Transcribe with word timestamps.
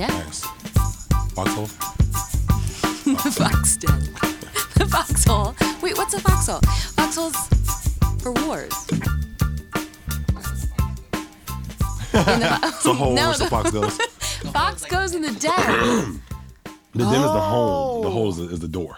Yeah. 0.00 0.06
Nice. 0.08 0.40
Foxhole? 1.34 1.66
the 3.04 3.30
fox 3.36 3.76
den. 3.76 4.00
the 4.76 4.86
foxhole. 4.90 5.54
Wait, 5.82 5.96
what's 5.98 6.14
a 6.14 6.20
foxhole? 6.20 6.60
Foxholes 6.96 7.36
for 8.22 8.32
wars. 8.46 8.72
The- 12.12 12.58
It's 12.64 12.86
a 12.86 12.92
hole 12.94 13.14
No, 13.14 13.28
where 13.28 13.36
the 13.38 13.44
the- 13.44 13.50
fox 13.50 13.70
goes. 13.70 13.96
fox 14.52 14.84
goes 14.86 15.14
in 15.14 15.22
the 15.22 15.32
den. 15.32 16.22
The 16.92 17.04
den 17.04 17.14
is 17.14 17.20
the 17.22 17.40
home. 17.40 18.02
The 18.02 18.08
Oh. 18.08 18.10
hole 18.10 18.28
is 18.30 18.36
the, 18.38 18.44
is 18.50 18.58
the 18.60 18.68
door. 18.68 18.96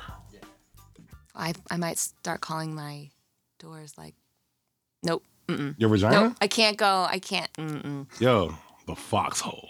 I 1.35 1.53
I 1.71 1.77
might 1.77 1.99
start 1.99 2.41
calling 2.41 2.75
my 2.75 3.11
doors 3.59 3.93
like, 3.99 4.15
nope, 5.03 5.23
mm-mm. 5.49 5.75
Your 5.79 5.89
vagina? 5.91 6.21
nope, 6.29 6.37
I 6.41 6.47
can't 6.47 6.79
go. 6.79 7.07
I 7.09 7.19
can't. 7.19 7.53
Mm-mm. 7.55 8.07
Yo, 8.21 8.55
the 8.87 8.95
foxhole. 8.95 9.69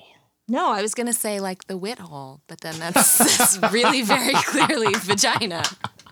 No, 0.49 0.73
I 0.73 0.83
was 0.83 0.95
gonna 0.95 1.13
say 1.13 1.41
like 1.41 1.65
the 1.67 1.77
wit 1.77 1.99
hole, 1.99 2.41
but 2.49 2.61
then 2.61 2.79
that's, 2.79 3.19
that's 3.39 3.59
really 3.73 4.03
very 4.03 4.35
clearly 4.35 4.93
vagina. 4.95 5.63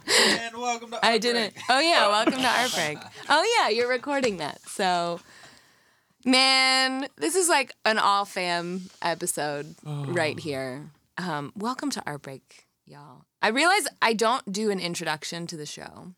And 0.06 0.56
welcome 0.56 0.90
to 0.92 1.04
I 1.04 1.18
didn't. 1.18 1.54
Oh 1.68 1.78
yeah, 1.80 2.08
welcome 2.08 2.40
to 2.40 2.48
Art 2.48 2.72
Break. 2.74 2.98
Oh 3.28 3.56
yeah, 3.58 3.68
you're 3.68 3.88
recording 3.88 4.38
that. 4.38 4.60
So, 4.68 5.20
man, 6.24 7.08
this 7.16 7.34
is 7.34 7.48
like 7.48 7.72
an 7.84 7.98
all 7.98 8.24
fam 8.24 8.82
episode 9.02 9.74
right 9.84 10.38
here. 10.38 10.90
Um, 11.18 11.52
welcome 11.56 11.90
to 11.90 12.02
Art 12.06 12.22
Break, 12.22 12.66
y'all. 12.86 13.24
I 13.42 13.48
realize 13.48 13.86
I 14.00 14.12
don't 14.14 14.50
do 14.52 14.70
an 14.70 14.80
introduction 14.80 15.46
to 15.48 15.56
the 15.56 15.66
show. 15.66 16.14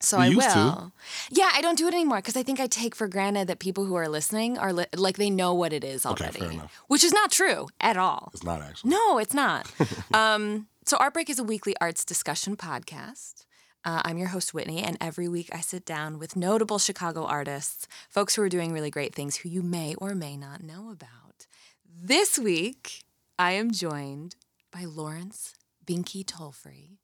So 0.00 0.18
We 0.18 0.24
I 0.24 0.26
used 0.28 0.50
to. 0.50 0.54
will. 0.56 0.92
Yeah, 1.30 1.50
I 1.52 1.60
don't 1.60 1.76
do 1.76 1.88
it 1.88 1.94
anymore 1.94 2.18
because 2.18 2.36
I 2.36 2.42
think 2.44 2.60
I 2.60 2.66
take 2.68 2.94
for 2.94 3.08
granted 3.08 3.48
that 3.48 3.58
people 3.58 3.84
who 3.84 3.96
are 3.96 4.08
listening 4.08 4.56
are 4.56 4.72
li- 4.72 4.86
like 4.96 5.16
they 5.16 5.28
know 5.30 5.52
what 5.54 5.72
it 5.72 5.82
is 5.82 6.06
Okay, 6.06 6.24
already, 6.24 6.38
fair 6.40 6.50
enough. 6.52 6.72
which 6.86 7.02
is 7.02 7.12
not 7.12 7.30
true 7.32 7.68
at 7.80 7.96
all. 7.96 8.30
It's 8.32 8.44
not 8.44 8.62
actually. 8.62 8.90
No, 8.90 9.18
it's 9.18 9.34
not. 9.34 9.70
um, 10.14 10.68
so, 10.86 10.96
Art 10.98 11.14
Break 11.14 11.28
is 11.28 11.38
a 11.38 11.44
weekly 11.44 11.74
arts 11.80 12.04
discussion 12.04 12.56
podcast. 12.56 13.44
Uh, 13.84 14.02
I'm 14.04 14.18
your 14.18 14.28
host, 14.28 14.54
Whitney, 14.54 14.82
and 14.82 14.96
every 15.00 15.28
week 15.28 15.50
I 15.52 15.60
sit 15.60 15.84
down 15.84 16.18
with 16.18 16.36
notable 16.36 16.78
Chicago 16.78 17.24
artists, 17.24 17.86
folks 18.08 18.34
who 18.36 18.42
are 18.42 18.48
doing 18.48 18.72
really 18.72 18.90
great 18.90 19.14
things 19.14 19.36
who 19.38 19.48
you 19.48 19.62
may 19.62 19.94
or 19.96 20.14
may 20.14 20.36
not 20.36 20.62
know 20.62 20.90
about. 20.90 21.46
This 21.84 22.38
week, 22.38 23.04
I 23.38 23.52
am 23.52 23.70
joined 23.72 24.36
by 24.72 24.84
Lawrence 24.84 25.54
Binky 25.86 26.24
Tollfree, 26.24 26.98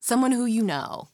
someone 0.00 0.32
who 0.32 0.44
you 0.46 0.62
know. 0.62 1.08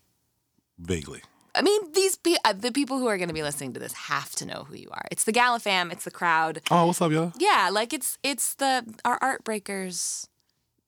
Vaguely. 0.78 1.22
I 1.54 1.62
mean, 1.62 1.92
these 1.92 2.16
pe- 2.16 2.34
uh, 2.44 2.52
the 2.52 2.72
people 2.72 2.98
who 2.98 3.06
are 3.06 3.16
going 3.16 3.28
to 3.28 3.34
be 3.34 3.42
listening 3.42 3.72
to 3.74 3.80
this 3.80 3.92
have 3.92 4.32
to 4.36 4.46
know 4.46 4.64
who 4.68 4.74
you 4.74 4.88
are. 4.90 5.04
It's 5.12 5.24
the 5.24 5.32
Gala 5.32 5.60
fam, 5.60 5.90
it's 5.92 6.04
the 6.04 6.10
crowd. 6.10 6.60
Oh, 6.70 6.86
what's 6.86 7.00
up, 7.00 7.12
y'all? 7.12 7.32
Yeah, 7.38 7.70
like 7.72 7.92
it's 7.92 8.18
it's 8.22 8.54
the 8.54 8.84
our 9.04 9.18
art 9.22 9.44
breakers. 9.44 10.28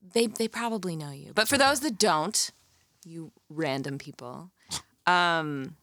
They 0.03 0.27
they 0.27 0.49
probably 0.49 0.97
know 0.97 1.11
you, 1.13 1.33
but 1.35 1.47
for 1.49 1.57
those 1.57 1.81
that 1.81 1.99
don't, 1.99 2.51
you 3.05 3.31
random 3.49 3.99
people, 3.99 4.51
um, 5.07 5.77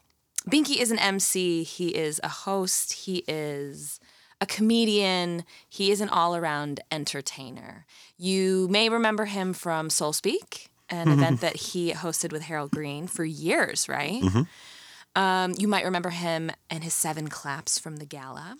Binky 0.50 0.78
is 0.78 0.92
an 0.92 1.00
MC. 1.00 1.64
He 1.64 1.96
is 1.96 2.20
a 2.24 2.30
host. 2.30 2.94
He 2.94 3.24
is 3.28 4.00
a 4.42 4.46
comedian. 4.46 5.46
He 5.70 5.92
is 5.92 6.02
an 6.02 6.10
all 6.10 6.36
around 6.36 6.82
entertainer. 6.92 7.86
You 8.18 8.68
may 8.70 8.90
remember 8.90 9.26
him 9.26 9.54
from 9.54 9.90
Soul 9.90 10.12
Speak, 10.12 10.70
an 10.90 11.08
mm-hmm, 11.08 11.12
event 11.12 11.36
mm-hmm. 11.38 11.46
that 11.46 11.56
he 11.56 11.92
hosted 11.94 12.32
with 12.32 12.44
Harold 12.44 12.72
Green 12.72 13.08
for 13.08 13.26
years, 13.26 13.88
right? 13.88 14.22
Mm-hmm. 14.22 15.22
Um, 15.22 15.54
you 15.58 15.68
might 15.68 15.86
remember 15.86 16.10
him 16.10 16.52
and 16.70 16.84
his 16.84 16.94
seven 16.94 17.28
claps 17.28 17.78
from 17.78 17.98
the 17.98 18.06
gala. 18.06 18.58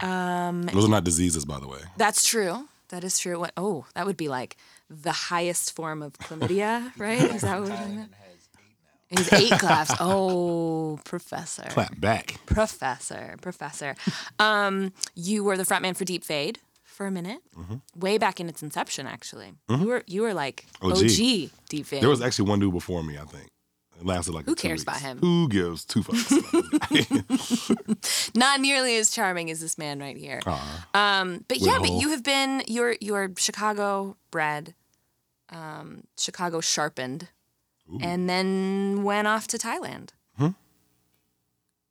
Um, 0.00 0.62
Those 0.62 0.86
are 0.86 0.90
not 0.90 1.04
diseases, 1.04 1.44
by 1.44 1.60
the 1.60 1.68
way. 1.68 1.78
That's 1.96 2.26
true. 2.26 2.68
That 2.88 3.04
is 3.04 3.18
true. 3.18 3.38
What? 3.38 3.52
Oh, 3.56 3.86
that 3.94 4.04
would 4.04 4.16
be 4.16 4.28
like 4.28 4.56
the 4.88 5.12
highest 5.12 5.76
form 5.76 6.02
of 6.02 6.14
chlamydia, 6.14 6.92
right? 6.98 7.22
Is 7.22 7.42
that 7.42 7.60
what 7.60 7.70
we're? 7.70 8.06
He's 9.10 9.32
eight 9.32 9.58
claps. 9.58 9.92
Oh, 10.00 11.00
professor. 11.04 11.64
Clap 11.68 12.00
back. 12.00 12.36
Professor. 12.46 13.36
Professor. 13.42 13.96
Um, 14.38 14.92
you 15.14 15.42
were 15.42 15.56
the 15.56 15.64
frontman 15.64 15.96
for 15.96 16.04
Deep 16.04 16.24
Fade 16.24 16.60
for 17.00 17.06
a 17.06 17.10
minute, 17.10 17.40
way 17.96 18.18
back 18.18 18.40
in 18.40 18.48
its 18.50 18.62
inception. 18.62 19.06
Actually, 19.06 19.54
you 19.70 19.86
were 19.86 20.02
you 20.06 20.20
were 20.20 20.34
like 20.34 20.66
OG, 20.82 20.98
OG. 20.98 21.06
Deep. 21.70 21.86
There 21.88 22.10
was 22.10 22.20
actually 22.20 22.50
one 22.50 22.60
dude 22.60 22.74
before 22.74 23.02
me, 23.02 23.16
I 23.16 23.24
think. 23.24 23.48
It 23.98 24.04
lasted 24.04 24.34
like 24.34 24.44
Who 24.44 24.54
cares 24.54 24.82
about 24.82 25.00
him? 25.00 25.16
Who 25.20 25.48
gives 25.48 25.86
two 25.86 26.02
fucks? 26.02 26.30
not 28.36 28.60
nearly 28.60 28.98
as 28.98 29.10
charming 29.10 29.50
as 29.50 29.60
this 29.60 29.78
man 29.78 29.98
right 29.98 30.14
here. 30.14 30.42
Um, 30.92 31.42
but 31.48 31.60
yeah, 31.60 31.78
but 31.80 31.90
you 31.92 32.10
have 32.10 32.22
been 32.22 32.64
you're 32.66 32.96
you're 33.00 33.30
Chicago 33.38 34.18
bred, 34.30 34.74
um, 35.48 36.02
Chicago 36.18 36.60
sharpened, 36.60 37.28
and 38.02 38.28
then 38.28 39.04
went 39.04 39.26
off 39.26 39.46
to 39.48 39.56
Thailand 39.56 40.10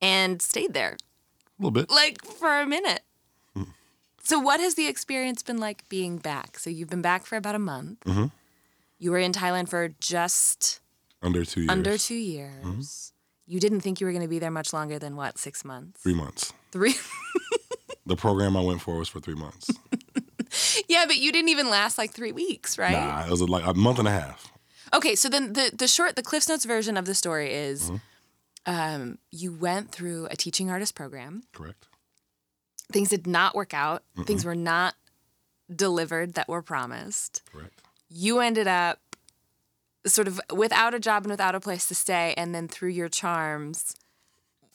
and 0.01 0.39
stayed 0.39 0.75
there 0.75 0.97
a 0.97 1.63
little 1.63 1.71
bit. 1.71 1.89
like 1.89 2.23
for 2.23 2.61
a 2.61 2.67
minute. 2.67 3.01
So 4.29 4.37
what 4.39 4.59
has 4.59 4.75
the 4.75 4.85
experience 4.87 5.41
been 5.43 5.57
like 5.57 5.87
being 5.89 6.17
back? 6.19 6.59
So 6.59 6.69
you've 6.69 6.89
been 6.89 7.01
back 7.01 7.25
for 7.25 7.35
about 7.35 7.55
a 7.55 7.59
month. 7.59 7.97
You 8.99 9.09
were 9.11 9.17
in 9.17 9.31
Thailand 9.31 9.69
for 9.69 9.89
just 9.99 10.81
Under 11.23 11.43
two 11.45 11.61
years. 11.61 11.69
under 11.71 11.97
two 11.97 12.13
years. 12.33 13.11
You 13.47 13.59
didn't 13.59 13.81
think 13.81 13.99
you 13.99 14.05
were 14.05 14.11
going 14.13 14.21
to 14.21 14.27
be 14.29 14.37
there 14.37 14.51
much 14.51 14.71
longer 14.71 14.99
than 14.99 15.15
what 15.15 15.39
six 15.39 15.65
months? 15.65 16.01
Three 16.03 16.13
months. 16.13 16.53
Three. 16.71 16.95
The 18.05 18.15
program 18.15 18.57
I 18.57 18.61
went 18.61 18.81
for 18.81 18.97
was 18.97 19.07
for 19.07 19.19
three 19.19 19.35
months. 19.35 19.69
yeah, 20.87 21.03
but 21.05 21.17
you 21.17 21.31
didn't 21.31 21.49
even 21.49 21.69
last 21.69 21.97
like 21.99 22.11
three 22.11 22.31
weeks, 22.31 22.75
right? 22.79 22.93
Nah, 22.93 23.25
it 23.25 23.29
was 23.29 23.41
like 23.41 23.63
a 23.67 23.73
month 23.75 23.99
and 23.99 24.07
a 24.07 24.11
half. 24.11 24.51
Okay, 24.93 25.13
so 25.13 25.29
then 25.29 25.53
the 25.53 25.71
the 25.77 25.87
short, 25.87 26.15
the 26.15 26.23
Cliffs 26.23 26.49
Notes 26.49 26.65
version 26.65 26.97
of 26.97 27.05
the 27.05 27.13
story 27.13 27.53
is, 27.53 27.91
Mm-hmm. 27.91 27.97
um, 28.65 29.17
you 29.29 29.51
went 29.53 29.91
through 29.91 30.27
a 30.31 30.35
teaching 30.35 30.71
artist 30.71 30.95
program. 30.95 31.43
Correct. 31.53 31.87
Things 32.91 33.09
did 33.09 33.27
not 33.27 33.55
work 33.55 33.73
out. 33.73 34.03
Things 34.25 34.43
were 34.43 34.55
not 34.55 34.95
delivered 35.73 36.33
that 36.33 36.47
were 36.47 36.61
promised. 36.61 37.43
Correct. 37.51 37.81
You 38.09 38.39
ended 38.39 38.67
up 38.67 38.99
sort 40.05 40.27
of 40.27 40.39
without 40.51 40.93
a 40.93 40.99
job 40.99 41.23
and 41.23 41.31
without 41.31 41.55
a 41.55 41.59
place 41.59 41.87
to 41.87 41.95
stay, 41.95 42.33
and 42.37 42.55
then 42.55 42.67
through 42.67 42.89
your 42.89 43.09
charms, 43.09 43.95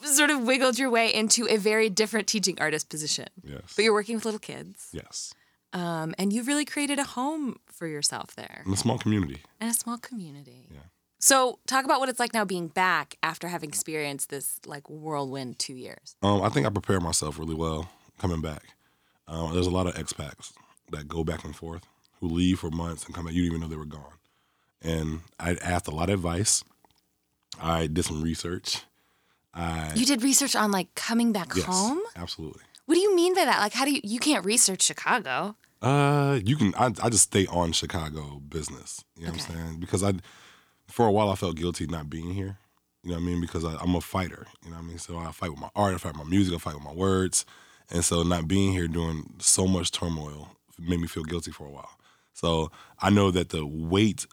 sort 0.02 0.30
of 0.30 0.42
wiggled 0.42 0.78
your 0.78 0.90
way 0.90 1.12
into 1.12 1.46
a 1.48 1.56
very 1.56 1.88
different 1.88 2.26
teaching 2.26 2.56
artist 2.60 2.88
position. 2.88 3.28
Yes. 3.42 3.72
But 3.74 3.84
you're 3.84 3.92
working 3.92 4.14
with 4.16 4.24
little 4.24 4.40
kids, 4.40 4.90
yes. 4.92 5.34
um, 5.72 6.14
and 6.18 6.32
you've 6.32 6.46
really 6.46 6.64
created 6.64 6.98
a 6.98 7.04
home 7.04 7.56
for 7.66 7.86
yourself 7.86 8.34
there. 8.36 8.62
In 8.66 8.72
a 8.72 8.76
small 8.76 8.98
community. 8.98 9.42
and 9.60 9.70
a 9.70 9.74
small 9.74 9.98
community. 9.98 10.68
Yeah. 10.70 10.80
So, 11.18 11.58
talk 11.66 11.86
about 11.86 12.00
what 12.00 12.10
it's 12.10 12.20
like 12.20 12.34
now 12.34 12.44
being 12.44 12.68
back 12.68 13.16
after 13.22 13.48
having 13.48 13.70
experienced 13.70 14.28
this 14.28 14.60
like 14.66 14.90
whirlwind 14.90 15.58
two 15.58 15.74
years. 15.74 16.16
Um, 16.22 16.42
I 16.42 16.50
think 16.50 16.66
I 16.66 16.70
prepared 16.70 17.02
myself 17.02 17.38
really 17.38 17.54
well 17.54 17.88
coming 18.18 18.40
back. 18.40 18.62
Uh, 19.26 19.52
there's 19.52 19.66
a 19.66 19.70
lot 19.70 19.86
of 19.86 19.94
expats 19.94 20.52
that 20.90 21.08
go 21.08 21.24
back 21.24 21.44
and 21.44 21.56
forth 21.56 21.86
who 22.20 22.28
leave 22.28 22.58
for 22.60 22.70
months 22.70 23.04
and 23.06 23.14
come 23.14 23.24
back. 23.24 23.34
You 23.34 23.42
didn't 23.42 23.56
even 23.56 23.60
know 23.62 23.68
they 23.68 23.76
were 23.78 23.84
gone. 23.86 24.18
And 24.82 25.20
I 25.40 25.54
asked 25.62 25.88
a 25.88 25.90
lot 25.90 26.10
of 26.10 26.14
advice. 26.14 26.62
I 27.60 27.86
did 27.86 28.04
some 28.04 28.22
research. 28.22 28.82
I 29.54 29.92
You 29.94 30.04
did 30.04 30.22
research 30.22 30.54
on 30.54 30.70
like 30.70 30.94
coming 30.94 31.32
back 31.32 31.52
yes, 31.54 31.64
home. 31.64 32.00
absolutely. 32.16 32.62
What 32.86 32.96
do 32.96 33.00
you 33.00 33.16
mean 33.16 33.34
by 33.34 33.44
that? 33.46 33.60
Like, 33.60 33.72
how 33.72 33.84
do 33.86 33.92
you 33.92 34.00
you 34.04 34.18
can't 34.18 34.44
research 34.44 34.82
Chicago? 34.82 35.56
Uh, 35.80 36.38
you 36.44 36.56
can. 36.56 36.74
I, 36.74 36.86
I 37.02 37.08
just 37.08 37.24
stay 37.24 37.46
on 37.46 37.72
Chicago 37.72 38.40
business. 38.46 39.04
You 39.16 39.26
know 39.26 39.32
what 39.32 39.48
I'm 39.48 39.54
saying? 39.54 39.80
Because 39.80 40.02
I, 40.02 40.12
for 40.88 41.06
a 41.06 41.12
while, 41.12 41.30
I 41.30 41.34
felt 41.34 41.56
guilty 41.56 41.86
not 41.86 42.10
being 42.10 42.32
here. 42.34 42.58
You 43.02 43.10
know 43.10 43.16
what 43.16 43.22
I 43.22 43.26
mean? 43.26 43.40
Because 43.40 43.64
I, 43.64 43.76
I'm 43.76 43.94
a 43.94 44.00
fighter. 44.00 44.46
You 44.64 44.70
know 44.70 44.76
what 44.76 44.84
I 44.84 44.86
mean? 44.86 44.98
So 44.98 45.16
I 45.18 45.30
fight 45.30 45.50
with 45.50 45.60
my 45.60 45.70
art, 45.76 45.94
I 45.94 45.98
fight 45.98 46.12
with 46.16 46.24
my 46.24 46.30
music, 46.30 46.54
I 46.54 46.58
fight 46.58 46.74
with 46.74 46.84
my 46.84 46.92
words, 46.92 47.44
and 47.90 48.04
so 48.04 48.22
not 48.22 48.48
being 48.48 48.72
here 48.72 48.88
during 48.88 49.34
so 49.38 49.66
much 49.66 49.90
turmoil 49.90 50.50
made 50.78 51.00
me 51.00 51.06
feel 51.06 51.24
guilty 51.24 51.50
for 51.50 51.66
a 51.66 51.70
while. 51.70 51.98
So 52.32 52.70
I 53.00 53.10
know 53.10 53.30
that 53.30 53.50
the 53.50 53.64
weight 53.64 54.26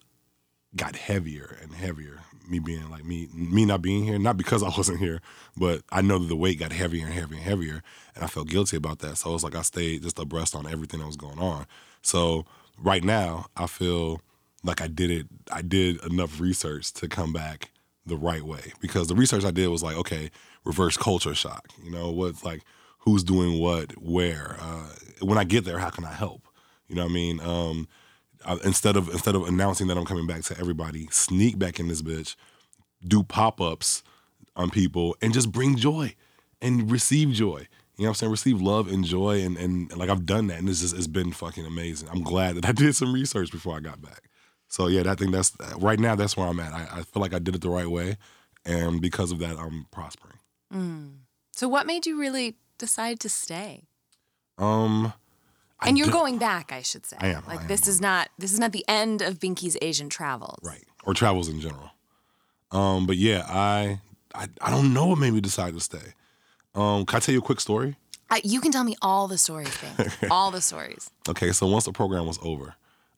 got 0.75 0.95
heavier 0.95 1.57
and 1.61 1.73
heavier. 1.73 2.19
Me 2.49 2.59
being 2.59 2.89
like 2.89 3.05
me, 3.05 3.29
me 3.33 3.65
not 3.65 3.81
being 3.81 4.03
here, 4.03 4.19
not 4.19 4.35
because 4.35 4.63
I 4.63 4.69
wasn't 4.77 4.99
here, 4.99 5.21
but 5.55 5.83
I 5.91 6.01
know 6.01 6.17
that 6.17 6.27
the 6.27 6.35
weight 6.35 6.59
got 6.59 6.71
heavier 6.71 7.05
and 7.05 7.13
heavier 7.13 7.37
and 7.37 7.45
heavier, 7.45 7.83
and 8.15 8.23
I 8.23 8.27
felt 8.27 8.49
guilty 8.49 8.75
about 8.75 8.99
that. 8.99 9.17
So 9.17 9.33
it's 9.33 9.43
like 9.43 9.55
I 9.55 9.61
stayed 9.61 10.03
just 10.03 10.19
abreast 10.19 10.55
on 10.55 10.67
everything 10.67 10.99
that 10.99 11.05
was 11.05 11.17
going 11.17 11.39
on. 11.39 11.65
So 12.01 12.45
right 12.77 13.03
now, 13.03 13.45
I 13.55 13.67
feel 13.67 14.21
like 14.63 14.81
I 14.81 14.87
did 14.87 15.11
it. 15.11 15.27
I 15.51 15.61
did 15.61 16.03
enough 16.03 16.39
research 16.39 16.91
to 16.93 17.07
come 17.07 17.31
back 17.31 17.71
the 18.05 18.17
right 18.17 18.43
way 18.43 18.73
because 18.79 19.07
the 19.07 19.15
research 19.15 19.45
I 19.45 19.51
did 19.51 19.67
was 19.67 19.83
like, 19.83 19.95
okay, 19.95 20.31
reverse 20.65 20.97
culture 20.97 21.35
shock. 21.35 21.69
You 21.83 21.91
know, 21.91 22.09
what's 22.11 22.43
like 22.43 22.63
who's 23.01 23.23
doing 23.23 23.59
what, 23.59 24.01
where. 24.01 24.57
Uh, 24.59 24.89
when 25.21 25.37
I 25.37 25.43
get 25.43 25.65
there, 25.65 25.79
how 25.79 25.89
can 25.89 26.05
I 26.05 26.13
help? 26.13 26.47
You 26.87 26.95
know 26.95 27.03
what 27.03 27.11
I 27.11 27.13
mean? 27.13 27.39
Um, 27.39 27.87
uh, 28.43 28.57
instead 28.63 28.95
of 28.95 29.09
instead 29.09 29.35
of 29.35 29.43
announcing 29.47 29.87
that 29.87 29.97
I'm 29.97 30.05
coming 30.05 30.27
back 30.27 30.43
to 30.43 30.59
everybody, 30.59 31.07
sneak 31.11 31.59
back 31.59 31.79
in 31.79 31.87
this 31.87 32.01
bitch, 32.01 32.35
do 33.05 33.23
pop 33.23 33.61
ups 33.61 34.03
on 34.55 34.69
people, 34.69 35.15
and 35.21 35.33
just 35.33 35.51
bring 35.51 35.75
joy 35.75 36.15
and 36.61 36.91
receive 36.91 37.31
joy. 37.31 37.67
You 37.97 38.05
know 38.05 38.09
what 38.09 38.09
I'm 38.09 38.13
saying? 38.15 38.31
Receive 38.31 38.61
love 38.61 38.91
and 38.91 39.05
joy, 39.05 39.41
and, 39.41 39.57
and 39.57 39.95
like 39.95 40.09
I've 40.09 40.25
done 40.25 40.47
that, 40.47 40.59
and 40.59 40.67
it's 40.67 40.81
just 40.81 40.95
it's 40.95 41.07
been 41.07 41.31
fucking 41.31 41.65
amazing. 41.65 42.09
I'm 42.09 42.23
glad 42.23 42.55
that 42.55 42.65
I 42.65 42.71
did 42.71 42.95
some 42.95 43.13
research 43.13 43.51
before 43.51 43.77
I 43.77 43.79
got 43.79 44.01
back. 44.01 44.29
So 44.67 44.87
yeah, 44.87 45.09
I 45.09 45.15
think 45.15 45.31
that's 45.31 45.55
right 45.77 45.99
now. 45.99 46.15
That's 46.15 46.35
where 46.35 46.47
I'm 46.47 46.59
at. 46.59 46.73
I, 46.73 46.87
I 46.99 47.01
feel 47.03 47.21
like 47.21 47.33
I 47.33 47.39
did 47.39 47.55
it 47.55 47.61
the 47.61 47.69
right 47.69 47.89
way, 47.89 48.17
and 48.65 49.01
because 49.01 49.31
of 49.31 49.39
that, 49.39 49.57
I'm 49.57 49.85
prospering. 49.91 50.39
So 51.53 51.67
what 51.67 51.85
made 51.85 52.05
you 52.05 52.19
really 52.19 52.55
decide 52.85 53.19
to 53.21 53.29
stay? 53.29 53.83
Um, 54.57 55.13
I 55.79 55.87
And 55.87 55.97
you're 55.97 56.09
going 56.21 56.37
back, 56.37 56.71
I 56.71 56.81
should 56.81 57.05
say. 57.05 57.17
I 57.19 57.27
am, 57.29 57.43
Like 57.47 57.59
I 57.59 57.61
am 57.63 57.67
this 57.67 57.87
is 57.87 57.99
not 58.01 58.29
this 58.37 58.51
is 58.53 58.59
not 58.59 58.71
the 58.71 58.85
end 58.87 59.21
of 59.21 59.39
Binky's 59.39 59.77
Asian 59.81 60.09
travels. 60.09 60.59
right 60.63 60.83
or 61.05 61.13
travels 61.13 61.47
in 61.49 61.59
general. 61.59 61.89
Um, 62.71 63.05
but 63.07 63.17
yeah, 63.17 63.43
I, 63.47 63.99
I 64.35 64.47
I 64.61 64.69
don't 64.73 64.93
know 64.93 65.07
what 65.07 65.17
made 65.19 65.33
me 65.33 65.41
decide 65.41 65.73
to 65.73 65.79
stay. 65.79 66.07
Um, 66.75 67.05
can 67.05 67.17
I 67.17 67.19
tell 67.19 67.33
you 67.33 67.39
a 67.39 67.47
quick 67.51 67.59
story? 67.59 67.95
I, 68.29 68.39
you 68.45 68.61
can 68.61 68.71
tell 68.71 68.85
me 68.85 68.95
all 69.01 69.27
the 69.27 69.37
stories, 69.37 69.75
all 70.31 70.51
the 70.51 70.61
stories. 70.61 71.11
Okay, 71.27 71.51
so 71.51 71.67
once 71.67 71.83
the 71.85 71.91
program 71.91 72.25
was 72.27 72.39
over, 72.41 72.75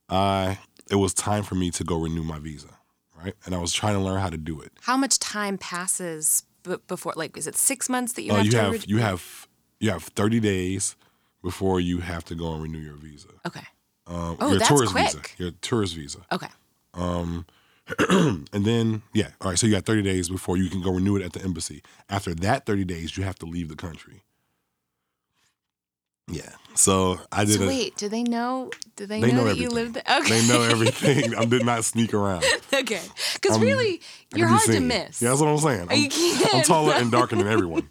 I 0.10 0.58
it 0.90 0.96
was 0.96 1.14
time 1.14 1.44
for 1.44 1.56
me 1.56 1.70
to 1.72 1.84
go 1.84 1.96
renew 2.00 2.24
my 2.24 2.40
visa, 2.40 2.70
right? 3.22 3.36
And 3.46 3.54
I 3.54 3.60
was 3.60 3.72
trying 3.74 3.96
to 3.96 4.00
learn 4.08 4.20
how 4.22 4.30
to 4.30 4.38
do 4.38 4.60
it. 4.62 4.72
How 4.82 4.98
much 4.98 5.20
time 5.20 5.58
passes 5.58 6.44
b- 6.64 6.78
before? 6.88 7.14
Like, 7.16 7.38
is 7.38 7.46
it 7.48 7.56
six 7.56 7.90
months 7.90 8.14
that 8.14 8.24
you 8.24 8.32
Uh, 8.32 8.38
have 8.38 8.46
you 8.46 8.52
to? 8.52 8.62
have 8.64 8.72
re- 8.72 8.84
you 8.88 8.98
have 9.10 9.48
you 9.84 9.92
have 9.92 10.04
thirty 10.04 10.40
days 10.40 10.96
before 11.44 11.80
you 11.80 12.00
have 12.00 12.24
to 12.26 12.36
go 12.36 12.54
and 12.54 12.64
renew 12.64 12.80
your 12.80 12.96
visa. 12.96 13.28
Okay. 13.46 13.66
Um, 14.08 14.38
Oh, 14.40 14.50
your 14.50 14.60
that's 14.60 14.70
tourist 14.70 14.94
visa. 14.94 15.18
quick. 15.18 15.36
Your 15.38 15.52
tourist 15.62 15.96
visa. 15.96 16.20
Okay. 16.32 16.48
And 18.10 18.48
then 18.66 19.02
yeah, 19.14 19.30
all 19.42 19.50
right. 19.50 19.60
So 19.60 19.68
you 19.68 19.74
got 19.74 19.86
thirty 19.86 20.02
days 20.02 20.30
before 20.30 20.56
you 20.58 20.70
can 20.70 20.82
go 20.82 20.92
renew 20.92 21.18
it 21.18 21.22
at 21.22 21.34
the 21.34 21.42
embassy. 21.44 21.82
After 22.10 22.34
that 22.36 22.66
thirty 22.66 22.86
days, 22.86 23.18
you 23.18 23.24
have 23.24 23.38
to 23.40 23.46
leave 23.46 23.68
the 23.68 23.76
country. 23.76 24.24
Yeah. 26.30 26.50
So 26.76 27.20
I 27.32 27.44
did 27.44 27.58
So 27.60 27.66
a. 27.66 27.68
wait, 27.68 27.98
do 27.98 28.08
they 28.08 28.24
know? 28.24 28.72
Do 28.96 29.06
they, 29.06 29.20
They 29.20 29.32
know, 29.34 29.40
know 29.40 29.44
that 29.50 29.58
you 29.58 29.66
everything. 29.68 29.76
lived 29.76 29.94
there? 29.96 30.18
Okay. 30.22 30.40
They 30.40 30.48
know 30.48 30.62
everything. 30.62 31.36
I 31.36 31.44
did 31.46 31.66
not 31.66 31.84
sneak 31.84 32.14
around. 32.14 32.46
okay. 32.74 33.02
Because 33.34 33.60
really, 33.60 34.00
you're 34.34 34.48
hard 34.48 34.62
to 34.64 34.80
miss. 34.80 35.22
Yeah, 35.22 35.30
that's 35.30 35.42
what 35.42 35.50
I'm 35.50 35.58
saying. 35.58 35.88
I'm, 35.92 35.98
You 36.02 36.08
can't. 36.10 36.56
I'm 36.56 36.64
taller 36.64 36.94
and 37.02 37.12
darker 37.12 37.36
than 37.36 37.48
everyone. 37.48 37.90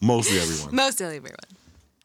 Mostly 0.00 0.38
everyone. 0.38 0.74
Mostly 0.74 1.06
everyone. 1.06 1.36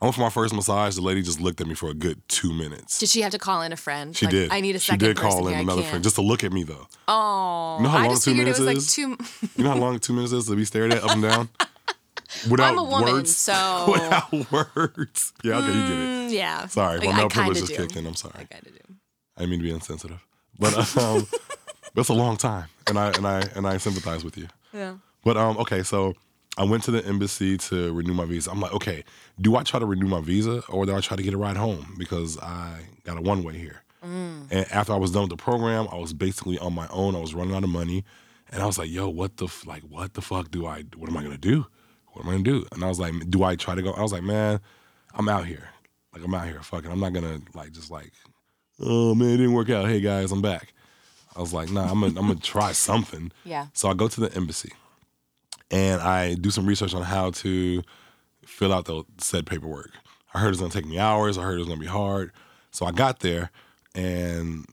I 0.02 0.06
went 0.06 0.16
for 0.16 0.22
my 0.22 0.30
first 0.30 0.54
massage. 0.54 0.96
The 0.96 1.02
lady 1.02 1.22
just 1.22 1.40
looked 1.40 1.62
at 1.62 1.68
me 1.68 1.74
for 1.74 1.90
a 1.90 1.94
good 1.94 2.22
two 2.28 2.54
minutes. 2.54 3.00
Did 3.00 3.10
she 3.10 3.22
have 3.22 3.32
to 3.32 3.40
call 3.40 3.62
in 3.62 3.72
a 3.72 3.78
friend? 3.78 4.16
She 4.16 4.26
Like, 4.26 4.32
did. 4.34 4.52
I 4.52 4.60
need 4.60 4.76
a 4.76 4.80
second. 4.80 5.00
she 5.00 5.08
did 5.08 5.18
call 5.18 5.40
in 5.48 5.54
here. 5.54 5.58
I 5.58 5.62
another 5.62 5.82
can't. 5.82 5.90
friend 5.92 6.04
just 6.04 6.16
to 6.18 6.22
look 6.22 6.44
at 6.44 6.52
me 6.52 6.64
though. 6.64 6.88
Oh, 7.08 7.78
You 7.78 7.84
know 7.84 7.90
how 7.90 8.00
I 8.00 8.08
long 8.08 8.16
two 8.16 8.32
figured 8.32 8.48
it 8.50 8.60
minutes 8.60 8.60
was 8.60 8.68
is? 8.98 8.98
like 8.98 9.18
two. 9.20 9.50
You 9.56 9.64
know 9.64 9.70
how 9.72 9.78
long 9.78 10.00
two 10.00 10.14
minutes 10.14 10.34
is 10.34 10.46
to 10.48 10.56
be 10.56 10.66
stared 10.66 10.94
at 10.94 11.02
up 11.04 11.12
and 11.12 11.22
down? 11.22 11.50
Without 12.52 12.74
I'm 12.74 12.78
a 12.80 12.84
woman, 12.84 13.14
words. 13.14 13.36
so 13.36 13.54
Without 13.92 14.52
words. 14.76 15.32
Yeah, 15.44 15.60
okay, 15.60 15.68
you 15.68 15.74
get 15.84 15.92
it. 15.92 16.30
Mm, 16.30 16.32
yeah. 16.34 16.66
Sorry, 16.68 17.00
my 17.00 17.06
Like, 17.06 17.14
I 17.14 17.18
male 17.18 17.30
privilege 17.30 17.60
just 17.60 17.74
kicked 17.74 17.96
in. 17.96 18.06
I'm 18.06 18.16
sorry. 18.16 18.34
I 18.38 18.44
kind 18.44 18.68
of 18.68 18.74
do. 18.74 18.80
I 19.38 19.42
didn't 19.42 19.52
mean 19.52 19.60
to 19.60 19.64
be 19.64 19.72
insensitive. 19.72 20.22
But 20.60 20.98
um, 20.98 21.26
that's 21.94 22.10
a 22.10 22.14
long 22.14 22.36
time. 22.36 22.68
And 22.88 23.00
I 23.00 23.12
and 23.12 23.26
I 23.26 23.42
and 23.56 23.66
I 23.66 23.78
sympathize 23.78 24.26
with 24.26 24.38
you. 24.38 24.48
Yeah. 24.74 24.96
But 25.24 25.38
um, 25.38 25.58
okay, 25.60 25.82
so 25.84 26.14
I 26.58 26.64
went 26.64 26.84
to 26.84 26.92
the 26.92 27.06
embassy 27.06 27.58
to 27.58 27.92
renew 27.94 28.14
my 28.14 28.26
visa. 28.26 28.50
I'm 28.50 28.62
like, 28.62 28.74
okay, 28.74 29.04
do 29.42 29.56
I 29.58 29.64
try 29.64 29.80
to 29.80 29.86
renew 29.86 30.08
my 30.08 30.22
visa 30.22 30.64
or 30.70 30.86
do 30.86 30.96
I 30.96 31.02
try 31.02 31.18
to 31.18 31.24
get 31.24 31.34
a 31.34 31.38
ride 31.38 31.58
home 31.58 31.96
because 31.98 32.38
I 32.40 32.82
got 33.04 33.18
a 33.18 33.22
one 33.22 33.44
way 33.44 33.58
here? 33.58 33.84
Mm. 34.06 34.48
And 34.52 34.72
after 34.72 34.94
I 34.94 34.98
was 34.98 35.12
done 35.12 35.24
with 35.24 35.32
the 35.32 35.38
program, 35.38 35.88
I 35.92 35.98
was 35.98 36.14
basically 36.14 36.58
on 36.60 36.74
my 36.74 36.88
own. 36.90 37.16
I 37.16 37.20
was 37.20 37.34
running 37.34 37.56
out 37.56 37.64
of 37.64 37.70
money, 37.70 38.06
and 38.52 38.62
I 38.62 38.66
was 38.66 38.78
like, 38.78 38.90
yo, 38.90 39.10
what 39.10 39.38
the 39.38 39.46
f- 39.46 39.66
like, 39.66 39.84
what 39.84 40.14
the 40.14 40.22
fuck 40.22 40.52
do 40.52 40.66
I? 40.66 40.84
What 40.96 41.10
am 41.10 41.18
I 41.18 41.24
gonna 41.24 41.38
do? 41.38 41.66
What 42.14 42.24
am 42.24 42.30
I 42.30 42.34
gonna 42.34 42.44
do? 42.44 42.66
And 42.72 42.84
I 42.84 42.88
was 42.88 43.00
like, 43.00 43.14
do 43.30 43.44
I 43.44 43.56
try 43.56 43.76
to 43.76 43.82
go? 43.82 43.92
I 43.92 44.02
was 44.02 44.14
like, 44.14 44.24
man, 44.24 44.62
I'm 45.14 45.28
out 45.28 45.46
here. 45.46 45.70
Like 46.14 46.24
I'm 46.24 46.34
out 46.34 46.46
here. 46.48 46.62
Fucking, 46.62 46.90
I'm 46.90 47.00
not 47.00 47.14
gonna 47.14 47.42
like 47.54 47.72
just 47.72 47.92
like, 47.92 48.14
oh 48.80 49.16
man, 49.16 49.30
it 49.30 49.38
didn't 49.38 49.54
work 49.54 49.70
out. 49.70 49.88
Hey 49.88 50.00
guys, 50.00 50.32
I'm 50.32 50.42
back. 50.42 50.74
I 51.36 51.42
was 51.42 51.52
like, 51.52 51.70
nah, 51.72 51.90
I'm 51.92 52.00
gonna 52.00 52.20
I'm 52.20 52.28
gonna 52.28 52.36
try 52.36 52.72
something. 52.72 53.32
Yeah. 53.44 53.68
So 53.74 53.90
I 53.90 53.94
go 53.94 54.08
to 54.08 54.22
the 54.22 54.34
embassy 54.36 54.72
and 55.72 56.02
I 56.02 56.36
do 56.36 56.50
some 56.50 56.66
research 56.66 56.94
on 56.94 57.04
how 57.04 57.32
to 57.32 57.82
fill 58.46 58.74
out 58.74 58.86
the 58.86 59.04
said 59.18 59.46
paperwork. 59.46 59.92
I 60.34 60.40
heard 60.40 60.50
it's 60.50 60.60
gonna 60.60 60.72
take 60.72 60.86
me 60.86 61.00
hours. 61.00 61.38
I 61.38 61.44
heard 61.44 61.56
it 61.56 61.60
was 61.60 61.68
gonna 61.68 61.80
be 61.80 61.88
hard. 61.88 62.32
So 62.72 62.86
I 62.86 62.92
got 62.92 63.20
there 63.20 63.52
and 63.94 64.66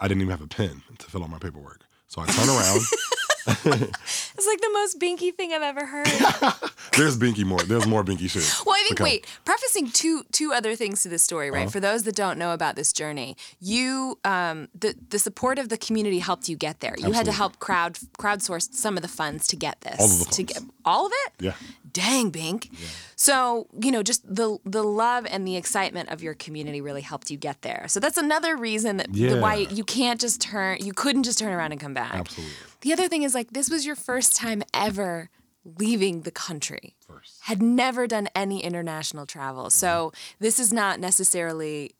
I 0.00 0.08
didn't 0.08 0.22
even 0.22 0.30
have 0.30 0.42
a 0.42 0.46
pen 0.46 0.82
to 0.98 1.06
fill 1.10 1.22
out 1.22 1.30
my 1.30 1.38
paperwork. 1.38 1.82
So 2.06 2.22
I 2.22 2.26
turn 2.26 2.48
around. 2.48 2.80
It's 3.48 4.46
like 4.46 4.60
the 4.60 4.70
most 4.72 4.98
binky 5.00 5.34
thing 5.34 5.52
I've 5.52 5.62
ever 5.62 5.86
heard. 5.86 6.06
There's 6.96 7.16
Binky 7.18 7.44
more. 7.44 7.60
There's 7.60 7.86
more 7.86 8.04
Binky 8.04 8.28
shit. 8.28 8.42
Well, 8.66 8.74
I 8.76 8.82
think 8.86 9.00
wait, 9.00 9.26
prefacing 9.44 9.90
two 9.90 10.24
two 10.32 10.52
other 10.52 10.74
things 10.74 11.02
to 11.02 11.08
this 11.08 11.22
story, 11.22 11.48
Uh-huh. 11.48 11.56
right? 11.60 11.70
For 11.70 11.80
those 11.80 12.02
that 12.04 12.14
don't 12.16 12.38
know 12.38 12.52
about 12.52 12.76
this 12.76 12.92
journey, 12.92 13.36
you 13.60 14.18
um, 14.24 14.68
the 14.78 14.94
the 15.10 15.18
support 15.18 15.58
of 15.58 15.68
the 15.68 15.78
community 15.78 16.18
helped 16.18 16.48
you 16.48 16.56
get 16.56 16.80
there. 16.80 16.94
You 16.98 17.12
had 17.12 17.26
to 17.26 17.32
help 17.32 17.58
crowd 17.58 17.98
crowdsource 18.18 18.72
some 18.74 18.96
of 18.96 19.02
the 19.02 19.08
funds 19.08 19.46
to 19.48 19.56
get 19.56 19.80
this. 19.82 19.98
All 20.00 20.06
of 20.06 20.18
the 20.18 20.24
To 20.34 20.42
get 20.42 20.62
all 20.84 21.06
of 21.06 21.12
it? 21.26 21.32
Yeah. 21.40 21.54
Dang, 21.92 22.30
Bink. 22.30 22.70
So, 23.16 23.66
you 23.82 23.90
know, 23.90 24.02
just 24.02 24.22
the 24.32 24.58
the 24.64 24.82
love 24.82 25.26
and 25.28 25.46
the 25.46 25.56
excitement 25.56 26.08
of 26.10 26.22
your 26.22 26.34
community 26.34 26.80
really 26.80 27.02
helped 27.02 27.30
you 27.30 27.36
get 27.36 27.62
there. 27.62 27.84
So 27.88 28.00
that's 28.00 28.16
another 28.18 28.56
reason 28.56 28.96
that 28.98 29.12
the 29.12 29.18
Yeah. 29.20 29.40
why 29.40 29.54
you 29.56 29.84
can't 29.84 30.20
just 30.20 30.40
turn 30.40 30.78
you 30.80 30.92
couldn't 30.92 31.22
just 31.24 31.38
turn 31.38 31.52
around 31.52 31.72
and 31.72 31.80
come 31.80 31.94
back. 31.94 32.14
Absolutely. 32.14 32.54
The 32.82 32.92
other 32.92 33.08
thing 33.08 33.22
is 33.22 33.34
like 33.34 33.50
this 33.52 33.70
was 33.70 33.84
your 33.86 33.96
first 33.96 34.36
time 34.36 34.62
ever 34.72 35.30
leaving 35.64 36.22
the 36.22 36.30
country. 36.30 36.94
First. 37.06 37.40
Had 37.42 37.60
never 37.62 38.06
done 38.06 38.28
any 38.34 38.62
international 38.62 39.26
travel. 39.26 39.70
So 39.70 40.12
this 40.38 40.58
is 40.58 40.72
not 40.72 40.98
necessarily 41.00 41.94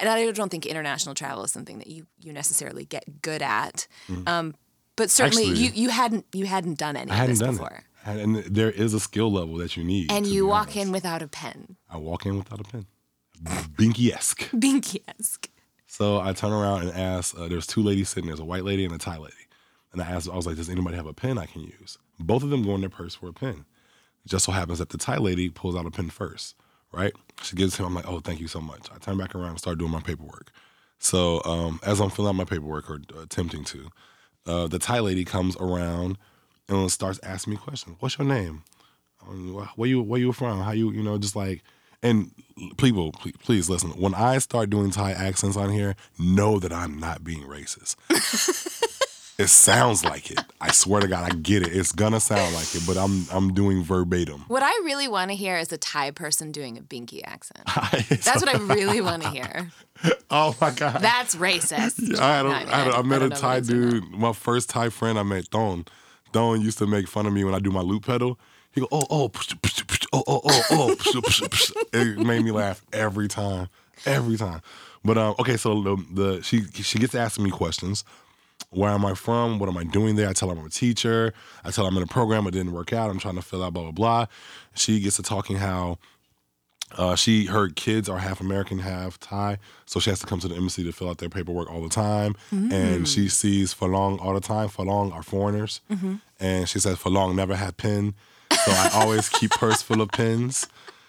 and 0.00 0.08
I 0.08 0.30
don't 0.32 0.48
think 0.48 0.64
international 0.66 1.14
travel 1.14 1.44
is 1.44 1.52
something 1.52 1.78
that 1.78 1.86
you 1.88 2.06
you 2.20 2.32
necessarily 2.32 2.84
get 2.84 3.20
good 3.22 3.42
at. 3.42 3.86
Um, 4.26 4.54
but 4.96 5.10
certainly 5.10 5.44
Mm-hmm. 5.44 5.52
Actually- 5.52 5.66
you, 5.78 5.82
you 5.84 5.88
hadn't 5.90 6.26
you 6.32 6.46
hadn't 6.46 6.78
done 6.78 6.96
any 6.96 7.10
I 7.10 7.14
of 7.14 7.18
hadn't 7.20 7.32
this 7.34 7.38
done 7.40 7.50
before. 7.52 7.72
it. 7.78 7.84
And 8.16 8.36
there 8.36 8.70
is 8.70 8.94
a 8.94 9.00
skill 9.00 9.30
level 9.32 9.56
that 9.58 9.76
you 9.76 9.84
need. 9.84 10.10
And 10.10 10.26
you 10.26 10.46
walk 10.46 10.68
honest. 10.68 10.76
in 10.76 10.92
without 10.92 11.22
a 11.22 11.28
pen. 11.28 11.76
I 11.90 11.96
walk 11.98 12.26
in 12.26 12.38
without 12.38 12.60
a 12.60 12.64
pen. 12.64 12.86
Binky 13.42 14.12
esque. 14.12 14.50
Binky-esque. 14.50 15.48
So 15.86 16.20
I 16.20 16.32
turn 16.32 16.52
around 16.52 16.82
and 16.82 16.92
ask. 16.92 17.38
Uh, 17.38 17.48
there's 17.48 17.66
two 17.66 17.82
ladies 17.82 18.08
sitting. 18.08 18.26
There's 18.28 18.40
a 18.40 18.44
white 18.44 18.64
lady 18.64 18.84
and 18.84 18.94
a 18.94 18.98
Thai 18.98 19.18
lady. 19.18 19.34
And 19.92 20.02
I 20.02 20.06
asked. 20.10 20.28
I 20.28 20.36
was 20.36 20.46
like, 20.46 20.56
"Does 20.56 20.68
anybody 20.68 20.96
have 20.96 21.06
a 21.06 21.14
pen 21.14 21.38
I 21.38 21.46
can 21.46 21.62
use?" 21.62 21.98
Both 22.18 22.42
of 22.42 22.50
them 22.50 22.62
go 22.62 22.74
in 22.74 22.80
their 22.80 22.90
purse 22.90 23.14
for 23.14 23.28
a 23.28 23.32
pen. 23.32 23.64
It 24.24 24.28
just 24.28 24.44
so 24.44 24.52
happens 24.52 24.80
that 24.80 24.90
the 24.90 24.98
Thai 24.98 25.16
lady 25.18 25.48
pulls 25.48 25.76
out 25.76 25.86
a 25.86 25.90
pen 25.90 26.10
first. 26.10 26.56
Right? 26.92 27.12
She 27.42 27.56
gives 27.56 27.76
him. 27.76 27.86
I'm 27.86 27.94
like, 27.94 28.08
"Oh, 28.08 28.20
thank 28.20 28.40
you 28.40 28.48
so 28.48 28.60
much." 28.60 28.88
I 28.94 28.98
turn 28.98 29.16
back 29.18 29.34
around 29.34 29.50
and 29.50 29.58
start 29.58 29.78
doing 29.78 29.92
my 29.92 30.00
paperwork. 30.00 30.50
So 30.98 31.42
um, 31.44 31.80
as 31.84 32.00
I'm 32.00 32.10
filling 32.10 32.30
out 32.30 32.34
my 32.34 32.44
paperwork 32.44 32.90
or 32.90 33.00
uh, 33.16 33.22
attempting 33.22 33.64
to, 33.64 33.90
uh, 34.46 34.66
the 34.66 34.78
Thai 34.78 35.00
lady 35.00 35.24
comes 35.24 35.56
around 35.56 36.18
and 36.68 36.90
starts 36.92 37.18
asking 37.22 37.52
me 37.52 37.56
questions. 37.56 37.96
What's 38.00 38.18
your 38.18 38.26
name? 38.26 38.62
Um, 39.26 39.68
Where 39.76 39.88
you 39.88 40.02
where 40.02 40.20
you 40.20 40.32
from? 40.32 40.60
How 40.60 40.72
you 40.72 40.90
you 40.92 41.02
know 41.02 41.18
just 41.18 41.36
like 41.36 41.62
and 42.02 42.30
people 42.76 43.12
please, 43.12 43.34
please 43.42 43.70
listen. 43.70 43.90
When 43.90 44.14
I 44.14 44.38
start 44.38 44.70
doing 44.70 44.90
Thai 44.90 45.12
accents 45.12 45.56
on 45.56 45.70
here, 45.70 45.96
know 46.18 46.58
that 46.58 46.72
I'm 46.72 46.98
not 46.98 47.24
being 47.24 47.42
racist. 47.42 47.96
it 49.38 49.48
sounds 49.48 50.04
like 50.04 50.30
it. 50.30 50.38
I 50.60 50.70
swear 50.70 51.00
to 51.00 51.08
God, 51.08 51.30
I 51.32 51.34
get 51.36 51.62
it. 51.62 51.74
It's 51.76 51.90
gonna 51.90 52.20
sound 52.20 52.54
like 52.54 52.72
it, 52.74 52.84
but 52.86 52.96
I'm 52.96 53.24
I'm 53.32 53.52
doing 53.52 53.82
verbatim. 53.82 54.44
What 54.46 54.62
I 54.62 54.70
really 54.84 55.08
want 55.08 55.30
to 55.32 55.36
hear 55.36 55.56
is 55.58 55.72
a 55.72 55.78
Thai 55.78 56.12
person 56.12 56.52
doing 56.52 56.78
a 56.78 56.82
Binky 56.82 57.20
accent. 57.24 57.62
That's 58.24 58.40
what 58.40 58.48
I 58.48 58.58
really 58.58 59.00
want 59.00 59.22
to 59.24 59.30
hear. 59.30 59.70
oh 60.30 60.54
my 60.60 60.70
God. 60.70 61.00
That's 61.00 61.34
racist. 61.34 62.18
I, 62.20 62.36
had 62.36 62.46
a, 62.46 62.48
No, 62.48 62.54
I, 62.54 62.60
had 62.64 62.86
a, 62.88 62.96
I 62.98 63.02
met 63.02 63.18
don't 63.18 63.32
a 63.32 63.36
Thai 63.36 63.56
if 63.56 63.62
it's 63.62 63.70
or 63.70 63.74
not. 63.74 63.90
dude. 63.90 64.10
My 64.12 64.32
first 64.32 64.70
Thai 64.70 64.90
friend 64.90 65.18
I 65.18 65.24
met, 65.24 65.46
Thon. 65.48 65.84
Thon 66.32 66.60
used 66.60 66.78
to 66.78 66.86
make 66.86 67.08
fun 67.08 67.26
of 67.26 67.32
me 67.32 67.44
when 67.44 67.54
I 67.54 67.58
do 67.58 67.70
my 67.70 67.80
loop 67.80 68.06
pedal. 68.06 68.38
He 68.72 68.80
go, 68.80 68.88
oh, 68.92 69.06
oh, 69.10 69.28
psh, 69.28 69.58
psh, 69.60 69.84
psh, 69.84 70.06
oh, 70.12 70.22
oh, 70.26 70.40
oh, 70.44 70.62
oh. 70.70 70.94
psh, 70.96 71.20
psh, 71.20 71.48
psh. 71.48 71.72
It 71.92 72.18
made 72.18 72.44
me 72.44 72.50
laugh 72.50 72.82
every 72.92 73.28
time, 73.28 73.68
every 74.04 74.36
time. 74.36 74.60
But 75.04 75.16
um, 75.18 75.34
okay, 75.38 75.56
so 75.56 75.82
the, 75.82 76.04
the 76.12 76.42
she 76.42 76.64
she 76.64 76.98
gets 76.98 77.14
asking 77.14 77.44
me 77.44 77.50
questions. 77.50 78.04
Where 78.70 78.90
am 78.90 79.06
I 79.06 79.14
from? 79.14 79.58
What 79.58 79.68
am 79.68 79.78
I 79.78 79.84
doing 79.84 80.16
there? 80.16 80.28
I 80.28 80.32
tell 80.32 80.50
her 80.50 80.58
I'm 80.58 80.66
a 80.66 80.68
teacher. 80.68 81.32
I 81.64 81.70
tell 81.70 81.84
her 81.84 81.90
I'm 81.90 81.96
in 81.96 82.02
a 82.02 82.06
program. 82.06 82.46
It 82.46 82.50
didn't 82.50 82.72
work 82.72 82.92
out. 82.92 83.08
I'm 83.08 83.18
trying 83.18 83.36
to 83.36 83.42
fill 83.42 83.62
out 83.62 83.72
blah 83.72 83.84
blah 83.84 83.92
blah. 83.92 84.26
She 84.74 85.00
gets 85.00 85.16
to 85.16 85.22
talking 85.22 85.56
how 85.56 85.98
uh, 86.96 87.14
she 87.14 87.46
her 87.46 87.68
kids 87.68 88.08
are 88.08 88.18
half 88.18 88.40
American, 88.40 88.78
half 88.78 89.18
Thai, 89.20 89.58
so 89.86 90.00
she 90.00 90.10
has 90.10 90.20
to 90.20 90.26
come 90.26 90.40
to 90.40 90.48
the 90.48 90.54
embassy 90.56 90.84
to 90.84 90.92
fill 90.92 91.08
out 91.10 91.18
their 91.18 91.28
paperwork 91.28 91.70
all 91.70 91.82
the 91.82 91.88
time. 91.88 92.34
And 92.50 93.06
she 93.08 93.28
sees 93.28 93.74
Falong 93.74 94.20
all 94.20 94.34
the 94.34 94.40
time. 94.40 94.68
Falong 94.68 95.12
are 95.12 95.22
foreigners, 95.22 95.80
and 96.40 96.68
she 96.68 96.78
says 96.78 96.96
Falong 96.96 97.34
never 97.34 97.56
had 97.56 97.76
pen, 97.76 98.14
so 98.50 98.70
I 98.72 98.90
always 98.94 99.28
keep 99.28 99.50
purse 99.52 99.82
full 99.82 100.00
of 100.00 100.08
pens. 100.10 100.66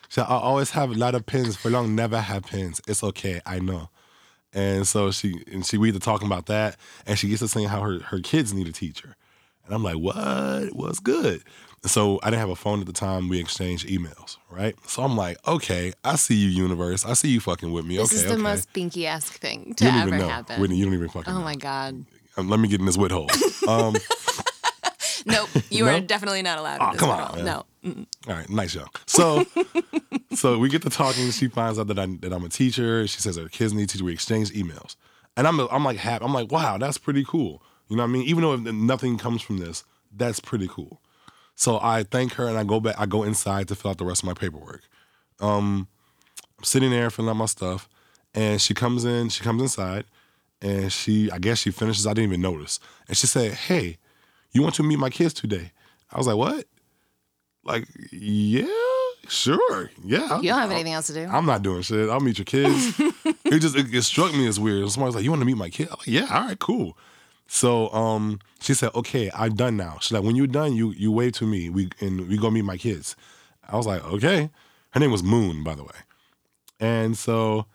Said, 0.09 0.23
I 0.23 0.37
always 0.37 0.71
have 0.71 0.89
a 0.91 0.95
lot 0.95 1.13
of 1.15 1.25
pens. 1.25 1.55
Falong 1.55 1.89
never 1.91 2.19
have 2.19 2.43
pens. 2.43 2.81
It's 2.87 3.03
okay, 3.03 3.41
I 3.45 3.59
know. 3.59 3.89
And 4.53 4.87
so 4.87 5.11
she 5.11 5.43
and 5.51 5.65
she 5.65 5.77
we 5.77 5.91
to 5.91 5.99
talking 5.99 6.25
about 6.27 6.47
that, 6.47 6.77
and 7.05 7.17
she 7.17 7.29
gets 7.29 7.41
to 7.41 7.47
saying 7.47 7.67
how 7.69 7.81
her 7.81 7.99
her 7.99 8.19
kids 8.19 8.53
need 8.53 8.67
a 8.67 8.71
teacher. 8.71 9.15
And 9.65 9.75
I'm 9.75 9.83
like, 9.83 9.97
what? 9.97 10.73
What's 10.75 10.99
good? 10.99 11.43
So 11.85 12.19
I 12.23 12.29
didn't 12.29 12.41
have 12.41 12.49
a 12.49 12.55
phone 12.55 12.81
at 12.81 12.87
the 12.87 12.93
time. 12.93 13.29
We 13.29 13.39
exchanged 13.39 13.87
emails, 13.87 14.37
right? 14.49 14.75
So 14.87 15.03
I'm 15.03 15.15
like, 15.15 15.37
okay, 15.47 15.93
I 16.03 16.15
see 16.15 16.35
you, 16.35 16.49
universe. 16.49 17.05
I 17.05 17.13
see 17.13 17.29
you 17.29 17.39
fucking 17.39 17.71
with 17.71 17.85
me. 17.85 17.97
This 17.97 18.11
okay, 18.11 18.15
is 18.17 18.23
the 18.25 18.33
okay. 18.33 18.41
most 18.41 18.73
Binky 18.73 19.05
esque 19.05 19.39
thing 19.39 19.73
to 19.75 19.85
ever 19.85 20.17
know, 20.17 20.27
happen. 20.27 20.59
Whitney. 20.59 20.77
You 20.77 20.85
don't 20.85 20.93
even 20.93 21.09
fucking. 21.09 21.31
oh 21.33 21.37
know. 21.37 21.43
my 21.43 21.55
God. 21.55 22.05
Um, 22.37 22.49
let 22.49 22.59
me 22.59 22.67
get 22.67 22.79
in 22.79 22.85
this 22.85 22.97
wit 22.97 23.11
hole. 23.11 23.29
Um, 23.67 23.95
Nope, 25.25 25.49
you 25.69 25.85
No? 25.85 25.95
are 25.95 25.99
definitely 26.01 26.41
not 26.41 26.57
allowed. 26.57 26.79
Oh, 26.81 26.85
in 26.85 26.91
this 26.93 26.99
come 26.99 27.09
on. 27.09 27.45
No. 27.45 27.65
Mm-mm. 27.83 28.05
All 28.27 28.35
right, 28.35 28.49
nice 28.49 28.75
young. 28.75 28.89
So, 29.05 29.45
so 30.33 30.57
we 30.57 30.69
get 30.69 30.81
to 30.83 30.89
talking. 30.89 31.29
She 31.31 31.47
finds 31.47 31.79
out 31.79 31.87
that 31.87 31.99
I 31.99 32.05
that 32.21 32.33
I'm 32.33 32.43
a 32.43 32.49
teacher. 32.49 33.07
She 33.07 33.19
says 33.19 33.37
her 33.37 33.47
kids 33.49 33.73
need 33.73 33.89
teacher. 33.89 34.03
We 34.03 34.13
exchange 34.13 34.51
emails, 34.51 34.95
and 35.37 35.47
I'm 35.47 35.59
I'm 35.59 35.83
like 35.83 35.97
happy. 35.97 36.23
I'm 36.25 36.33
like, 36.33 36.51
wow, 36.51 36.77
that's 36.77 36.97
pretty 36.97 37.23
cool. 37.25 37.61
You 37.87 37.95
know 37.95 38.03
what 38.03 38.09
I 38.09 38.11
mean? 38.11 38.23
Even 38.23 38.43
though 38.43 38.55
nothing 38.57 39.17
comes 39.17 39.41
from 39.41 39.57
this, 39.57 39.83
that's 40.15 40.39
pretty 40.39 40.67
cool. 40.67 41.01
So 41.59 41.77
I 41.81 42.03
thank 42.03 42.35
her 42.35 42.47
and 42.47 42.57
I 42.57 42.63
go 42.63 42.79
back. 42.79 42.95
I 42.97 43.05
go 43.05 43.23
inside 43.23 43.67
to 43.67 43.75
fill 43.75 43.91
out 43.91 43.97
the 43.97 44.05
rest 44.05 44.23
of 44.23 44.27
my 44.27 44.33
paperwork. 44.33 44.81
Um, 45.41 45.89
I'm 46.57 46.63
sitting 46.63 46.89
there 46.89 47.09
filling 47.09 47.29
out 47.29 47.35
my 47.35 47.47
stuff, 47.47 47.89
and 48.33 48.61
she 48.61 48.73
comes 48.73 49.03
in. 49.03 49.27
She 49.27 49.43
comes 49.43 49.61
inside, 49.61 50.05
and 50.61 50.89
she 50.89 51.29
I 51.29 51.37
guess 51.37 51.57
she 51.57 51.71
finishes. 51.71 52.07
I 52.07 52.11
didn't 52.11 52.29
even 52.29 52.41
notice, 52.41 52.79
and 53.09 53.17
she 53.17 53.27
said, 53.27 53.51
"Hey, 53.51 53.97
you 54.53 54.61
want 54.61 54.75
to 54.75 54.83
meet 54.83 54.99
my 54.99 55.09
kids 55.09 55.33
today?" 55.33 55.73
I 56.09 56.17
was 56.17 56.27
like, 56.27 56.37
"What?" 56.37 56.65
Like, 57.65 57.89
yeah, 58.09 58.65
sure, 59.27 59.91
yeah. 60.01 60.39
You 60.39 60.51
don't 60.51 60.59
have 60.59 60.71
anything 60.71 60.93
else 60.93 61.07
to 61.07 61.13
do. 61.13 61.25
I'm 61.25 61.45
not 61.45 61.61
doing 61.61 61.81
shit. 61.81 62.09
I'll 62.09 62.21
meet 62.21 62.37
your 62.37 62.45
kids. 62.45 62.97
it 63.25 63.59
just 63.59 63.75
it, 63.75 63.93
it 63.93 64.03
struck 64.03 64.31
me 64.31 64.47
as 64.47 64.61
weird. 64.61 64.89
Somebody's 64.91 65.15
like, 65.15 65.25
"You 65.25 65.31
want 65.31 65.41
to 65.41 65.45
meet 65.45 65.57
my 65.57 65.69
kid?" 65.69 65.89
I'm 65.91 65.97
like, 65.97 66.07
"Yeah, 66.07 66.27
all 66.33 66.45
right, 66.45 66.57
cool." 66.59 66.97
So 67.51 67.89
um, 67.89 68.39
she 68.61 68.73
said, 68.75 68.91
"Okay, 68.93 69.31
I'm 69.33 69.55
done 69.55 69.75
now." 69.75 69.97
She's 69.99 70.11
like, 70.11 70.23
"When 70.23 70.35
you're 70.35 70.47
done, 70.47 70.75
you 70.75 70.91
you 70.91 71.11
wave 71.11 71.33
to 71.33 71.45
me. 71.45 71.69
We 71.69 71.89
and 71.99 72.27
we 72.29 72.37
go 72.37 72.49
meet 72.51 72.63
my 72.63 72.77
kids." 72.77 73.15
I 73.67 73.75
was 73.75 73.87
like, 73.87 74.03
"Okay." 74.05 74.49
Her 74.91 74.99
name 74.99 75.11
was 75.11 75.23
Moon, 75.23 75.63
by 75.63 75.75
the 75.75 75.83
way. 75.83 75.95
And 76.79 77.17
so 77.17 77.65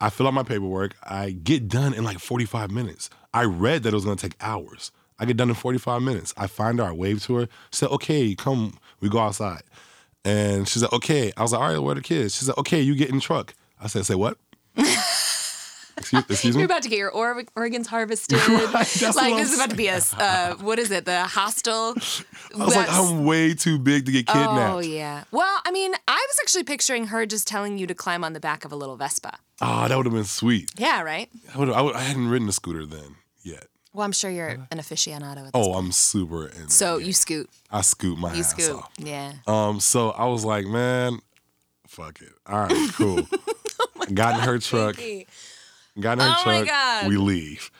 I 0.00 0.10
fill 0.10 0.26
out 0.26 0.34
my 0.34 0.42
paperwork. 0.42 0.94
I 1.02 1.30
get 1.30 1.68
done 1.68 1.94
in 1.94 2.04
like 2.04 2.18
45 2.18 2.70
minutes. 2.70 3.10
I 3.34 3.44
read 3.44 3.82
that 3.82 3.92
it 3.92 3.94
was 3.94 4.04
gonna 4.04 4.16
take 4.16 4.36
hours. 4.40 4.92
I 5.18 5.24
get 5.24 5.36
done 5.36 5.48
in 5.48 5.54
45 5.54 6.02
minutes. 6.02 6.32
I 6.36 6.46
find 6.46 6.78
her, 6.78 6.86
I 6.86 6.92
wave 6.92 7.22
to 7.24 7.34
her, 7.36 7.48
said, 7.70 7.90
okay, 7.90 8.34
come, 8.34 8.78
we 9.00 9.08
go 9.10 9.18
outside. 9.18 9.62
And 10.24 10.66
she 10.66 10.78
said, 10.78 10.90
okay. 10.92 11.32
I 11.36 11.42
was 11.42 11.52
like, 11.52 11.60
all 11.60 11.68
right, 11.68 11.78
where 11.78 11.92
are 11.92 11.96
the 11.96 12.00
kids? 12.00 12.36
She 12.36 12.44
said, 12.44 12.54
okay, 12.56 12.80
you 12.80 12.94
get 12.94 13.10
in 13.10 13.16
the 13.16 13.20
truck. 13.20 13.54
I 13.80 13.86
said, 13.86 14.06
say 14.06 14.14
what? 14.14 14.38
Excuse, 16.00 16.24
excuse 16.28 16.56
You're 16.56 16.64
about 16.64 16.82
to 16.82 16.88
get 16.88 16.98
your 16.98 17.10
or- 17.10 17.44
organs 17.56 17.86
harvested. 17.86 18.38
Right, 18.48 18.74
like 19.14 19.36
this 19.36 19.52
is 19.52 19.54
about 19.58 19.70
to 19.70 19.76
be 19.76 19.86
a 19.88 20.00
uh, 20.18 20.54
what 20.56 20.78
is 20.78 20.90
it? 20.90 21.04
The 21.04 21.24
hostel. 21.24 21.94
I 22.58 22.64
was 22.64 22.74
like, 22.76 22.90
I'm 22.90 23.24
way 23.24 23.54
too 23.54 23.78
big 23.78 24.06
to 24.06 24.12
get 24.12 24.26
kidnapped. 24.26 24.74
Oh 24.74 24.78
yeah. 24.80 25.24
Well, 25.30 25.60
I 25.64 25.70
mean, 25.70 25.92
I 26.08 26.26
was 26.28 26.38
actually 26.42 26.64
picturing 26.64 27.06
her 27.06 27.24
just 27.26 27.46
telling 27.46 27.78
you 27.78 27.86
to 27.86 27.94
climb 27.94 28.24
on 28.24 28.32
the 28.32 28.40
back 28.40 28.64
of 28.64 28.72
a 28.72 28.76
little 28.76 28.96
Vespa. 28.96 29.38
Oh, 29.60 29.86
that 29.88 29.96
would 29.96 30.06
have 30.06 30.14
been 30.14 30.24
sweet. 30.24 30.70
Yeah, 30.76 31.02
right. 31.02 31.28
I, 31.54 31.58
would've- 31.58 31.74
I, 31.74 31.80
would- 31.82 31.94
I 31.94 32.00
hadn't 32.00 32.28
ridden 32.28 32.48
a 32.48 32.52
scooter 32.52 32.86
then 32.86 33.16
yet. 33.42 33.66
Well, 33.92 34.04
I'm 34.06 34.12
sure 34.12 34.30
you're 34.30 34.48
an 34.48 34.78
aficionado 34.78 35.38
at 35.38 35.44
this. 35.44 35.50
Oh, 35.54 35.72
point. 35.72 35.76
I'm 35.86 35.92
super 35.92 36.46
in. 36.46 36.68
so 36.68 36.98
you 36.98 37.12
scoot. 37.12 37.50
I 37.70 37.80
scoot 37.82 38.18
my 38.18 38.32
You 38.34 38.40
ass 38.40 38.50
scoot. 38.50 38.76
off. 38.76 38.90
Yeah. 38.98 39.32
Um, 39.46 39.80
so 39.80 40.10
I 40.10 40.26
was 40.26 40.44
like, 40.44 40.64
man, 40.66 41.18
fuck 41.88 42.20
it. 42.22 42.32
All 42.46 42.60
right, 42.60 42.90
cool. 42.94 43.26
Got 44.14 44.34
in 44.36 44.40
her 44.40 44.58
truck. 44.58 44.96
Got 45.98 46.14
in 46.14 46.18
her 46.20 46.34
Oh 46.36 46.42
my 46.46 46.58
truck. 46.64 46.66
God. 46.68 47.08
We 47.08 47.16
leave. 47.16 47.70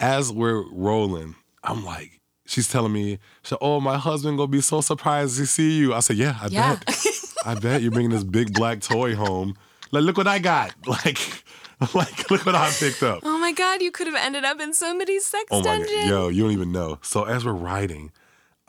As 0.00 0.32
we're 0.32 0.64
rolling, 0.72 1.36
I'm 1.62 1.84
like, 1.84 2.20
she's 2.46 2.68
telling 2.68 2.92
me, 2.92 3.18
she 3.42 3.54
"Oh, 3.60 3.80
my 3.80 3.98
husband 3.98 4.36
gonna 4.38 4.48
be 4.48 4.60
so 4.60 4.80
surprised 4.80 5.36
to 5.36 5.46
see 5.46 5.72
you." 5.78 5.94
I 5.94 6.00
said, 6.00 6.16
"Yeah, 6.16 6.38
I 6.40 6.48
Yeah. 6.48 6.76
bet. 6.86 6.96
I 7.44 7.54
bet 7.56 7.82
you're 7.82 7.90
bringing 7.92 8.10
this 8.10 8.24
big 8.24 8.52
black 8.54 8.80
toy 8.80 9.14
home. 9.14 9.54
Like, 9.90 10.04
look 10.04 10.16
what 10.16 10.26
I 10.28 10.38
got. 10.38 10.72
Like, 10.86 11.94
like, 11.96 12.30
look 12.30 12.46
what 12.46 12.54
I 12.54 12.70
picked 12.70 13.02
up." 13.02 13.20
Oh 13.24 13.38
my 13.38 13.52
God, 13.52 13.82
you 13.82 13.90
could 13.90 14.06
have 14.06 14.16
ended 14.16 14.44
up 14.44 14.60
in 14.60 14.72
somebody's 14.72 15.26
sex 15.26 15.44
Oh 15.50 15.60
my 15.60 15.64
dungeon. 15.64 15.86
god, 16.02 16.08
yo, 16.08 16.28
you 16.28 16.42
don't 16.42 16.52
even 16.52 16.70
know. 16.72 16.98
So 17.02 17.24
as 17.24 17.44
we're 17.44 17.52
riding, 17.52 18.12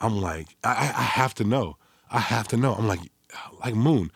I'm 0.00 0.20
like, 0.20 0.48
I, 0.64 0.70
I 0.70 0.84
I 0.98 1.02
have 1.02 1.34
to 1.34 1.44
know. 1.44 1.76
I 2.10 2.18
have 2.20 2.48
to 2.48 2.56
know. 2.56 2.74
I'm 2.74 2.86
like, 2.88 3.00
like 3.64 3.74
Moon, 3.74 4.10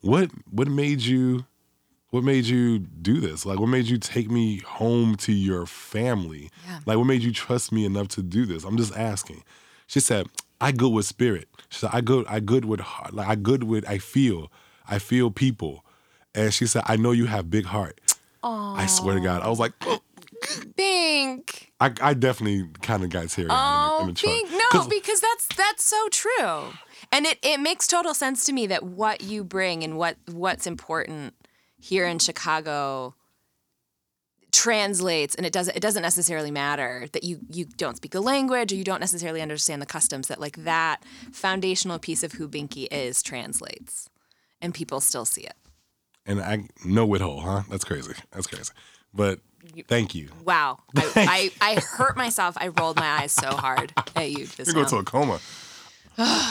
what 0.00 0.30
what 0.50 0.68
made 0.68 1.00
you 1.02 1.46
what 2.12 2.22
made 2.24 2.44
you 2.46 2.78
do 2.78 3.20
this? 3.20 3.44
Like 3.44 3.58
what 3.58 3.68
made 3.68 3.86
you 3.86 3.98
take 3.98 4.30
me 4.30 4.58
home 4.58 5.16
to 5.16 5.32
your 5.32 5.66
family? 5.66 6.50
Yeah. 6.66 6.78
Like 6.86 6.98
what 6.98 7.06
made 7.06 7.22
you 7.22 7.32
trust 7.32 7.72
me 7.72 7.84
enough 7.84 8.08
to 8.08 8.22
do 8.22 8.46
this? 8.46 8.64
I'm 8.64 8.76
just 8.76 8.94
asking. 8.96 9.42
She 9.86 9.98
said, 10.00 10.26
I 10.60 10.72
good 10.72 10.92
with 10.92 11.06
spirit. 11.06 11.48
She 11.70 11.80
said, 11.80 11.90
I 11.92 12.00
good, 12.02 12.24
I 12.28 12.40
good 12.40 12.64
with 12.66 12.80
heart. 12.80 13.12
Like 13.14 13.26
I 13.28 13.34
good 13.34 13.64
with 13.64 13.88
I 13.88 13.98
feel. 13.98 14.52
I 14.88 14.98
feel 14.98 15.30
people. 15.30 15.84
And 16.34 16.52
she 16.54 16.66
said, 16.66 16.82
I 16.86 16.96
know 16.96 17.12
you 17.12 17.26
have 17.26 17.50
big 17.50 17.64
heart. 17.66 18.00
Aww. 18.44 18.76
I 18.78 18.86
swear 18.86 19.14
to 19.14 19.20
God. 19.20 19.42
I 19.42 19.48
was 19.48 19.58
like, 19.58 19.72
oh, 19.82 20.00
Bink. 20.76 21.72
I, 21.80 21.92
I 22.00 22.14
definitely 22.14 22.68
kind 22.82 23.02
of 23.04 23.10
got 23.10 23.28
teary 23.28 23.48
eyed 23.50 23.86
in, 23.86 23.90
Oh, 23.90 23.96
the- 23.98 24.02
in 24.02 24.06
the 24.06 24.12
oh, 24.12 24.14
truck. 24.14 24.32
Bink. 24.34 24.50
No, 24.52 24.64
'Cause- 24.70 24.88
because 24.88 25.20
that's 25.20 25.46
that's 25.56 25.84
so 25.84 26.08
true. 26.10 26.72
And 27.10 27.26
it, 27.26 27.38
it 27.42 27.58
makes 27.60 27.86
total 27.86 28.14
sense 28.14 28.44
to 28.46 28.52
me 28.52 28.66
that 28.68 28.82
what 28.82 29.22
you 29.22 29.44
bring 29.44 29.82
and 29.84 29.96
what 29.98 30.16
what's 30.30 30.66
important 30.66 31.34
here 31.82 32.06
in 32.06 32.18
Chicago 32.20 33.14
translates 34.52 35.34
and 35.34 35.46
it 35.46 35.52
doesn't 35.52 35.74
it 35.74 35.80
doesn't 35.80 36.02
necessarily 36.02 36.50
matter 36.50 37.06
that 37.12 37.24
you 37.24 37.40
you 37.50 37.64
don't 37.64 37.96
speak 37.96 38.12
the 38.12 38.20
language 38.20 38.70
or 38.70 38.76
you 38.76 38.84
don't 38.84 39.00
necessarily 39.00 39.40
understand 39.40 39.80
the 39.80 39.86
customs 39.86 40.28
that 40.28 40.38
like 40.38 40.56
that 40.64 41.02
foundational 41.32 41.98
piece 41.98 42.22
of 42.22 42.32
who 42.32 42.46
Binky 42.46 42.86
is 42.90 43.22
translates 43.22 44.10
and 44.60 44.74
people 44.74 45.00
still 45.00 45.24
see 45.24 45.40
it. 45.42 45.54
and 46.26 46.40
I 46.40 46.64
no 46.84 47.06
withhold, 47.06 47.42
huh? 47.44 47.62
That's 47.70 47.84
crazy. 47.84 48.12
That's 48.30 48.46
crazy. 48.46 48.72
But 49.14 49.40
thank 49.88 50.14
you. 50.14 50.28
Wow. 50.44 50.80
I, 50.96 51.10
I, 51.60 51.72
I 51.76 51.80
hurt 51.80 52.16
myself. 52.16 52.54
I 52.58 52.68
rolled 52.68 52.96
my 52.96 53.20
eyes 53.22 53.32
so 53.32 53.48
hard 53.48 53.92
at 54.14 54.30
you 54.30 54.44
just 54.46 54.58
You're 54.66 54.74
going 54.74 54.84
now. 54.84 54.90
to 54.90 54.96
a 54.98 55.04
coma. 55.04 55.40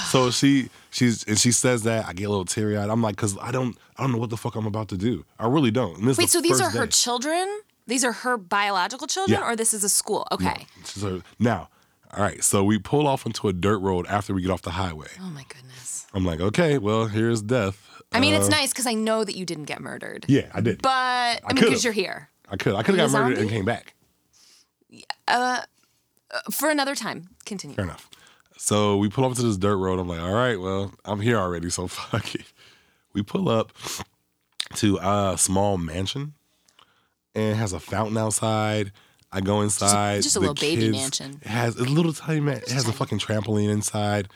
So 0.10 0.32
she 0.32 0.70
she's 0.90 1.24
and 1.26 1.38
she 1.40 1.52
says 1.52 1.84
that 1.84 2.06
I 2.08 2.14
get 2.14 2.26
a 2.26 2.30
little 2.30 2.46
teary 2.46 2.78
eyed. 2.78 2.90
I'm 2.90 3.02
like, 3.02 3.16
cause 3.18 3.38
I 3.42 3.52
don't 3.52 3.78
I 3.98 4.04
don't 4.04 4.12
know 4.12 4.18
what 4.18 4.30
the 4.30 4.38
fuck 4.38 4.56
I'm 4.56 4.66
about 4.66 4.88
to 4.90 4.98
do. 4.98 5.26
I 5.40 5.48
really 5.48 5.72
don't. 5.72 5.98
And 6.00 6.08
this 6.08 6.14
is 6.14 6.18
Wait, 6.18 6.26
the 6.26 6.32
so 6.32 6.42
these 6.42 6.62
are 6.62 6.70
her 6.72 6.86
day. 6.86 6.92
children? 6.92 7.62
These 7.88 8.04
are 8.06 8.12
her 8.12 8.38
biological 8.38 9.08
children, 9.08 9.40
Yeah. 9.40 9.48
or 9.50 9.56
this 9.56 9.74
is 9.74 9.84
a 9.84 9.90
school? 9.90 10.28
Okay. 10.32 10.66
So 10.84 11.22
now, 11.40 11.70
all 12.16 12.24
right. 12.24 12.44
So 12.44 12.64
we 12.64 12.78
pull 12.80 13.08
off 13.08 13.26
into 13.26 13.48
a 13.48 13.54
dirt 13.54 13.80
road 13.80 14.06
after 14.08 14.34
we 14.34 14.42
get 14.42 14.52
off 14.52 14.62
the 14.62 14.72
highway. 14.72 15.08
Oh 15.20 15.26
my 15.32 15.44
goodness. 15.50 16.06
I'm 16.14 16.26
like, 16.26 16.40
okay, 16.40 16.78
well, 16.78 17.08
here's 17.08 17.42
death. 17.42 17.88
I 18.14 18.20
mean, 18.20 18.34
it's 18.34 18.48
Uh, 18.48 18.50
nice 18.50 18.70
because 18.72 18.88
I 18.88 18.94
know 18.94 19.24
that 19.24 19.36
you 19.36 19.46
didn't 19.46 19.66
get 19.66 19.80
murdered. 19.82 20.26
Yeah, 20.28 20.48
I 20.54 20.62
did. 20.62 20.82
But 20.82 20.90
I, 20.92 21.40
mean, 21.54 21.64
because 21.64 21.84
you're 21.84 21.94
here. 21.94 22.30
I 22.50 22.58
could 22.58 22.76
I 22.76 22.84
could 22.84 22.96
have 22.98 23.12
got 23.12 23.18
murdered 23.24 23.38
and 23.40 23.50
came 23.50 23.66
back. 23.66 23.94
Uh, 25.28 25.62
For 26.52 26.70
another 26.70 26.96
time, 26.96 27.30
continue. 27.46 27.76
Fair 27.76 27.86
enough. 27.86 28.10
So 28.64 28.96
we 28.98 29.10
pull 29.10 29.26
up 29.26 29.34
to 29.34 29.42
this 29.42 29.58
dirt 29.58 29.78
road. 29.78 29.98
I'm 29.98 30.08
like, 30.08 30.22
all 30.22 30.32
right, 30.32 30.60
well, 30.60 30.94
I'm 31.04 31.20
here 31.20 31.38
already, 31.38 31.72
so 31.72 31.88
fuck 31.88 32.36
it. 32.36 32.46
We 33.12 33.24
pull 33.24 33.50
up 33.50 33.74
to 34.76 35.00
a 35.02 35.34
small 35.36 35.80
mansion 35.80 36.36
and 37.34 37.54
it 37.54 37.56
has 37.56 37.74
a 37.74 37.80
fountain 37.80 38.18
outside. 38.18 38.92
I 39.32 39.42
go 39.42 39.62
inside. 39.62 40.22
just 40.22 40.36
a 40.36 40.40
the 40.40 40.48
little 40.48 40.54
baby 40.54 40.92
mansion. 40.92 41.40
It 41.42 41.48
has 41.48 41.76
a 41.76 41.86
little 41.86 42.14
tiny 42.14 42.40
man. 42.40 42.58
It 42.58 42.70
has 42.70 42.88
a 42.88 42.94
fucking 42.94 43.18
trampoline 43.18 43.72
inside. 43.72 44.30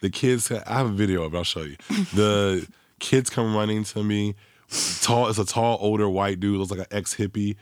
The 0.00 0.10
kids, 0.10 0.52
I 0.52 0.76
have 0.76 0.86
a 0.86 0.92
video 0.92 1.22
of 1.22 1.32
it. 1.32 1.38
I'll 1.38 1.44
show 1.44 1.62
you. 1.62 1.76
The 2.14 2.68
kids 2.98 3.30
come 3.30 3.56
running 3.56 3.84
to 3.84 4.04
me. 4.04 4.34
Tall, 5.00 5.28
it's 5.28 5.38
a 5.38 5.46
tall, 5.46 5.78
older 5.80 6.08
white 6.08 6.38
dude. 6.38 6.58
Looks 6.58 6.70
like 6.70 6.80
an 6.80 6.86
ex 6.90 7.14
hippie 7.14 7.56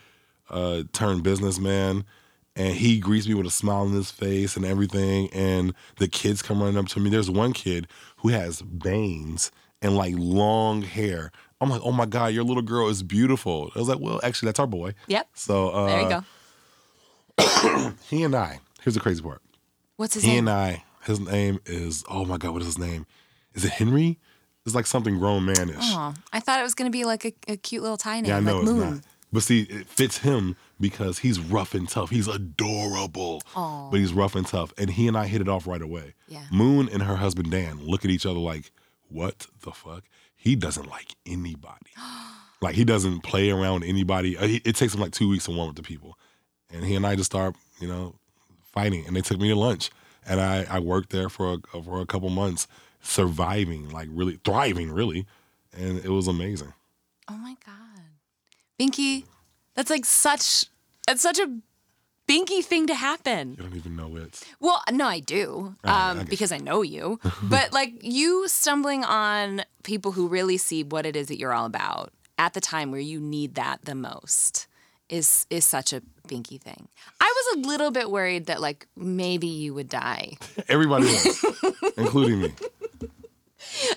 uh, 0.50 0.82
turned 0.92 1.22
businessman, 1.22 2.04
and 2.58 2.74
he 2.74 2.98
greets 2.98 3.26
me 3.26 3.32
with 3.34 3.46
a 3.46 3.50
smile 3.50 3.82
on 3.82 3.92
his 3.92 4.10
face 4.10 4.56
and 4.56 4.66
everything. 4.66 5.30
And 5.32 5.72
the 5.96 6.08
kids 6.08 6.42
come 6.42 6.60
running 6.62 6.76
up 6.76 6.88
to 6.88 7.00
me. 7.00 7.08
There's 7.08 7.30
one 7.30 7.52
kid 7.54 7.86
who 8.18 8.28
has 8.28 8.60
bangs 8.60 9.50
and 9.80 9.96
like 9.96 10.14
long 10.18 10.82
hair. 10.82 11.30
I'm 11.60 11.70
like, 11.70 11.80
oh 11.84 11.92
my 11.92 12.04
god, 12.06 12.34
your 12.34 12.44
little 12.44 12.62
girl 12.62 12.88
is 12.88 13.02
beautiful. 13.02 13.70
I 13.74 13.78
was 13.78 13.88
like, 13.88 14.00
well, 14.00 14.20
actually, 14.22 14.48
that's 14.48 14.60
our 14.60 14.66
boy. 14.66 14.94
Yep. 15.06 15.28
So 15.34 15.70
uh, 15.70 15.86
There 15.86 16.02
you 16.02 16.08
go. 16.08 17.92
He 18.08 18.22
and 18.22 18.34
I. 18.34 18.60
Here's 18.82 18.94
the 18.94 19.00
crazy 19.00 19.22
part. 19.22 19.40
What's 19.96 20.14
his 20.14 20.22
He 20.24 20.28
name? 20.30 20.34
He 20.34 20.38
and 20.38 20.50
I. 20.50 20.84
His 21.04 21.20
name 21.20 21.60
is 21.64 22.04
oh 22.08 22.24
my 22.24 22.36
god, 22.36 22.52
what 22.52 22.60
is 22.62 22.66
his 22.66 22.78
name? 22.78 23.06
Is 23.54 23.64
it 23.64 23.70
Henry? 23.70 24.18
It's 24.66 24.74
like 24.74 24.86
something 24.86 25.18
grown 25.18 25.46
manish. 25.46 25.76
Oh, 25.80 26.12
I 26.32 26.40
thought 26.40 26.60
it 26.60 26.62
was 26.62 26.74
going 26.74 26.90
to 26.90 26.96
be 26.96 27.04
like 27.06 27.24
a, 27.24 27.32
a 27.48 27.56
cute 27.56 27.82
little 27.82 27.96
tie 27.96 28.20
name, 28.20 28.26
yeah, 28.30 28.36
I 28.36 28.40
know 28.40 28.54
like 28.54 28.62
it's 28.64 28.72
Moon. 28.72 28.90
not. 28.94 29.00
But 29.32 29.42
see, 29.42 29.62
it 29.62 29.86
fits 29.86 30.18
him 30.18 30.56
because 30.80 31.18
he's 31.20 31.38
rough 31.40 31.74
and 31.74 31.88
tough. 31.88 32.10
He's 32.10 32.28
adorable, 32.28 33.42
Aw. 33.56 33.90
but 33.90 33.98
he's 34.00 34.12
rough 34.12 34.34
and 34.34 34.46
tough. 34.46 34.72
And 34.78 34.90
he 34.90 35.08
and 35.08 35.16
I 35.16 35.26
hit 35.26 35.40
it 35.40 35.48
off 35.48 35.66
right 35.66 35.82
away. 35.82 36.14
Yeah. 36.28 36.44
Moon 36.52 36.88
and 36.92 37.02
her 37.02 37.16
husband 37.16 37.50
Dan 37.50 37.78
look 37.84 38.04
at 38.04 38.10
each 38.10 38.26
other 38.26 38.38
like, 38.38 38.70
"What 39.08 39.46
the 39.62 39.72
fuck?" 39.72 40.04
He 40.36 40.54
doesn't 40.56 40.86
like 40.88 41.14
anybody. 41.26 41.90
like 42.60 42.74
he 42.76 42.84
doesn't 42.84 43.20
play 43.22 43.50
around 43.50 43.84
anybody. 43.84 44.36
Uh, 44.36 44.46
It 44.64 44.76
takes 44.76 44.94
him 44.94 45.00
like 45.00 45.12
two 45.12 45.28
weeks 45.28 45.44
to 45.46 45.50
warm 45.52 45.70
up 45.70 45.76
to 45.76 45.82
people, 45.82 46.16
and 46.70 46.84
he 46.84 46.94
and 46.94 47.06
I 47.06 47.16
just 47.16 47.30
start, 47.30 47.56
you 47.80 47.88
know, 47.88 48.16
fighting. 48.72 49.06
And 49.06 49.16
they 49.16 49.20
took 49.20 49.38
me 49.40 49.48
to 49.48 49.56
lunch. 49.56 49.90
and 50.26 50.40
I, 50.40 50.66
I 50.68 50.78
worked 50.78 51.10
there 51.10 51.28
for 51.30 51.54
a, 51.72 51.82
for 51.82 52.00
a 52.00 52.06
couple 52.06 52.28
months, 52.28 52.68
surviving, 53.00 53.88
like 53.90 54.08
really 54.12 54.38
thriving, 54.44 54.90
really, 54.92 55.26
and 55.76 55.98
it 56.04 56.10
was 56.10 56.28
amazing. 56.28 56.72
Oh 57.30 57.36
my 57.36 57.56
god, 57.66 58.04
Binky, 58.78 59.24
that's 59.78 59.90
like 59.90 60.04
such 60.04 60.66
that's 61.06 61.22
such 61.22 61.38
a 61.38 61.48
Binky 62.28 62.62
thing 62.62 62.88
to 62.88 62.94
happen. 62.94 63.52
You 63.52 63.62
don't 63.62 63.76
even 63.76 63.96
know 63.96 64.16
it. 64.16 64.42
Well, 64.60 64.82
no, 64.92 65.06
I 65.06 65.20
do, 65.20 65.76
Oh, 65.82 65.88
I 65.88 66.10
um, 66.10 66.18
get 66.18 66.28
because 66.28 66.52
I 66.52 66.58
know 66.58 66.82
you. 66.82 67.18
but 67.42 67.72
like 67.72 67.94
you 68.02 68.46
stumbling 68.48 69.02
on 69.04 69.62
people 69.84 70.12
who 70.12 70.26
really 70.28 70.58
see 70.58 70.82
what 70.82 71.06
it 71.06 71.16
is 71.16 71.28
that 71.28 71.38
you're 71.38 71.54
all 71.54 71.64
about 71.64 72.12
at 72.36 72.52
the 72.54 72.60
time 72.60 72.90
where 72.90 73.00
you 73.00 73.18
need 73.20 73.54
that 73.54 73.84
the 73.84 73.94
most 73.94 74.66
is 75.08 75.46
is 75.48 75.64
such 75.64 75.92
a 75.92 76.02
Binky 76.26 76.60
thing. 76.60 76.88
I 77.20 77.32
was 77.36 77.56
a 77.64 77.68
little 77.68 77.92
bit 77.92 78.10
worried 78.10 78.46
that 78.46 78.60
like 78.60 78.88
maybe 78.96 79.46
you 79.46 79.72
would 79.74 79.88
die, 79.88 80.36
Everybody 80.68 81.04
was, 81.04 81.44
including 81.96 82.42
me. 82.42 82.52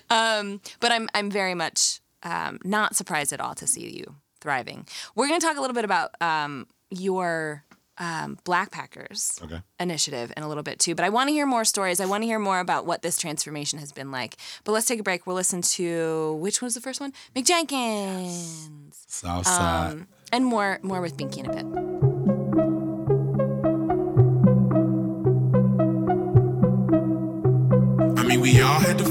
but 0.08 0.92
I'm 0.92 1.10
I'm 1.16 1.32
very 1.32 1.56
much 1.56 2.02
um, 2.22 2.60
not 2.64 2.96
surprised 2.96 3.34
at 3.34 3.42
all 3.42 3.56
to 3.56 3.66
see 3.66 3.90
you 3.90 4.16
thriving. 4.42 4.88
We're 5.16 5.28
going 5.28 5.40
to 5.40 5.46
talk 5.46 5.58
a 5.58 5.62
little 5.62 5.76
bit 5.76 5.86
about 5.86 6.12
um, 6.22 6.68
your 6.90 7.64
um, 7.98 8.38
Black 8.44 8.72
Packers. 8.72 9.40
Okay. 9.44 9.62
initiative 9.80 10.34
in 10.36 10.44
a 10.44 10.48
little 10.48 10.64
bit 10.64 10.80
too. 10.80 10.96
But 10.96 11.06
I 11.06 11.10
want 11.10 11.30
to 11.30 11.34
hear 11.34 11.46
more 11.46 11.64
stories. 11.64 12.00
I 12.00 12.06
want 12.06 12.24
to 12.24 12.26
hear 12.26 12.40
more 12.40 12.60
about 12.60 12.86
what 12.86 13.02
this 13.04 13.18
transformation 13.18 13.80
has 13.80 13.92
been 13.92 14.12
like. 14.12 14.38
But 14.64 14.72
let's 14.72 14.88
take 14.88 15.00
a 15.00 15.04
break. 15.04 15.28
We'll 15.28 15.36
listen 15.36 15.62
to 15.62 16.34
which 16.42 16.62
one 16.62 16.68
was 16.68 16.74
the 16.74 16.82
first 16.82 17.00
one? 17.00 17.14
McJenkins. 17.36 18.94
Southside. 19.08 19.92
Um, 19.94 20.08
and 20.32 20.46
more 20.46 20.80
more 20.82 21.02
with 21.02 21.18
Binky 21.18 21.38
in 21.38 21.46
a 21.46 21.54
bit. 21.54 22.01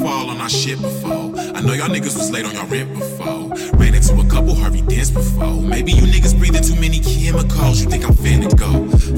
Fall 0.00 0.30
on 0.30 0.40
our 0.40 0.48
shit 0.48 0.80
before. 0.80 1.36
I 1.54 1.60
know 1.60 1.74
y'all 1.74 1.88
niggas 1.88 2.16
was 2.16 2.30
late 2.30 2.44
on 2.46 2.54
y'all 2.54 2.66
rent 2.66 2.92
before. 2.94 3.52
Ran 3.78 3.94
into 3.94 4.14
a 4.18 4.26
couple 4.28 4.54
Harvey 4.54 4.82
Dents 4.82 5.10
before. 5.10 5.60
Maybe 5.60 5.92
you 5.92 6.04
niggas 6.04 6.36
breathing 6.36 6.62
too 6.62 6.78
many 6.80 7.00
chemicals. 7.00 7.82
You 7.82 7.90
think 7.90 8.04
I'm 8.04 8.14
finna 8.14 8.48
go. 8.56 8.72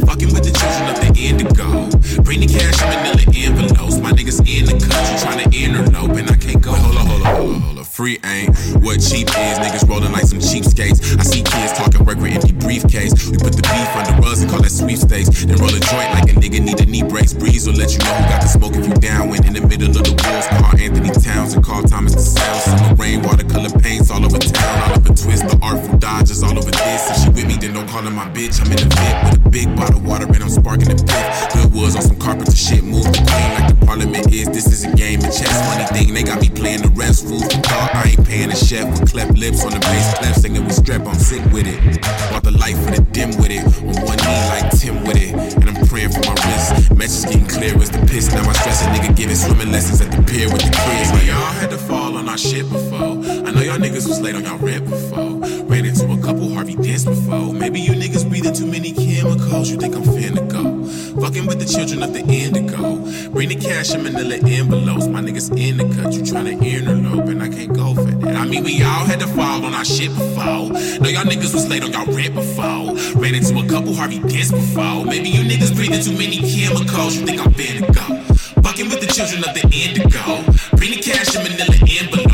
Fucking 0.07 0.33
with 0.35 0.45
the 0.45 0.53
children 0.53 0.91
of 0.91 0.99
the 1.01 1.11
indigo. 1.17 2.23
Bring 2.23 2.41
the 2.41 2.47
cash 2.47 2.83
in 2.83 2.89
manila 2.89 3.23
envelopes. 3.35 3.99
My 3.99 4.11
niggas 4.11 4.41
in 4.43 4.67
the 4.67 4.73
country 4.73 5.17
trying 5.23 5.41
to 5.45 5.57
interlope. 5.57 6.19
And 6.19 6.31
I 6.31 6.37
can't 6.37 6.61
go. 6.61 6.73
Hold 6.73 6.97
on, 6.97 7.07
hold 7.07 7.23
on, 7.23 7.37
hold 7.37 7.55
on, 7.55 7.61
hold 7.61 7.79
on. 7.79 7.82
Free 7.93 8.19
ain't 8.25 8.57
what 8.81 9.05
cheap 9.05 9.29
is. 9.29 9.61
Niggas 9.61 9.87
rolling 9.87 10.13
like 10.13 10.25
some 10.25 10.39
cheapskates. 10.39 11.13
I 11.21 11.23
see 11.29 11.43
kids 11.45 11.77
talking 11.77 12.03
work 12.07 12.17
with 12.17 12.33
empty 12.33 12.53
briefcase. 12.57 13.13
We 13.29 13.37
put 13.37 13.53
the 13.53 13.61
beef 13.69 13.93
under 13.93 14.17
rugs 14.25 14.41
and 14.41 14.51
call 14.51 14.63
that 14.65 14.73
sweepstakes. 14.73 15.45
Then 15.45 15.61
roll 15.61 15.69
a 15.69 15.77
joint 15.93 16.09
like 16.17 16.33
a 16.33 16.35
nigga 16.41 16.65
need 16.65 16.81
a 16.81 16.87
knee 16.89 17.05
brace. 17.05 17.35
Breeze 17.35 17.69
will 17.69 17.77
let 17.77 17.93
you 17.93 18.01
know 18.01 18.17
who 18.17 18.25
got 18.33 18.41
the 18.41 18.49
smoke 18.49 18.73
if 18.81 18.89
you 18.89 18.97
down. 18.97 19.29
When 19.29 19.45
in 19.45 19.53
the 19.53 19.61
middle 19.61 19.93
of 19.93 20.09
the 20.09 20.17
woods, 20.17 20.49
call 20.57 20.73
Anthony 20.73 21.13
Towns 21.13 21.53
and 21.53 21.61
call 21.61 21.83
Thomas 21.85 22.17
the 22.17 22.25
sound. 22.25 22.61
Summer 22.65 22.95
rain, 22.97 23.21
watercolor 23.21 23.69
paints 23.85 24.09
all 24.09 24.25
over 24.25 24.41
town. 24.41 24.89
All 24.89 24.97
over 24.97 25.13
twist, 25.13 25.45
the 25.45 25.61
artful 25.61 25.93
dodges 26.01 26.41
all 26.43 26.57
over 26.57 26.73
this. 26.73 27.13
If 27.13 27.17
she 27.21 27.29
with 27.29 27.45
me, 27.45 27.61
then 27.61 27.77
don't 27.77 27.85
call 27.93 28.09
her 28.09 28.11
my 28.11 28.25
bitch. 28.33 28.57
I'm 28.65 28.73
in 28.73 28.81
the 28.81 28.89
vet 28.89 29.37
with 29.37 29.45
a 29.45 29.51
big 29.53 29.69
bottle 29.77 30.01
of 30.01 30.09
water 30.09 30.25
and 30.33 30.41
I'm 30.41 30.49
sparking 30.49 30.89
the 30.89 30.97
pit. 30.97 31.25
Good 31.53 31.69
woods 31.77 31.93
on 31.93 32.01
some 32.01 32.17
carpenter 32.17 32.57
shit. 32.57 32.81
Move 32.81 33.05
the 33.13 33.21
queen 33.21 33.51
like 33.53 33.69
the 33.69 33.77
parliament 33.85 34.33
is. 34.33 34.49
This 34.49 34.73
is 34.73 34.89
a 34.89 34.97
game 34.97 35.21
of 35.21 35.29
chess. 35.29 35.53
Funny 35.69 35.85
thing, 35.93 36.17
they 36.17 36.25
got 36.25 36.41
me 36.41 36.49
playing 36.49 36.81
the 36.81 36.89
refs. 36.97 37.21
Food 37.21 37.53
for. 37.53 37.82
I 37.95 38.15
ain't 38.15 38.27
paying 38.27 38.51
a 38.51 38.57
chef 38.57 38.87
with 38.89 39.11
cleft 39.11 39.37
lips 39.37 39.65
on 39.65 39.73
the 39.73 39.81
bass 39.81 40.15
clef. 40.19 40.37
Singing 40.37 40.65
we 40.65 40.71
strap, 40.71 41.07
I'm 41.07 41.15
sick 41.15 41.45
with 41.53 41.67
it. 41.67 41.81
Bought 42.31 42.45
the 42.45 42.53
life 42.53 42.79
for 42.85 42.91
the 42.93 43.03
dim 43.11 43.31
with 43.39 43.51
it. 43.51 43.65
On 43.83 44.07
one 44.07 44.19
knee 44.23 44.43
like 44.55 44.71
Tim 44.79 45.05
with 45.05 45.17
it. 45.17 45.35
And 45.35 45.71
I'm 45.71 45.87
praying 45.87 46.11
for 46.11 46.21
my 46.21 46.35
wrist. 46.47 46.95
Message 46.95 47.31
getting 47.31 47.47
clear 47.47 47.77
as 47.83 47.91
the 47.91 47.99
piss. 48.07 48.33
Now 48.33 48.49
I 48.49 48.53
stress 48.53 48.83
a 48.83 48.87
nigga 48.87 49.17
giving 49.17 49.37
swimming 49.37 49.73
lessons 49.73 50.01
at 50.01 50.11
the 50.11 50.23
pier 50.23 50.49
with 50.53 50.63
the 50.63 50.71
kids. 50.71 51.11
We 51.13 51.31
all 51.31 51.53
had 51.59 51.71
to 51.71 51.79
fall 51.79 52.17
on 52.17 52.29
our 52.29 52.39
shit 52.39 52.69
before. 52.71 53.19
I 53.47 53.51
know 53.51 53.61
y'all 53.61 53.79
niggas 53.79 54.07
was 54.07 54.21
late 54.21 54.35
on 54.35 54.45
y'all 54.45 54.59
rent 54.59 54.89
before. 54.89 55.39
Ran 55.67 55.85
into 55.85 56.11
a 56.11 56.19
couple 56.23 56.53
Harvey 56.55 56.77
Dents 56.77 57.05
before. 57.05 57.53
Maybe 57.53 57.81
you 57.81 57.93
niggas 57.93 58.29
breathing 58.29 58.55
too 58.55 58.67
many 58.67 58.93
chemicals. 58.93 59.71
You 59.71 59.77
think 59.77 59.97
I'm 59.97 60.05
finna 60.05 60.47
go. 60.49 60.83
Fucking 61.21 61.47
with 61.47 61.59
the 61.59 61.67
children 61.67 62.03
of 62.03 62.13
the 62.13 62.21
indigo. 62.21 63.03
Bring 63.31 63.49
the 63.49 63.57
cash 63.57 63.95
in 63.95 64.03
manila 64.03 64.37
envelopes. 64.37 65.07
My 65.07 65.21
niggas 65.21 65.51
in 65.59 65.77
the 65.79 65.85
cut. 65.95 66.13
You 66.13 66.23
tryna 66.23 66.59
interlope 66.61 67.29
and 67.29 67.43
I 67.43 67.49
can't 67.49 67.72
go 67.73 67.95
for 67.95 68.11
that. 68.11 68.37
I 68.37 68.47
mean, 68.47 68.65
we 68.65 68.83
all 68.83 69.05
had 69.05 69.21
to 69.21 69.27
fall 69.29 69.65
on 69.65 69.75
our 69.75 69.85
shit 69.85 70.11
before. 70.11 70.71
Know 71.01 71.09
y'all 71.09 71.25
niggas 71.25 71.55
was 71.55 71.69
late 71.69 71.83
on 71.83 71.93
y'all 71.93 72.07
rent 72.07 72.35
before. 72.35 72.95
Ran 73.21 73.35
into 73.35 73.59
a 73.59 73.67
couple 73.69 73.95
Harvey 73.95 74.21
Dents 74.21 74.53
before. 74.53 75.05
Maybe 75.05 75.31
you 75.31 75.43
niggas 75.43 75.75
breathing 75.75 76.03
too 76.03 76.13
many 76.13 76.39
chemicals. 76.39 77.17
You 77.17 77.27
think 77.27 77.41
I'm 77.41 77.53
finna 77.53 77.87
go. 77.95 78.23
Fucking 78.63 78.89
with 78.89 79.01
the 79.01 79.07
children 79.07 79.45
of 79.45 79.55
the 79.55 79.65
indigo. 79.73 80.43
Bring 80.77 80.93
the 80.93 81.03
cash 81.03 81.35
in 81.37 81.43
manila 81.43 81.77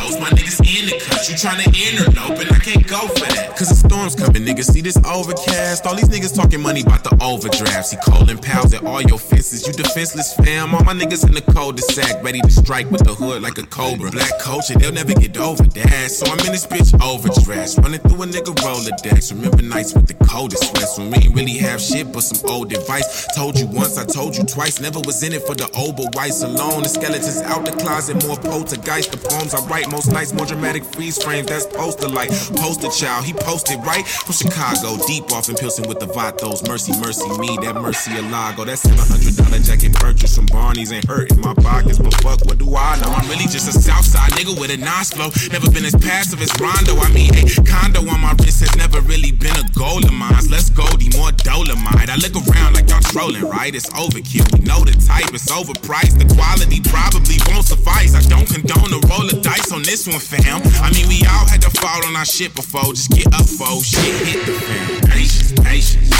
envelopes. 0.08 0.20
My 0.20 0.36
niggas 0.36 0.60
in 0.60 0.86
the 0.86 1.04
cut. 1.04 1.28
You 1.28 1.34
tryna 1.34 1.64
interlope 1.72 2.40
and 2.40 2.52
I 2.52 2.58
can't 2.58 2.86
go 2.86 3.06
for 3.08 3.26
that. 3.34 3.56
Cause 3.56 3.68
the 3.68 3.74
storm's 3.74 4.14
coming, 4.14 4.42
niggas. 4.44 4.72
See 4.72 4.80
this 4.80 4.96
overcast. 5.04 5.86
All 5.86 5.94
these 5.94 6.08
niggas 6.08 6.34
talking 6.34 6.60
money 6.60 6.82
about 6.82 7.04
the 7.04 7.16
overdraft. 7.22 7.86
See 7.86 7.96
calling 7.96 8.38
pals 8.38 8.72
at 8.74 8.84
all 8.84 9.02
your 9.02 9.18
fences. 9.18 9.66
You 9.66 9.72
defenseless 9.72 10.34
fam. 10.34 10.74
All 10.74 10.84
my 10.84 10.94
niggas 10.94 11.26
in 11.26 11.32
the 11.32 11.42
cul-de-sac. 11.42 12.22
Ready 12.22 12.40
to 12.40 12.50
strike 12.50 12.90
with 12.90 13.04
the 13.04 13.14
hood 13.14 13.42
like 13.42 13.58
a 13.58 13.66
cobra. 13.66 14.10
Black 14.10 14.38
culture, 14.40 14.74
they'll 14.74 14.92
never 14.92 15.14
get 15.14 15.36
over 15.36 15.62
that. 15.62 16.10
So 16.10 16.26
I'm 16.26 16.38
in 16.46 16.52
this 16.52 16.66
bitch 16.66 16.94
overdressed. 17.02 17.78
Running 17.78 18.00
through 18.00 18.22
a 18.22 18.26
nigga 18.26 18.54
Rolodex. 18.62 19.32
Remember 19.32 19.62
nights 19.62 19.94
with 19.94 20.06
the 20.06 20.14
coldest 20.26 20.64
sweats. 20.64 20.98
When 20.98 21.10
we 21.10 21.18
ain't 21.18 21.34
really 21.34 21.58
have 21.58 21.80
shit 21.80 22.12
but 22.12 22.22
some 22.22 22.48
old 22.48 22.72
advice. 22.72 23.26
Told 23.34 23.58
you 23.58 23.66
once, 23.66 23.98
I 23.98 24.04
told 24.04 24.36
you 24.36 24.44
twice. 24.44 24.80
Never 24.80 25.00
was 25.00 25.22
in 25.22 25.32
it 25.32 25.42
for 25.42 25.54
the 25.54 25.68
old 25.76 25.96
but 25.96 26.14
whites 26.14 26.42
alone. 26.42 26.82
The 26.82 26.88
skeletons 26.88 27.40
out 27.42 27.64
the 27.64 27.72
closet, 27.72 28.24
more 28.26 28.36
poltergeist. 28.36 29.12
The 29.12 29.18
poems 29.18 29.54
I 29.54 29.64
write 29.66 29.90
most 29.98 30.12
nights, 30.12 30.32
more 30.32 30.46
dramatic 30.46 30.84
freeze 30.84 31.20
frames. 31.20 31.48
That's 31.48 31.66
poster 31.66 32.06
like 32.06 32.30
poster 32.54 32.88
child. 32.88 33.24
He 33.24 33.32
posted 33.32 33.82
right 33.82 34.06
from 34.06 34.32
Chicago, 34.32 34.94
deep 35.08 35.26
off 35.32 35.48
in 35.48 35.56
Pilsen 35.56 35.88
with 35.88 35.98
the 35.98 36.06
Vatos. 36.06 36.62
Mercy, 36.68 36.92
mercy 37.00 37.26
me, 37.42 37.58
that 37.66 37.74
mercy 37.74 38.14
a 38.14 38.22
lago. 38.30 38.64
That 38.64 38.78
seven 38.78 39.02
hundred 39.02 39.34
dollar 39.34 39.58
jacket 39.58 39.92
purchase 39.94 40.36
from 40.36 40.46
Barney's 40.46 40.92
ain't 40.92 41.04
hurting 41.04 41.40
my 41.40 41.52
pockets. 41.54 41.98
But 41.98 42.14
fuck, 42.22 42.46
what 42.46 42.58
do 42.58 42.76
I 42.76 42.94
know? 43.02 43.10
I'm 43.10 43.26
really 43.26 43.50
just 43.50 43.66
a 43.66 43.74
Southside 43.74 44.30
nigga 44.38 44.54
with 44.54 44.70
a 44.70 44.76
nice 44.76 45.10
flow. 45.10 45.34
Never 45.50 45.66
been 45.66 45.84
as 45.84 45.96
passive 45.98 46.40
as 46.46 46.54
Rondo. 46.62 46.94
I 47.02 47.10
mean, 47.10 47.34
a 47.34 47.42
condo 47.66 48.06
on 48.06 48.20
my 48.22 48.38
wrist 48.38 48.62
has 48.62 48.70
never 48.78 49.00
really 49.02 49.32
been 49.32 49.56
a 49.58 49.66
goal 49.74 49.98
of 49.98 50.14
mine. 50.14 50.46
Let's 50.46 50.70
go, 50.70 50.86
D 50.94 51.10
more 51.18 51.34
Dolomite. 51.42 52.06
I 52.06 52.14
look 52.22 52.38
around 52.38 52.78
like 52.78 52.86
y'all 52.86 53.02
trolling, 53.10 53.50
right? 53.50 53.74
It's 53.74 53.90
overkill. 53.98 54.46
We 54.54 54.62
know 54.62 54.78
the 54.86 54.94
type, 54.94 55.34
it's 55.34 55.50
overpriced. 55.50 56.22
The 56.22 56.30
quality 56.38 56.78
probably 56.86 57.42
won't 57.50 57.66
suffice. 57.66 58.14
I 58.14 58.22
don't 58.30 58.46
condone 58.46 58.94
the 58.94 59.02
roll 59.10 59.26
of 59.26 59.42
dice 59.42 59.74
on 59.74 59.87
this 59.88 60.06
one, 60.06 60.20
fam. 60.20 60.60
I 60.84 60.92
mean, 60.92 61.08
we 61.08 61.24
all 61.24 61.48
had 61.48 61.62
to 61.62 61.70
fall 61.80 62.04
on 62.04 62.14
our 62.14 62.26
shit 62.26 62.54
before. 62.54 62.92
Just 62.92 63.10
get 63.10 63.26
up, 63.32 63.48
fo. 63.48 63.80
Shit 63.80 64.04
hit 64.28 64.44
the 64.44 64.52
fan. 64.52 65.00
Patience, 65.08 65.52
patience. 65.64 66.12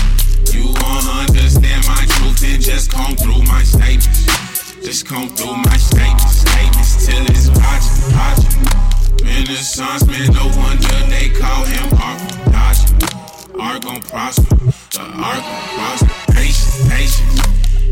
You 0.55 0.73
won't 0.73 1.05
understand 1.29 1.85
my 1.85 2.01
truth 2.17 2.41
and 2.49 2.63
just 2.65 2.91
come 2.91 3.15
through 3.15 3.45
my 3.45 3.63
statements. 3.63 4.25
Just 4.81 5.05
come 5.05 5.29
through 5.37 5.57
my 5.69 5.77
statements, 5.77 6.49
statements 6.49 7.05
till 7.05 7.21
it's 7.29 7.53
logic, 7.53 7.93
logic. 8.17 8.57
Renaissance 9.21 10.07
man, 10.09 10.33
no 10.33 10.49
wonder 10.57 10.97
they 11.13 11.29
call 11.29 11.65
him 11.69 11.93
art 12.01 12.21
from. 12.25 13.61
Art 13.61 13.83
gon' 13.85 14.01
prosper, 14.01 14.57
the 14.97 15.05
art 15.05 15.45
gon' 15.45 15.69
prosper. 15.77 16.33
Patience, 16.33 16.89
patience. 16.89 17.37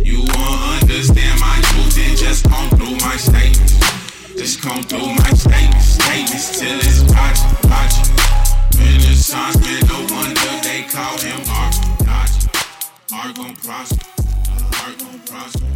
You 0.01 0.25
won't 0.25 0.81
understand 0.81 1.39
my 1.39 1.61
truth 1.69 1.99
and 2.01 2.17
just 2.17 2.49
come 2.49 2.71
through 2.71 2.97
my 3.05 3.17
statements. 3.17 4.06
Just 4.37 4.61
come 4.61 4.83
through 4.83 5.15
my 5.15 5.31
statements, 5.31 5.87
statements 5.87 6.59
till 6.61 6.79
it's 6.79 7.03
logic, 7.11 7.65
logic. 7.65 8.07
Renaissance 8.79 9.57
man, 9.61 9.81
no 9.89 9.99
wonder 10.15 10.53
they 10.63 10.83
call 10.83 11.19
him 11.19 11.41
art 11.49 11.75
from 13.09 13.33
gon' 13.33 13.57
prosper, 13.57 14.05
the 14.47 14.95
gon' 14.99 15.21
prosper. 15.21 15.67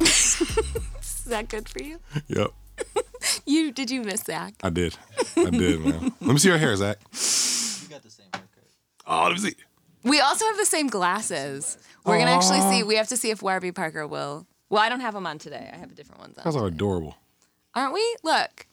Is 0.00 1.24
that 1.26 1.48
good 1.48 1.68
for 1.68 1.80
you? 1.82 2.00
Yep, 2.26 2.52
You 3.46 3.72
did 3.72 3.90
you 3.90 4.02
miss 4.02 4.22
Zach? 4.22 4.54
I 4.62 4.70
did. 4.70 4.96
I 5.36 5.50
did, 5.50 5.80
man. 5.80 6.12
Let 6.20 6.32
me 6.32 6.38
see 6.38 6.48
your 6.48 6.58
hair, 6.58 6.74
Zach. 6.76 6.98
You 7.00 7.88
got 7.88 8.02
the 8.02 8.10
same 8.10 8.26
haircut. 8.32 8.64
Oh, 9.06 9.22
let 9.24 9.32
me 9.32 9.38
see. 9.38 9.54
We 10.02 10.20
also 10.20 10.44
have 10.46 10.56
the 10.56 10.66
same 10.66 10.88
glasses. 10.88 11.78
We're 12.04 12.18
gonna 12.18 12.32
actually 12.32 12.60
see. 12.62 12.82
We 12.82 12.96
have 12.96 13.08
to 13.08 13.16
see 13.16 13.30
if 13.30 13.42
Warby 13.42 13.72
Parker 13.72 14.06
will. 14.06 14.46
Well, 14.70 14.82
I 14.82 14.88
don't 14.88 15.00
have 15.00 15.14
them 15.14 15.26
on 15.26 15.38
today. 15.38 15.70
I 15.72 15.76
have 15.76 15.94
different 15.94 16.20
ones 16.20 16.36
on. 16.38 16.44
Those 16.44 16.56
on. 16.56 16.62
are 16.62 16.66
adorable. 16.66 17.16
Aren't 17.74 17.94
we? 17.94 18.16
Look, 18.22 18.66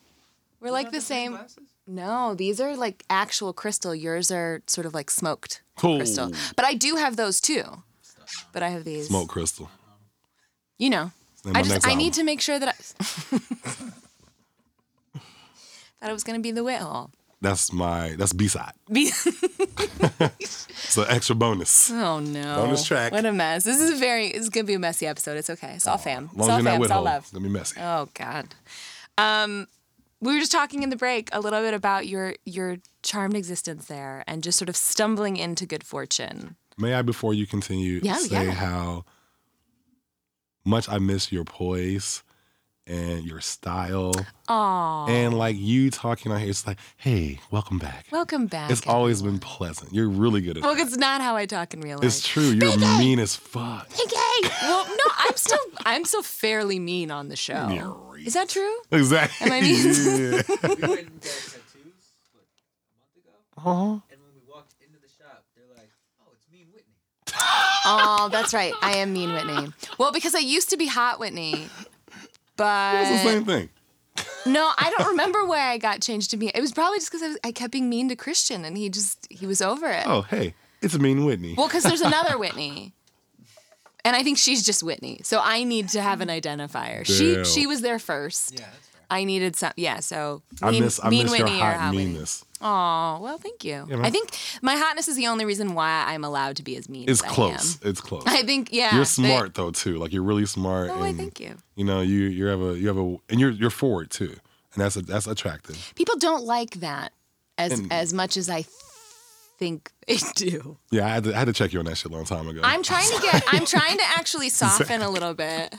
we're 0.60 0.72
like 0.72 0.88
Not 0.88 0.94
the 0.94 1.02
same. 1.02 1.32
glasses? 1.34 1.60
No, 1.88 2.34
these 2.34 2.60
are 2.60 2.76
like 2.76 3.04
actual 3.10 3.54
crystal. 3.54 3.94
Yours 3.94 4.32
are 4.32 4.62
sort 4.68 4.86
of 4.88 4.94
like 4.94 5.10
smoked 5.12 5.62
Cool. 5.78 5.98
crystal. 5.98 6.32
But 6.56 6.66
I 6.66 6.74
do 6.74 6.96
have 6.96 7.16
those 7.16 7.40
too. 7.40 7.64
But 8.52 8.64
I 8.64 8.70
have 8.70 8.84
these. 8.84 9.08
Smoke 9.08 9.30
crystal. 9.30 9.70
You 10.80 10.90
know. 10.90 11.12
Name 11.46 11.54
my 11.54 11.60
I 11.60 11.62
just 11.62 11.74
next 11.76 11.86
I 11.86 11.90
album. 11.90 12.04
need 12.04 12.14
to 12.14 12.24
make 12.24 12.42
sure 12.42 12.58
that 12.58 12.70
I 12.70 12.72
thought 16.00 16.10
it 16.10 16.14
was 16.14 16.24
gonna 16.24 16.40
be 16.40 16.52
the 16.52 16.64
whale. 16.64 17.12
That's 17.46 17.72
my 17.72 18.16
that's 18.18 18.34
B 18.34 18.48
side. 18.48 18.74
Be- 18.92 19.12
So 20.74 21.04
extra 21.04 21.36
bonus. 21.36 21.92
oh 21.92 22.20
no. 22.20 22.56
Bonus 22.56 22.84
track. 22.86 23.12
What 23.12 23.26
a 23.26 23.32
mess. 23.32 23.64
This 23.64 23.80
is 23.80 23.92
a 23.92 23.96
very. 23.98 24.28
It's 24.28 24.50
gonna 24.50 24.64
be 24.66 24.74
a 24.74 24.80
messy 24.80 25.06
episode. 25.06 25.38
It's 25.38 25.50
okay. 25.52 25.74
It's 25.76 25.86
all 25.88 25.98
fam. 26.00 26.30
It's 26.34 26.42
all 26.42 26.52
as 26.52 26.58
you're 26.58 26.64
not 26.64 26.72
fam. 26.72 26.82
It's 26.84 26.92
all 26.92 27.04
love. 27.04 27.24
it's 27.24 27.32
gonna 27.32 27.44
be 27.44 27.50
messy. 27.54 27.80
Oh 27.80 28.10
God. 28.16 28.56
Um, 29.18 29.68
we 30.22 30.34
were 30.34 30.40
just 30.40 30.52
talking 30.52 30.82
in 30.84 30.90
the 30.90 30.96
break 30.96 31.30
a 31.34 31.40
little 31.40 31.62
bit 31.62 31.74
about 31.76 32.08
your 32.08 32.34
your 32.46 32.78
charmed 33.04 33.36
existence 33.36 33.86
there 33.86 34.24
and 34.28 34.42
just 34.42 34.58
sort 34.58 34.70
of 34.70 34.76
stumbling 34.76 35.38
into 35.38 35.66
good 35.68 35.84
fortune. 35.84 36.56
May 36.78 36.94
I, 36.96 37.04
before 37.04 37.34
you 37.34 37.46
continue, 37.46 38.00
Yeah, 38.04 38.16
say 38.18 38.46
yeah. 38.46 38.52
how 38.52 39.06
much 40.66 40.90
I 40.90 40.98
miss 40.98 41.32
your 41.32 41.44
poise 41.46 42.24
and 42.88 43.24
your 43.26 43.42
style. 43.42 44.14
Aw. 44.48 45.08
And 45.08 45.38
like 45.38 45.56
you 45.58 45.90
talking 45.90 46.32
on 46.32 46.40
here, 46.40 46.50
it's 46.50 46.68
like, 46.68 46.78
hey, 46.98 47.40
welcome 47.52 47.80
back. 47.80 48.06
Welcome 48.12 48.46
back. 48.48 48.70
It's 48.70 48.86
always 48.86 49.22
been 49.22 49.40
pleasant. 49.40 49.92
You're 49.94 50.10
really 50.10 50.42
good 50.42 50.52
at 50.52 50.58
it. 50.58 50.64
well, 50.64 50.76
it. 50.78 50.82
it's 50.82 50.98
not 50.98 51.22
how 51.22 51.36
I 51.36 51.46
talk 51.46 51.74
in 51.74 51.82
real 51.82 51.98
life. 51.98 52.06
It's 52.06 52.26
true. 52.26 52.44
You're 52.44 52.78
mean 52.78 53.20
as 53.20 53.36
fuck. 53.36 53.88
Okay. 53.92 54.50
Well, 54.62 54.86
no, 54.88 55.12
I'm 55.18 55.36
still 55.36 55.60
I'm 55.86 56.06
still 56.06 56.24
fairly 56.24 56.80
mean 56.80 57.12
on 57.12 57.30
the 57.30 57.36
show. 57.36 57.68
Yeah, 57.70 58.26
Is 58.26 58.34
that 58.34 58.50
true? 58.50 58.76
Exactly. 58.92 59.48
Am 59.48 59.54
I 59.54 59.62
mean? 59.62 59.76
yeah. 59.86 59.92
We 59.96 60.88
went 60.88 61.00
and 61.00 61.22
got 61.22 61.22
tattoos 61.22 62.06
what, 62.34 62.46
a 62.84 62.94
month 62.98 63.18
ago, 63.18 63.32
Uh-huh. 63.58 63.72
and 64.12 64.22
when 64.22 64.34
we 64.36 64.42
walked 64.52 64.74
into 64.82 65.00
the 65.02 65.08
shop, 65.24 65.44
they're 65.56 65.66
like, 65.76 65.90
"Oh, 66.22 66.32
it's 66.34 66.46
me 66.52 66.66
Whitney." 66.72 66.94
Oh, 67.88 68.30
that's 68.32 68.54
right. 68.54 68.74
I 68.82 68.98
am 68.98 69.14
mean 69.14 69.34
Whitney. 69.34 69.72
Well, 69.98 70.12
because 70.12 70.36
I 70.36 70.40
used 70.40 70.70
to 70.70 70.78
be 70.78 70.88
hot 70.88 71.20
Whitney. 71.20 71.68
But 72.58 73.02
It's 73.02 73.24
the 73.24 73.30
same 73.30 73.46
thing. 73.46 73.70
No, 74.48 74.72
I 74.78 74.94
don't 74.96 75.08
remember 75.10 75.44
why 75.46 75.72
I 75.72 75.80
got 75.80 76.02
changed 76.02 76.30
to 76.32 76.38
mean. 76.38 76.52
It 76.54 76.62
was 76.62 76.72
probably 76.72 77.00
just 77.00 77.12
because 77.12 77.38
I, 77.44 77.48
I 77.50 77.52
kept 77.52 77.72
being 77.74 77.90
mean 77.90 78.10
to 78.10 78.16
Christian, 78.16 78.64
and 78.64 78.78
he 78.78 78.90
just 78.90 79.26
he 79.32 79.48
was 79.48 79.60
over 79.60 79.90
it. 79.90 80.04
Oh, 80.06 80.22
hey, 80.22 80.54
it's 80.84 80.98
Mean 81.00 81.26
Whitney. 81.26 81.56
Well, 81.58 81.68
because 81.68 81.84
there's 81.84 82.02
another 82.14 82.38
Whitney, 82.38 82.94
and 84.06 84.16
I 84.16 84.22
think 84.22 84.38
she's 84.38 84.64
just 84.64 84.84
Whitney. 84.84 85.20
So 85.24 85.42
I 85.44 85.64
need 85.64 85.90
to 85.90 86.02
have 86.02 86.22
an 86.22 86.28
identifier. 86.30 87.04
She 87.06 87.36
Damn. 87.36 87.46
she 87.46 87.66
was 87.66 87.82
there 87.82 87.98
first. 87.98 88.54
Yeah, 88.54 88.66
that's 88.72 88.88
fair. 88.88 89.02
I 89.10 89.24
needed 89.24 89.56
some. 89.56 89.74
Yeah. 89.78 90.00
So 90.00 90.44
I 90.62 90.70
mean, 90.72 90.84
miss 90.84 91.00
I 91.04 91.10
mean 91.10 91.24
miss 91.24 91.32
Whitney 91.32 91.58
your 91.58 91.66
or 91.66 91.72
hot 91.72 91.80
hot 91.80 91.96
Whitney. 91.96 92.12
meanness. 92.14 92.46
Oh 92.68 93.20
well, 93.22 93.38
thank 93.38 93.64
you. 93.64 93.86
Yeah. 93.88 94.02
I 94.02 94.10
think 94.10 94.32
my 94.64 94.76
hotness 94.76 95.08
is 95.08 95.16
the 95.16 95.28
only 95.28 95.46
reason 95.46 95.76
why 95.76 96.04
I'm 96.08 96.24
allowed 96.24 96.56
to 96.56 96.64
be 96.64 96.76
as 96.78 96.90
mean. 96.90 97.08
It's 97.08 97.24
as 97.24 97.32
close. 97.32 97.78
I, 97.84 97.86
am. 97.86 97.92
It's 97.92 98.02
close. 98.02 98.24
I 98.26 98.42
think 98.42 98.74
yeah. 98.74 98.96
you're 98.96 99.06
smart 99.06 99.54
though 99.54 99.70
too. 99.70 100.00
Like 100.00 100.12
you're 100.12 100.24
really 100.24 100.48
smart. 100.48 100.90
Oh, 100.90 101.04
I 101.04 101.10
and, 101.10 101.18
thank 101.18 101.40
you. 101.40 101.58
You 101.76 101.86
know, 101.86 102.02
you 102.02 102.22
you 102.22 102.48
have 102.48 102.62
a 102.62 102.76
you 102.76 102.88
have 102.88 102.98
a 102.98 103.18
and 103.30 103.40
you're 103.40 103.52
you're 103.52 103.70
forward 103.70 104.10
too, 104.10 104.36
and 104.74 104.84
that's 104.84 104.96
a, 104.96 105.04
that's 105.04 105.28
attractive. 105.28 105.94
People 105.96 106.18
don't 106.18 106.44
like 106.44 106.72
that 106.80 107.14
as 107.60 107.80
And- 107.80 107.94
as 107.94 108.14
much 108.14 108.36
as 108.36 108.50
I 108.50 108.66
think 109.60 109.92
they 110.08 110.18
do. 110.36 110.78
Yeah, 110.90 111.06
I 111.06 111.10
had 111.10 111.24
to, 111.26 111.36
I 111.36 111.38
had 111.38 111.46
to 111.46 111.54
check 111.54 111.72
you 111.72 111.78
on 111.78 111.86
that 111.86 111.98
shit 111.98 112.12
a 112.12 112.16
long 112.16 112.26
time 112.26 112.48
ago. 112.48 112.62
I'm 112.64 112.82
trying 112.82 113.10
to 113.16 113.22
get. 113.22 113.44
I'm 113.48 113.68
trying 113.68 113.98
to 114.00 114.06
actually 114.18 114.50
soften 114.62 115.04
a 115.04 115.10
little 115.12 115.36
bit. 115.36 115.76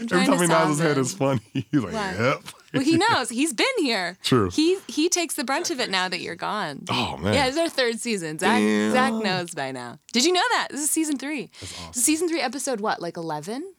I'm 0.00 0.06
Every 0.06 0.08
trying 0.08 0.26
time 0.26 0.40
he 0.40 0.46
nods 0.48 0.70
his 0.70 0.78
head, 0.80 0.98
it's 0.98 1.14
funny. 1.14 1.40
He's 1.52 1.80
like, 1.80 1.92
What? 1.92 2.18
"Yep." 2.18 2.42
Well, 2.74 2.82
he 2.84 2.96
knows. 2.96 3.28
He's 3.28 3.52
been 3.52 3.66
here. 3.78 4.18
True. 4.22 4.50
He 4.50 4.78
he 4.88 5.08
takes 5.08 5.34
the 5.34 5.44
brunt 5.44 5.70
of 5.70 5.80
it 5.80 5.90
now 5.90 6.08
that 6.08 6.20
you're 6.20 6.34
gone. 6.36 6.84
Oh 6.90 7.16
man. 7.16 7.34
Yeah, 7.34 7.46
it's 7.46 7.56
our 7.56 7.68
third 7.68 8.00
season. 8.00 8.38
Zach 8.38 8.58
Damn. 8.60 8.92
Zach 8.92 9.12
knows 9.14 9.54
by 9.54 9.72
now. 9.72 9.98
Did 10.12 10.24
you 10.24 10.32
know 10.32 10.42
that? 10.52 10.68
This 10.70 10.80
is 10.82 10.90
season 10.90 11.16
three. 11.18 11.50
This 11.60 11.96
is 11.96 12.04
season 12.04 12.28
three, 12.28 12.40
episode 12.40 12.80
what? 12.80 13.00
Like 13.00 13.16
eleven? 13.16 13.72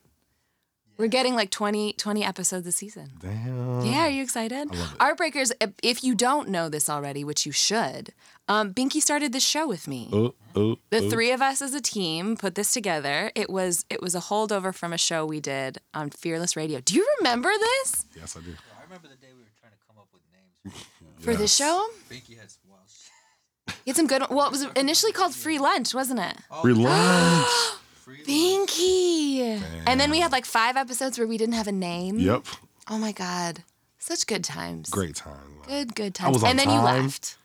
We're 0.98 1.08
getting 1.08 1.36
like 1.36 1.50
20, 1.50 1.92
20 1.94 2.24
episodes 2.24 2.64
this 2.64 2.78
season. 2.78 3.12
Damn. 3.20 3.82
Yeah, 3.82 4.06
are 4.06 4.10
you 4.10 4.24
excited? 4.24 4.74
love 4.74 4.94
it. 4.94 4.98
Art 5.02 5.18
Breakers, 5.18 5.52
if- 5.84 6.06
you 6.06 6.16
don't 6.16 6.48
know 6.48 6.70
this 6.70 6.90
already, 6.90 7.26
which 7.26 7.46
you 7.46 7.52
should, 7.52 8.14
um, 8.48 8.74
Binky 8.74 9.02
started 9.02 9.34
this 9.34 9.44
show 9.46 9.68
with 9.68 9.90
me. 9.90 10.10
Oh, 10.14 10.36
oh, 10.56 10.78
The 10.92 11.00
oh. 11.00 11.10
three 11.10 11.32
of 11.32 11.42
us 11.42 11.62
as 11.62 11.74
a 11.74 11.82
team 11.82 12.38
put 12.38 12.56
this 12.56 12.72
together. 12.72 13.30
It 13.36 13.50
was 13.50 13.86
it 13.90 14.02
was 14.02 14.16
a 14.16 14.20
holdover 14.22 14.74
from 14.74 14.94
a 14.94 14.98
show 14.98 15.26
we 15.26 15.42
did 15.42 15.80
on 15.94 16.12
Fearless 16.12 16.56
Radio. 16.56 16.80
Do 16.80 16.96
you 16.96 17.06
remember 17.20 17.50
this 17.60 18.06
Yes, 18.16 18.38
I 18.38 18.42
do. 18.42 18.54
Yeah, 18.96 19.00
remember 19.00 19.20
the 19.20 19.28
day 19.28 19.34
we 19.34 19.42
were 19.44 19.50
trying 19.60 19.74
to 19.74 19.78
come 19.88 19.98
up 19.98 20.08
with 20.14 20.22
names. 20.32 20.86
for 21.20 21.36
this 21.42 21.54
show? 21.54 21.88
Binky 22.10 22.40
had 22.40 22.50
some 22.50 22.62
wild 22.70 22.84
shit. 22.88 23.76
You 23.86 23.92
had 23.92 23.96
some 23.98 24.08
good. 24.08 24.24
Well, 24.30 24.48
it 24.48 24.52
was 24.52 24.64
initially 24.76 25.12
called 25.12 25.36
Free 25.36 25.60
Lunch, 25.60 25.94
wasn't 25.94 26.20
it? 26.22 26.38
Oh, 26.50 26.62
Free 26.62 26.74
lunch. 26.74 27.48
Free 27.96 28.24
Binky. 28.24 29.62
And 29.88 30.00
then 30.00 30.12
we 30.12 30.20
had 30.20 30.32
like 30.32 30.46
five 30.46 30.78
episodes 30.78 31.18
where 31.18 31.28
we 31.28 31.38
didn't 31.38 31.56
have 31.56 31.68
a 31.68 31.72
name. 31.74 32.20
yep. 32.20 32.46
Oh 32.90 32.98
my 33.00 33.12
god, 33.12 33.64
such 33.98 34.28
good 34.28 34.44
times. 34.44 34.90
Great 34.92 35.16
time. 35.16 35.60
Good, 35.68 35.96
good 35.96 36.14
times. 36.14 36.36
was 36.36 36.44
on 36.44 36.52
and 36.52 36.60
then 36.60 36.70
you 36.70 36.76
time. 36.76 37.04
left. 37.04 37.38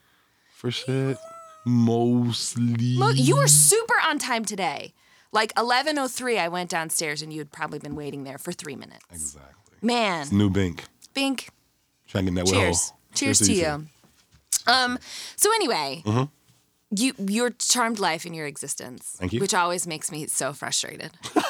For 0.54 0.70
shit. 0.70 1.16
Mostly. 1.64 2.96
Well, 2.98 3.14
you 3.14 3.36
were 3.36 3.48
super 3.48 3.94
on 4.06 4.18
time 4.18 4.44
today. 4.44 4.92
Like 5.32 5.54
11:03, 5.54 6.38
I 6.38 6.48
went 6.48 6.70
downstairs 6.70 7.22
and 7.22 7.32
you 7.32 7.40
had 7.40 7.50
probably 7.50 7.78
been 7.80 7.96
waiting 7.96 8.24
there 8.24 8.38
for 8.38 8.52
three 8.52 8.76
minutes. 8.76 9.04
Exactly. 9.10 9.78
Man, 9.82 10.26
New 10.30 10.50
Bink. 10.50 10.84
Bink, 11.14 11.48
Trying 12.08 12.26
to 12.26 12.32
get 12.32 12.44
that 12.46 12.52
cheers. 12.52 12.90
Ho. 12.90 12.96
Cheers, 13.14 13.38
to 13.40 13.52
you. 13.52 13.86
Um. 14.66 14.98
So 15.36 15.52
anyway, 15.54 16.02
Mm-hmm. 16.04 16.24
you 16.96 17.14
your 17.18 17.50
charmed 17.50 17.98
life 17.98 18.24
and 18.24 18.34
your 18.34 18.46
existence, 18.46 19.16
Thank 19.18 19.32
you. 19.32 19.40
which 19.40 19.54
always 19.54 19.86
makes 19.86 20.10
me 20.12 20.26
so 20.26 20.52
frustrated. 20.52 21.12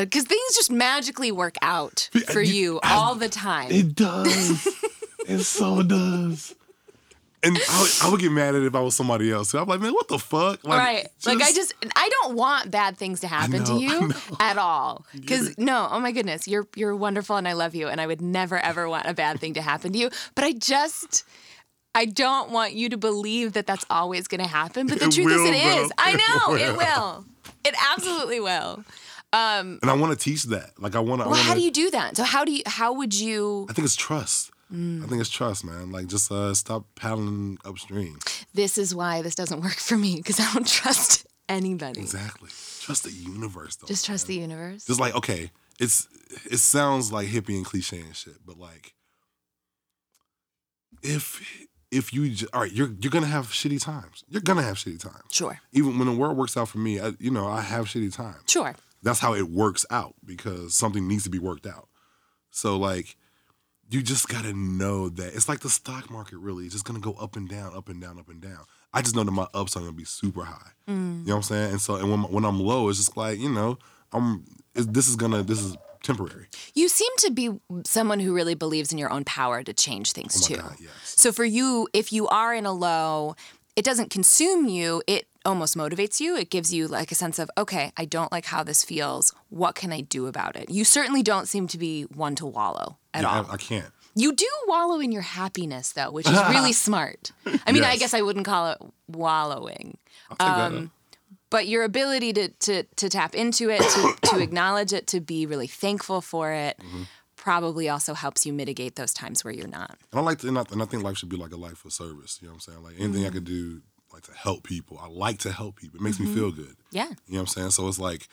Because 0.00 0.24
things 0.24 0.56
just 0.56 0.72
magically 0.72 1.30
work 1.30 1.54
out 1.62 2.08
for 2.30 2.40
you- 2.40 2.54
you 2.54 2.80
all 2.82 3.14
the 3.14 3.28
time. 3.28 3.70
It 3.70 3.94
does. 3.94 4.66
it 5.28 5.40
so 5.40 5.82
does. 5.82 6.54
And 7.42 7.56
I 7.56 7.80
would, 7.80 7.90
I 8.02 8.10
would 8.10 8.20
get 8.20 8.32
mad 8.32 8.56
at 8.56 8.62
it 8.62 8.66
if 8.66 8.74
I 8.74 8.80
was 8.80 8.96
somebody 8.96 9.30
else. 9.30 9.54
I'm 9.54 9.66
like, 9.68 9.80
man, 9.80 9.92
what 9.92 10.08
the 10.08 10.18
fuck? 10.18 10.64
Like, 10.64 10.78
right. 10.78 11.08
like 11.24 11.40
I 11.40 11.52
just 11.52 11.72
I 11.94 12.08
don't 12.08 12.34
want 12.34 12.70
bad 12.70 12.96
things 12.96 13.20
to 13.20 13.28
happen 13.28 13.64
to 13.64 13.72
know, 13.72 13.76
I 13.76 13.80
you 13.80 14.12
at 14.40 14.58
all. 14.58 15.06
Cuz 15.26 15.56
no, 15.56 15.88
oh 15.90 16.00
my 16.00 16.10
goodness, 16.10 16.48
you're 16.48 16.66
you're 16.74 16.96
wonderful 16.96 17.36
and 17.36 17.46
I 17.46 17.52
love 17.52 17.74
you 17.76 17.86
and 17.88 18.00
I 18.00 18.06
would 18.06 18.20
never 18.20 18.58
ever 18.58 18.88
want 18.88 19.06
a 19.06 19.14
bad 19.14 19.38
thing 19.38 19.54
to 19.54 19.62
happen 19.62 19.92
to 19.92 19.98
you, 19.98 20.10
but 20.34 20.44
I 20.44 20.52
just 20.52 21.24
I 21.94 22.04
don't 22.04 22.50
want 22.50 22.74
you 22.74 22.88
to 22.90 22.96
believe 22.96 23.54
that 23.54 23.66
that's 23.66 23.84
always 23.90 24.28
going 24.28 24.42
to 24.42 24.48
happen, 24.48 24.86
but 24.86 24.98
the 24.98 25.06
It 25.06 25.12
truth 25.12 25.32
is 25.32 25.40
will, 25.40 25.46
it 25.46 25.62
bro. 25.62 25.84
is. 25.84 25.92
I 25.98 26.12
know 26.14 26.54
it 26.54 26.72
will. 26.72 26.76
will. 26.76 27.24
It 27.64 27.74
absolutely 27.92 28.40
will. 28.40 28.84
Um, 29.32 29.78
and 29.82 29.90
I 29.90 29.94
want 29.94 30.18
to 30.18 30.24
teach 30.24 30.44
that. 30.44 30.70
Like, 30.78 30.94
I 30.94 31.00
want 31.00 31.22
to. 31.22 31.28
Well, 31.28 31.42
how 31.42 31.54
do 31.54 31.60
you 31.60 31.70
do 31.70 31.90
that? 31.90 32.16
So 32.16 32.24
how 32.24 32.44
do 32.44 32.52
you 32.52 32.62
how 32.66 32.92
would 32.94 33.14
you 33.14 33.66
I 33.68 33.72
think 33.72 33.84
it's 33.84 33.96
trust. 33.96 34.50
Mm. 34.72 35.04
I 35.04 35.06
think 35.06 35.20
it's 35.20 35.30
trust, 35.30 35.64
man. 35.64 35.90
Like, 35.90 36.06
just 36.08 36.30
uh, 36.30 36.52
stop 36.54 36.84
paddling 36.94 37.58
upstream. 37.64 38.18
This 38.52 38.76
is 38.76 38.94
why 38.94 39.22
this 39.22 39.34
doesn't 39.34 39.60
work 39.62 39.74
for 39.74 39.96
me 39.96 40.16
because 40.16 40.38
I 40.38 40.52
don't 40.52 40.66
trust 40.66 41.26
anybody. 41.48 42.00
Exactly. 42.00 42.50
Trust 42.80 43.04
the 43.04 43.12
universe, 43.12 43.76
though. 43.76 43.86
Just 43.86 44.04
trust 44.06 44.26
the 44.26 44.34
universe. 44.34 44.84
Just 44.84 45.00
like, 45.00 45.14
okay, 45.14 45.50
it's 45.80 46.06
it 46.50 46.58
sounds 46.58 47.12
like 47.12 47.28
hippie 47.28 47.56
and 47.56 47.64
cliche 47.64 48.00
and 48.00 48.14
shit, 48.14 48.36
but 48.44 48.58
like, 48.58 48.94
if 51.02 51.66
if 51.90 52.12
you 52.12 52.30
j- 52.30 52.46
all 52.52 52.62
right, 52.62 52.72
you're 52.72 52.90
you're 53.00 53.10
gonna 53.10 53.26
have 53.26 53.46
shitty 53.46 53.82
times. 53.82 54.24
You're 54.28 54.42
gonna 54.42 54.62
have 54.62 54.76
shitty 54.76 55.00
times. 55.00 55.22
Sure. 55.30 55.58
Even 55.72 55.98
when 55.98 56.06
the 56.08 56.14
world 56.14 56.36
works 56.36 56.56
out 56.56 56.68
for 56.68 56.78
me, 56.78 57.00
I, 57.00 57.12
you 57.18 57.30
know, 57.30 57.46
I 57.46 57.60
have 57.62 57.86
shitty 57.86 58.14
times. 58.14 58.42
Sure. 58.46 58.74
That's 59.02 59.20
how 59.20 59.34
it 59.34 59.48
works 59.50 59.86
out 59.90 60.14
because 60.24 60.74
something 60.74 61.06
needs 61.06 61.24
to 61.24 61.30
be 61.30 61.38
worked 61.38 61.66
out. 61.66 61.88
So 62.50 62.76
like, 62.76 63.16
you 63.90 64.02
just 64.02 64.28
gotta 64.28 64.52
know 64.52 65.08
that 65.08 65.34
it's 65.34 65.48
like 65.48 65.60
the 65.60 65.70
stock 65.70 66.10
market. 66.10 66.38
Really, 66.38 66.64
it's 66.64 66.74
just 66.74 66.84
gonna 66.84 66.98
go 67.00 67.12
up 67.14 67.36
and 67.36 67.48
down, 67.48 67.74
up 67.76 67.88
and 67.88 68.00
down, 68.00 68.18
up 68.18 68.28
and 68.28 68.40
down. 68.40 68.64
I 68.92 69.02
just 69.02 69.14
know 69.16 69.24
that 69.24 69.30
my 69.30 69.46
ups 69.54 69.76
are 69.76 69.80
gonna 69.80 69.92
be 69.92 70.04
super 70.04 70.44
high. 70.44 70.70
Mm. 70.88 71.20
You 71.20 71.26
know 71.26 71.34
what 71.34 71.36
I'm 71.36 71.42
saying? 71.42 71.70
And 71.72 71.80
so, 71.80 71.96
and 71.96 72.10
when 72.10 72.20
when 72.32 72.44
I'm 72.44 72.60
low, 72.60 72.88
it's 72.88 72.98
just 72.98 73.16
like 73.16 73.38
you 73.38 73.50
know, 73.50 73.78
I'm. 74.12 74.44
This 74.74 75.08
is 75.08 75.16
gonna. 75.16 75.42
This 75.42 75.60
is 75.60 75.76
temporary. 76.02 76.46
You 76.74 76.88
seem 76.88 77.10
to 77.18 77.30
be 77.30 77.50
someone 77.84 78.20
who 78.20 78.34
really 78.34 78.54
believes 78.54 78.92
in 78.92 78.98
your 78.98 79.10
own 79.10 79.24
power 79.24 79.62
to 79.62 79.72
change 79.72 80.12
things 80.12 80.40
Oh 80.42 80.46
too. 80.46 80.60
God, 80.60 80.76
yes. 80.80 80.92
So 81.04 81.32
for 81.32 81.44
you, 81.44 81.88
if 81.92 82.12
you 82.12 82.28
are 82.28 82.54
in 82.54 82.66
a 82.66 82.72
low, 82.72 83.34
it 83.74 83.84
doesn't 83.84 84.10
consume 84.10 84.66
you, 84.66 85.02
it 85.06 85.26
almost 85.48 85.76
motivates 85.76 86.20
you. 86.20 86.36
It 86.36 86.50
gives 86.50 86.72
you 86.72 86.86
like 86.86 87.10
a 87.10 87.14
sense 87.16 87.38
of, 87.40 87.50
okay, 87.58 87.90
I 87.96 88.04
don't 88.04 88.30
like 88.30 88.44
how 88.46 88.62
this 88.62 88.84
feels. 88.84 89.34
What 89.48 89.74
can 89.74 89.92
I 89.92 90.02
do 90.02 90.26
about 90.28 90.54
it? 90.54 90.70
You 90.70 90.84
certainly 90.84 91.22
don't 91.22 91.48
seem 91.48 91.66
to 91.68 91.78
be 91.78 92.02
one 92.04 92.34
to 92.36 92.46
wallow 92.46 92.98
at 93.14 93.22
Yeah, 93.22 93.28
all. 93.40 93.46
I, 93.50 93.54
I 93.54 93.56
can't. 93.56 93.90
you 94.14 94.32
do 94.32 94.46
wallow 94.68 95.00
in 95.00 95.10
your 95.10 95.22
happiness 95.22 95.92
though, 95.92 96.10
which 96.12 96.28
is 96.28 96.38
really 96.50 96.72
smart. 96.86 97.32
I 97.66 97.72
mean, 97.72 97.82
I 97.84 97.96
guess 97.96 98.14
I 98.14 98.20
wouldn't 98.22 98.46
call 98.46 98.70
it 98.72 98.78
wallowing. 99.08 99.96
I'll 100.30 100.36
take 100.36 100.56
that. 100.56 100.72
Um. 100.78 100.90
But 101.50 101.66
your 101.66 101.82
ability 101.82 102.34
to 102.34 102.48
to 102.48 102.82
to 102.82 103.08
tap 103.08 103.34
into 103.34 103.70
it, 103.70 103.80
to, 103.80 104.14
to 104.30 104.38
acknowledge 104.46 104.92
it, 104.92 105.06
to 105.08 105.20
be 105.20 105.46
really 105.46 105.66
thankful 105.66 106.20
for 106.20 106.52
it, 106.52 106.76
Mm-hmm. 106.78 107.02
probably 107.36 107.88
also 107.88 108.12
helps 108.14 108.44
you 108.44 108.52
mitigate 108.52 108.96
those 108.96 109.14
times 109.14 109.44
where 109.44 109.54
you're 109.54 109.66
not. 109.80 109.96
And 110.12 110.20
I 110.20 110.22
like 110.22 110.38
to, 110.40 110.48
and 110.48 110.58
I, 110.58 110.64
and 110.70 110.82
I 110.82 110.84
think 110.84 111.02
life 111.02 111.16
should 111.16 111.30
be 111.30 111.38
like 111.38 111.52
a 111.52 111.56
life 111.56 111.84
of 111.86 111.92
service. 111.94 112.38
You 112.42 112.48
know 112.48 112.52
what 112.54 112.68
I'm 112.68 112.72
saying? 112.72 112.82
Like 112.82 112.94
anything 112.98 113.22
Mm-hmm. 113.22 113.26
I 113.26 113.30
could 113.30 113.44
do, 113.44 113.80
like 114.18 114.24
to 114.26 114.32
help 114.40 114.64
people. 114.64 114.98
I 115.00 115.06
like 115.08 115.38
to 115.40 115.52
help 115.52 115.76
people. 115.76 115.98
It 116.00 116.02
makes 116.02 116.18
me 116.20 116.26
feel 116.34 116.50
good. 116.50 116.76
Yeah. 116.90 117.04
You 117.04 117.08
know 117.10 117.16
what 117.26 117.40
I'm 117.40 117.46
saying? 117.46 117.70
So 117.70 117.86
it's 117.88 117.98
like 117.98 118.28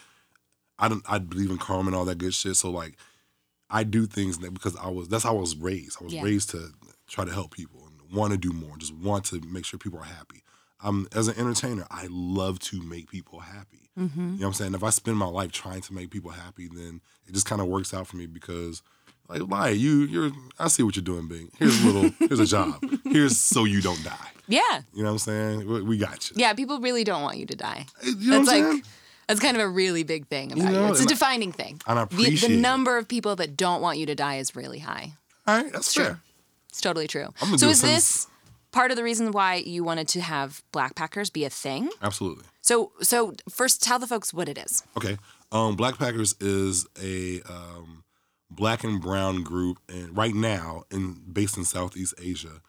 I 0.79 0.87
don't 0.89 1.03
I 1.07 1.19
believe 1.19 1.51
in 1.51 1.57
karma 1.57 1.87
and 1.87 1.95
all 1.95 2.05
that 2.05 2.17
good 2.17 2.33
shit. 2.33 2.55
So 2.55 2.69
like 2.71 2.95
I 3.69 3.83
do 3.83 4.05
things 4.05 4.39
that 4.39 4.53
because 4.53 4.75
I 4.75 4.87
was 4.89 5.07
that's 5.09 5.23
how 5.23 5.35
I 5.37 5.39
was 5.39 5.55
raised. 5.55 5.97
I 6.01 6.03
was 6.03 6.13
Yeah. 6.13 6.23
raised 6.23 6.49
to 6.51 6.71
try 7.07 7.25
to 7.25 7.31
help 7.31 7.51
people. 7.51 7.85
And 7.85 8.11
want 8.15 8.31
to 8.31 8.37
do 8.37 8.51
more, 8.51 8.77
just 8.77 8.93
want 8.95 9.25
to 9.25 9.41
make 9.41 9.65
sure 9.65 9.77
people 9.79 9.99
are 9.99 10.03
happy. 10.05 10.43
Um, 10.83 11.07
as 11.13 11.27
an 11.27 11.37
entertainer, 11.37 11.85
I 11.89 12.07
love 12.09 12.59
to 12.59 12.81
make 12.81 13.09
people 13.09 13.39
happy. 13.39 13.89
You 13.97 14.03
know 14.03 14.35
what 14.37 14.45
I'm 14.47 14.53
saying? 14.53 14.73
If 14.75 14.83
I 14.83 14.89
spend 14.89 15.17
my 15.17 15.25
life 15.25 15.51
trying 15.53 15.79
to 15.81 15.93
make 15.93 16.11
people 16.11 16.31
happy, 16.31 16.67
then 16.67 16.99
it 17.25 17.33
just 17.33 17.45
kind 17.45 17.61
of 17.61 17.67
works 17.67 17.93
out 17.93 18.07
for 18.07 18.17
me 18.17 18.25
because, 18.25 18.81
like, 19.27 19.41
why 19.41 19.69
you? 19.69 19.99
You're. 20.03 20.31
I 20.59 20.67
see 20.67 20.83
what 20.83 20.95
you're 20.95 21.03
doing, 21.03 21.27
Bing. 21.27 21.51
Here's 21.57 21.83
a 21.83 21.87
little. 21.87 22.11
here's 22.19 22.39
a 22.39 22.45
job. 22.45 22.83
Here's 23.03 23.37
so 23.39 23.63
you 23.65 23.81
don't 23.81 24.03
die. 24.03 24.15
Yeah. 24.47 24.61
You 24.93 25.03
know 25.03 25.09
what 25.09 25.11
I'm 25.13 25.17
saying? 25.19 25.67
We, 25.67 25.81
we 25.81 25.97
got 25.97 26.29
you. 26.29 26.35
Yeah, 26.39 26.53
people 26.53 26.79
really 26.79 27.03
don't 27.03 27.23
want 27.23 27.37
you 27.37 27.45
to 27.47 27.55
die. 27.55 27.85
You 28.03 28.13
know 28.13 28.15
That's 28.15 28.27
what 28.29 28.35
I'm 28.35 28.45
like 28.45 28.71
saying? 28.71 28.83
that's 29.27 29.39
kind 29.39 29.57
of 29.57 29.63
a 29.63 29.67
really 29.67 30.03
big 30.03 30.27
thing 30.27 30.51
about 30.51 30.63
you. 30.65 30.69
know, 30.71 30.87
It's 30.91 30.99
a 30.99 31.01
and 31.03 31.09
I- 31.11 31.13
defining 31.13 31.51
thing. 31.51 31.81
and 31.87 31.97
I 31.97 32.05
The- 32.05 32.15
appreciate 32.15 32.49
the, 32.49 32.53
it. 32.55 32.59
number 32.61 32.97
of 32.97 33.07
people 33.07 33.35
that 33.37 33.57
don't 33.57 33.81
want 33.81 33.97
you 33.97 34.05
to 34.05 34.13
die 34.15 34.35
is 34.37 34.55
really 34.55 34.79
high. 34.79 35.13
All 35.47 35.57
right, 35.63 35.73
that's 35.73 35.93
fair. 35.93 36.19
It's 36.69 36.79
totally 36.81 37.07
true. 37.07 37.33
So 37.57 37.69
is 37.69 37.81
this 37.81 38.27
part 38.71 38.91
of 38.91 38.97
the 38.97 39.03
reason 39.03 39.31
why 39.31 39.55
you 39.65 39.83
wanted 39.83 40.07
to 40.09 40.21
have 40.21 40.61
Black 40.71 40.93
Packers 40.95 41.29
be 41.31 41.43
a 41.45 41.49
thing? 41.49 41.89
Absolutely. 42.03 42.43
So 42.61 42.91
so 43.01 43.33
first 43.49 43.81
tell 43.81 43.97
the 43.97 44.07
folks 44.07 44.31
what 44.33 44.47
it 44.47 44.57
is. 44.59 44.83
Okay. 44.97 45.17
Um, 45.51 45.75
Black 45.75 45.97
Packers 45.97 46.35
is 46.39 46.85
a 47.01 47.41
um, 47.51 48.03
black 48.49 48.83
and 48.83 49.01
brown 49.01 49.43
group, 49.43 49.79
and 49.89 50.15
right 50.15 50.33
now, 50.33 50.83
in 50.91 51.21
based 51.31 51.57
in 51.57 51.65
Southeast 51.65 52.13
Asia, 52.21 52.61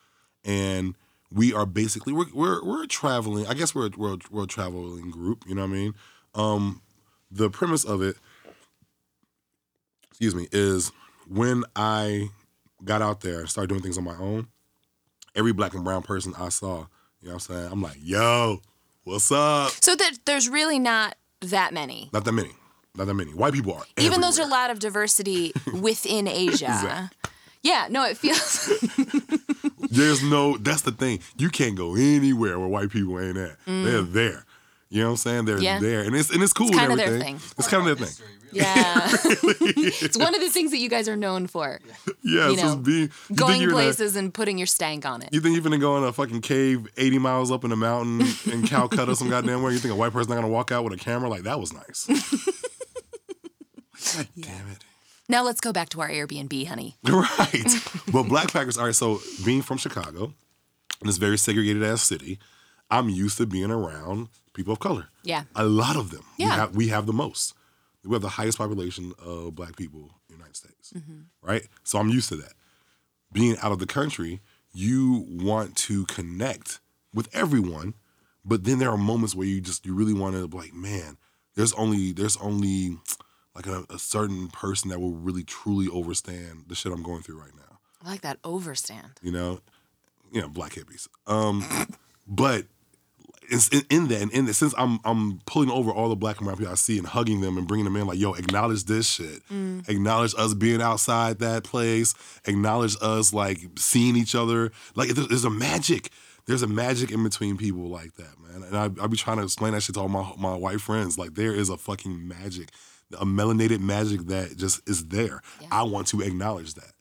and 0.45 0.95
we 1.33 1.53
are 1.53 1.67
basically 1.67 2.12
we're 2.12 2.33
we're, 2.33 2.65
we're 2.65 2.87
traveling. 2.87 3.47
I 3.47 3.55
guess 3.55 3.75
we're 3.75 3.91
we're, 3.97 4.15
a- 4.15 4.19
we're 4.31 4.45
a 4.45 4.49
traveling 4.49 5.11
group. 5.11 5.45
You 5.47 5.55
know 5.55 5.62
what 5.62 5.71
I 5.71 5.75
mean? 5.75 5.95
Um, 6.35 6.83
the 7.31 7.51
premise 7.51 7.85
of 7.85 8.03
it, 8.03 8.17
excuse 10.11 10.35
me, 10.35 10.49
is 10.53 10.93
when 11.29 11.65
I 11.75 12.29
got 12.85 13.03
out 13.03 13.21
there 13.21 13.41
and 13.41 13.49
started 13.49 13.69
doing 13.69 13.83
things 13.83 13.99
on 13.99 14.05
my 14.05 14.17
own. 14.17 14.49
Every 15.35 15.53
black 15.53 15.75
and 15.75 15.85
brown 15.85 16.03
person 16.03 16.33
I 16.39 16.49
saw, 16.49 16.87
you 17.21 17.29
know 17.29 17.35
what 17.35 17.51
I'm 17.51 17.55
saying? 17.57 17.69
I'm 17.73 17.83
like, 17.83 17.99
yo, 18.01 18.62
what's 19.05 19.31
up? 19.31 19.71
So 19.83 19.95
that 19.95 20.12
there's 20.25 20.49
really 20.49 20.79
not 20.79 21.15
that 21.41 21.75
many. 21.75 22.09
Not 22.11 22.25
that 22.25 22.33
many. 22.33 22.53
Not 22.97 23.07
that 23.07 23.15
many. 23.15 23.33
White 23.33 23.53
people 23.55 23.75
are. 23.75 23.83
Even 23.99 24.21
though 24.21 24.27
there's 24.31 24.39
a 24.39 24.47
lot 24.47 24.71
of 24.71 24.79
diversity 24.79 25.53
within 25.81 26.27
Asia. 26.29 26.67
Exactly. 26.67 27.31
Yeah, 27.63 27.89
no, 27.91 28.05
it 28.05 28.17
feels 28.17 28.69
There's 29.91 30.23
no. 30.23 30.57
That's 30.57 30.83
the 30.83 30.93
thing. 30.93 31.21
You 31.37 31.49
can't 31.49 31.75
go 31.77 31.95
anywhere 31.97 32.59
where 32.59 32.69
white 32.69 32.91
people 32.91 33.19
ain't 33.21 33.37
at. 33.37 33.57
They're 33.67 34.03
there. 34.03 34.45
You 34.89 35.01
know 35.03 35.07
what 35.09 35.11
I'm 35.13 35.17
saying? 35.17 35.45
They're 35.47 35.59
Mm. 35.59 35.63
Yeah. 35.63 35.79
there, 35.81 36.03
and 36.03 36.15
it's 36.15 36.31
and 36.31 36.43
it's 36.43 36.53
cool. 36.53 36.69
It's 36.69 36.77
and 36.79 36.89
kinda 36.89 36.97
their 36.97 37.07
everything. 37.15 37.39
thing. 37.39 37.51
It's 37.59 37.67
kind 37.69 37.87
of 37.89 37.99
their 37.99 38.07
thing. 38.07 38.07
History, 38.07 38.27
really. 38.27 38.65
Yeah. 38.65 39.09
it's 40.07 40.17
one 40.17 40.33
of 40.35 40.41
the 40.41 40.49
things 40.49 40.71
that 40.71 40.79
you 40.79 40.89
guys 40.89 41.09
are 41.09 41.17
known 41.17 41.49
for. 41.49 41.81
Yeah, 42.23 42.51
You 42.51 42.57
know, 42.57 42.63
just 42.63 42.83
being 42.85 43.11
you 43.29 43.37
Going 43.37 43.61
you're 43.61 43.71
in 43.71 43.77
a- 43.77 43.79
places 43.79 44.15
and 44.15 44.33
putting 44.33 44.59
your 44.59 44.69
stank 44.69 45.05
on 45.05 45.23
it. 45.23 45.31
you 45.33 45.41
think 45.41 45.55
you're 45.55 45.65
gonna 45.65 45.79
go 45.79 45.97
in 45.99 46.05
a 46.05 46.13
fucking 46.13 46.41
cave 46.43 46.87
80 46.97 47.19
miles 47.19 47.51
up 47.51 47.65
in 47.65 47.71
the 47.71 47.77
mountain 47.77 48.27
in 48.53 48.65
Calcutta, 48.67 49.17
some 49.17 49.29
goddamn 49.29 49.63
where? 49.63 49.73
You 49.73 49.79
think 49.79 49.93
a 49.93 49.97
white 49.97 50.13
person's 50.13 50.29
not 50.29 50.37
gonna 50.37 50.49
walk 50.49 50.71
out 50.71 50.85
with 50.85 50.93
a 50.93 50.97
camera? 50.97 51.29
Like 51.29 51.43
that 51.43 51.59
was 51.59 51.73
nice. 51.73 52.07
God 54.14 54.29
damn 54.38 54.69
it. 54.69 54.79
Now 55.29 55.42
let's 55.42 55.61
go 55.61 55.73
back 55.73 55.88
to 55.90 56.01
our 56.01 56.09
Airbnb, 56.09 56.66
honey. 56.66 56.97
Right. 57.05 57.66
well, 58.12 58.23
Black 58.25 58.53
Packers, 58.53 58.79
all 58.79 58.87
right, 58.87 58.95
so 58.95 59.21
being 59.45 59.62
from 59.62 59.77
Chicago, 59.79 60.33
in 61.01 61.07
this 61.07 61.16
very 61.16 61.37
segregated 61.38 61.83
ass 61.83 62.03
city, 62.03 62.38
I'm 62.90 63.09
used 63.09 63.37
to 63.38 63.47
being 63.47 63.71
around 63.71 64.29
people 64.55 64.73
of 64.73 64.79
color. 64.79 65.09
Yeah. 65.25 65.45
A 65.57 65.64
lot 65.64 65.97
of 65.97 66.11
them. 66.11 66.23
We 66.38 66.45
Yeah. 66.45 66.55
have, 66.57 66.77
we 66.77 66.88
have 66.88 67.07
the 67.07 67.12
most. 67.12 67.55
We 68.05 68.12
have 68.14 68.23
the 68.23 68.29
highest 68.29 68.59
population 68.59 69.12
of 69.19 69.55
black 69.57 69.75
people 69.77 70.01
in 70.01 70.09
the 70.29 70.35
United 70.35 70.57
States. 70.57 70.92
Mm-hmm. 70.97 71.23
Right? 71.42 71.66
So 71.83 71.99
I'm 71.99 72.09
used 72.09 72.29
to 72.29 72.37
that. 72.37 72.53
Being 73.33 73.57
out 73.61 73.73
of 73.73 73.81
the 73.81 73.87
country, 73.87 74.40
you 74.73 75.27
want 75.29 75.75
to 75.77 76.05
connect 76.07 76.79
with 77.12 77.29
everyone, 77.35 77.95
but 78.45 78.62
then 78.62 78.79
there 78.79 78.90
are 78.90 78.97
moments 78.97 79.35
where 79.35 79.47
you 79.49 79.61
just 79.61 79.85
you 79.85 79.95
really 79.95 80.14
want 80.14 80.37
to 80.37 80.47
be 80.47 80.57
like, 80.57 80.73
man, 80.75 81.16
there's 81.57 81.73
only 81.73 82.12
there's 82.12 82.37
only 82.37 82.97
like 83.57 83.66
a, 83.66 83.85
a 83.90 83.99
certain 83.99 84.49
person 84.49 84.90
that 84.90 85.01
will 85.01 85.14
really 85.14 85.42
truly 85.42 85.88
overstand 85.88 86.69
the 86.69 86.75
shit 86.75 86.92
I'm 86.92 87.03
going 87.03 87.23
through 87.23 87.40
right 87.40 87.55
now. 87.57 87.79
I 88.05 88.11
like 88.11 88.21
that 88.21 88.38
overstand. 88.42 89.12
You 89.23 89.33
know, 89.33 89.61
you 90.31 90.40
know, 90.42 90.49
black 90.49 90.73
hippies. 90.73 91.09
Um, 91.27 91.64
but 92.29 92.66
in, 93.51 93.83
in 93.90 94.09
that 94.09 94.23
and 94.23 94.33
in 94.33 94.45
that, 94.47 94.55
since 94.55 94.75
I'm 94.77 94.99
I'm 95.05 95.40
pulling 95.47 95.71
over 95.71 95.90
all 95.90 96.09
the 96.09 96.16
black 96.16 96.38
and 96.38 96.47
brown 96.47 96.59
people 96.59 96.73
I 96.73 96.77
see 96.77 96.99
and 96.99 97.07
hugging 97.07 97.40
them 97.40 97.57
and 97.57 97.66
bringing 97.66 97.85
them 97.85 97.97
in, 97.97 98.07
like, 98.07 98.19
yo, 98.19 98.35
acknowledge 98.35 98.85
this 98.85 99.09
shit. 99.09 99.42
Acknowledge 99.88 100.35
us 100.37 100.55
being 100.55 100.83
outside 100.83 101.38
that 101.38 101.64
place. 101.64 102.14
Acknowledge 102.45 102.97
us 103.01 103.33
like 103.33 103.61
seeing 103.79 104.16
each 104.16 104.35
other. 104.35 104.73
Like, 104.95 105.11
there's, 105.11 105.29
there's 105.29 105.45
a 105.45 105.51
magic. 105.51 106.11
There's 106.47 106.62
a 106.62 106.69
magic 106.69 107.11
in 107.11 107.25
between 107.25 107.57
people 107.57 107.88
like 107.88 108.14
that, 108.14 108.38
man. 108.40 108.62
And 108.62 108.77
I, 108.77 108.85
I 109.03 109.07
be 109.09 109.16
trying 109.16 109.38
to 109.38 109.42
explain 109.42 109.73
that 109.73 109.83
shit 109.83 109.95
to 109.95 110.01
all 110.01 110.09
my 110.09 110.33
my 110.38 110.55
white 110.55 110.81
friends. 110.81 111.19
Like, 111.19 111.35
there 111.35 111.53
is 111.53 111.71
a 111.71 111.77
fucking 111.77 112.29
magic, 112.29 112.71
a 113.19 113.25
melanated 113.25 113.81
magic 113.81 114.23
that 114.27 114.57
just 114.57 114.88
is 114.88 115.07
there. 115.09 115.42
I 115.71 115.83
want 115.83 116.09
to 116.09 116.21
acknowledge 116.21 116.75
that. 116.75 116.92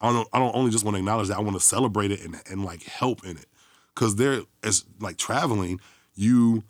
I 0.00 0.12
don't 0.12 0.28
I 0.32 0.38
don't 0.38 0.54
only 0.54 0.70
just 0.70 0.84
want 0.84 0.94
to 0.96 0.98
acknowledge 0.98 1.28
that. 1.28 1.36
I 1.36 1.40
want 1.40 1.56
to 1.56 1.60
celebrate 1.60 2.10
it 2.10 2.24
and 2.24 2.40
and 2.50 2.64
like 2.64 2.84
help 2.84 3.24
in 3.24 3.36
it. 3.36 3.46
Cause 3.94 4.16
there 4.16 4.42
as 4.62 4.84
like 5.00 5.18
traveling, 5.18 5.80
you 6.14 6.62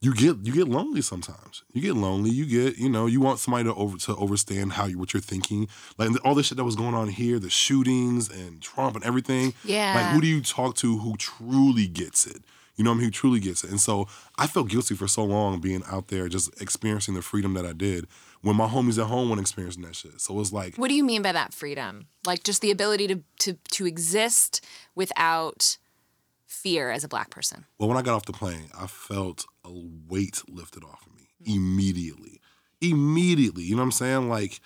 you 0.00 0.14
get 0.14 0.36
you 0.44 0.52
get 0.52 0.68
lonely 0.68 1.02
sometimes. 1.02 1.64
You 1.72 1.82
get 1.82 1.94
lonely. 1.94 2.30
You 2.30 2.46
get 2.46 2.78
you 2.78 2.88
know 2.88 3.06
you 3.06 3.20
want 3.20 3.40
somebody 3.40 3.64
to 3.64 3.74
over 3.74 3.98
to 3.98 4.16
understand 4.16 4.74
how 4.74 4.86
you 4.86 4.98
what 4.98 5.12
you're 5.12 5.20
thinking. 5.20 5.68
Like 5.96 6.10
all 6.24 6.36
this 6.36 6.46
shit 6.46 6.58
that 6.58 6.64
was 6.64 6.76
going 6.76 6.94
on 6.94 7.08
here, 7.08 7.40
the 7.40 7.50
shootings 7.50 8.30
and 8.30 8.62
Trump 8.62 8.94
and 8.94 9.04
everything. 9.04 9.54
Yeah. 9.64 9.94
Like 9.96 10.14
who 10.14 10.20
do 10.20 10.28
you 10.28 10.40
talk 10.40 10.76
to 10.76 10.98
who 10.98 11.16
truly 11.16 11.88
gets 11.88 12.26
it? 12.26 12.42
You 12.78 12.84
know 12.84 12.90
what 12.90 12.94
I 12.94 12.98
mean? 12.98 13.04
Who 13.06 13.10
truly 13.10 13.40
gets 13.40 13.64
it? 13.64 13.70
And 13.70 13.80
so 13.80 14.06
I 14.38 14.46
felt 14.46 14.68
guilty 14.68 14.94
for 14.94 15.08
so 15.08 15.24
long 15.24 15.60
being 15.60 15.82
out 15.90 16.08
there, 16.08 16.28
just 16.28 16.62
experiencing 16.62 17.14
the 17.14 17.22
freedom 17.22 17.54
that 17.54 17.66
I 17.66 17.72
did 17.72 18.06
when 18.40 18.54
my 18.54 18.68
homies 18.68 18.98
at 18.98 19.08
home 19.08 19.28
weren't 19.28 19.40
experiencing 19.40 19.82
that 19.82 19.96
shit. 19.96 20.20
So 20.20 20.32
it 20.32 20.36
was 20.36 20.52
like 20.52 20.76
What 20.76 20.88
do 20.88 20.94
you 20.94 21.04
mean 21.04 21.20
by 21.20 21.32
that 21.32 21.52
freedom? 21.52 22.06
Like 22.24 22.44
just 22.44 22.62
the 22.62 22.70
ability 22.70 23.08
to 23.08 23.20
to 23.40 23.54
to 23.72 23.86
exist 23.86 24.64
without 24.94 25.76
fear 26.46 26.90
as 26.90 27.02
a 27.02 27.08
black 27.08 27.30
person. 27.30 27.66
Well, 27.78 27.88
when 27.88 27.98
I 27.98 28.02
got 28.02 28.14
off 28.14 28.26
the 28.26 28.32
plane, 28.32 28.70
I 28.78 28.86
felt 28.86 29.44
a 29.64 29.70
weight 30.08 30.42
lifted 30.48 30.84
off 30.84 31.04
of 31.04 31.14
me 31.14 31.28
immediately. 31.44 32.40
Immediately. 32.80 33.64
You 33.64 33.74
know 33.74 33.82
what 33.82 33.86
I'm 33.86 33.92
saying? 33.92 34.28
Like, 34.28 34.60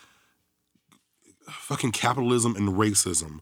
fucking 1.48 1.92
capitalism 1.92 2.56
and 2.56 2.68
racism 2.70 3.40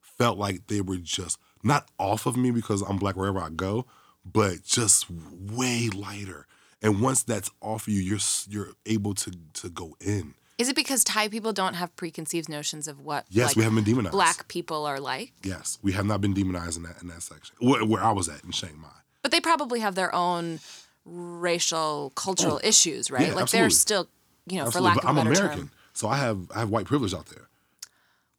felt 0.00 0.38
like 0.38 0.66
they 0.66 0.82
were 0.82 0.98
just 0.98 1.38
not 1.62 1.88
off 1.98 2.26
of 2.26 2.36
me 2.36 2.50
because 2.50 2.82
I'm 2.82 2.96
black 2.96 3.16
wherever 3.16 3.40
I 3.40 3.48
go, 3.48 3.86
but 4.24 4.64
just 4.64 5.06
way 5.10 5.88
lighter. 5.88 6.46
And 6.82 7.00
once 7.00 7.22
that's 7.22 7.50
off 7.60 7.88
you, 7.88 8.00
you're 8.00 8.18
you're 8.48 8.72
able 8.86 9.14
to 9.14 9.32
to 9.54 9.68
go 9.68 9.96
in. 10.00 10.34
Is 10.58 10.68
it 10.68 10.76
because 10.76 11.02
Thai 11.04 11.28
people 11.28 11.54
don't 11.54 11.74
have 11.74 11.94
preconceived 11.96 12.48
notions 12.48 12.86
of 12.86 13.00
what 13.00 13.24
Yes, 13.30 13.48
like, 13.48 13.56
we 13.56 13.62
haven't 13.62 13.76
been 13.76 13.84
demonized. 13.84 14.12
black 14.12 14.48
people 14.48 14.84
are 14.84 15.00
like? 15.00 15.32
Yes, 15.42 15.78
we 15.82 15.92
have 15.92 16.04
not 16.04 16.20
been 16.20 16.34
demonized 16.34 16.76
in 16.76 16.82
that 16.84 17.00
in 17.00 17.08
that 17.08 17.22
section. 17.22 17.56
Where, 17.60 17.84
where 17.84 18.02
I 18.02 18.12
was 18.12 18.28
at 18.28 18.44
in 18.44 18.52
Chiang 18.52 18.78
Mai. 18.78 18.88
But 19.22 19.32
they 19.32 19.40
probably 19.40 19.80
have 19.80 19.94
their 19.94 20.14
own 20.14 20.60
racial 21.04 22.12
cultural 22.14 22.60
oh, 22.62 22.66
issues, 22.66 23.10
right? 23.10 23.22
Oh, 23.22 23.26
yeah, 23.28 23.34
like 23.34 23.50
they're 23.50 23.70
still, 23.70 24.08
you 24.46 24.58
know, 24.58 24.66
Absolutely, 24.66 24.72
for 24.72 24.94
lack 24.94 24.94
but 24.96 25.04
of 25.04 25.10
I'm 25.10 25.18
a 25.18 25.30
better 25.30 25.44
American, 25.44 25.68
term. 25.68 25.70
so 25.92 26.08
I 26.08 26.16
have 26.16 26.50
I 26.54 26.60
have 26.60 26.70
white 26.70 26.86
privilege 26.86 27.14
out 27.14 27.26
there. 27.26 27.48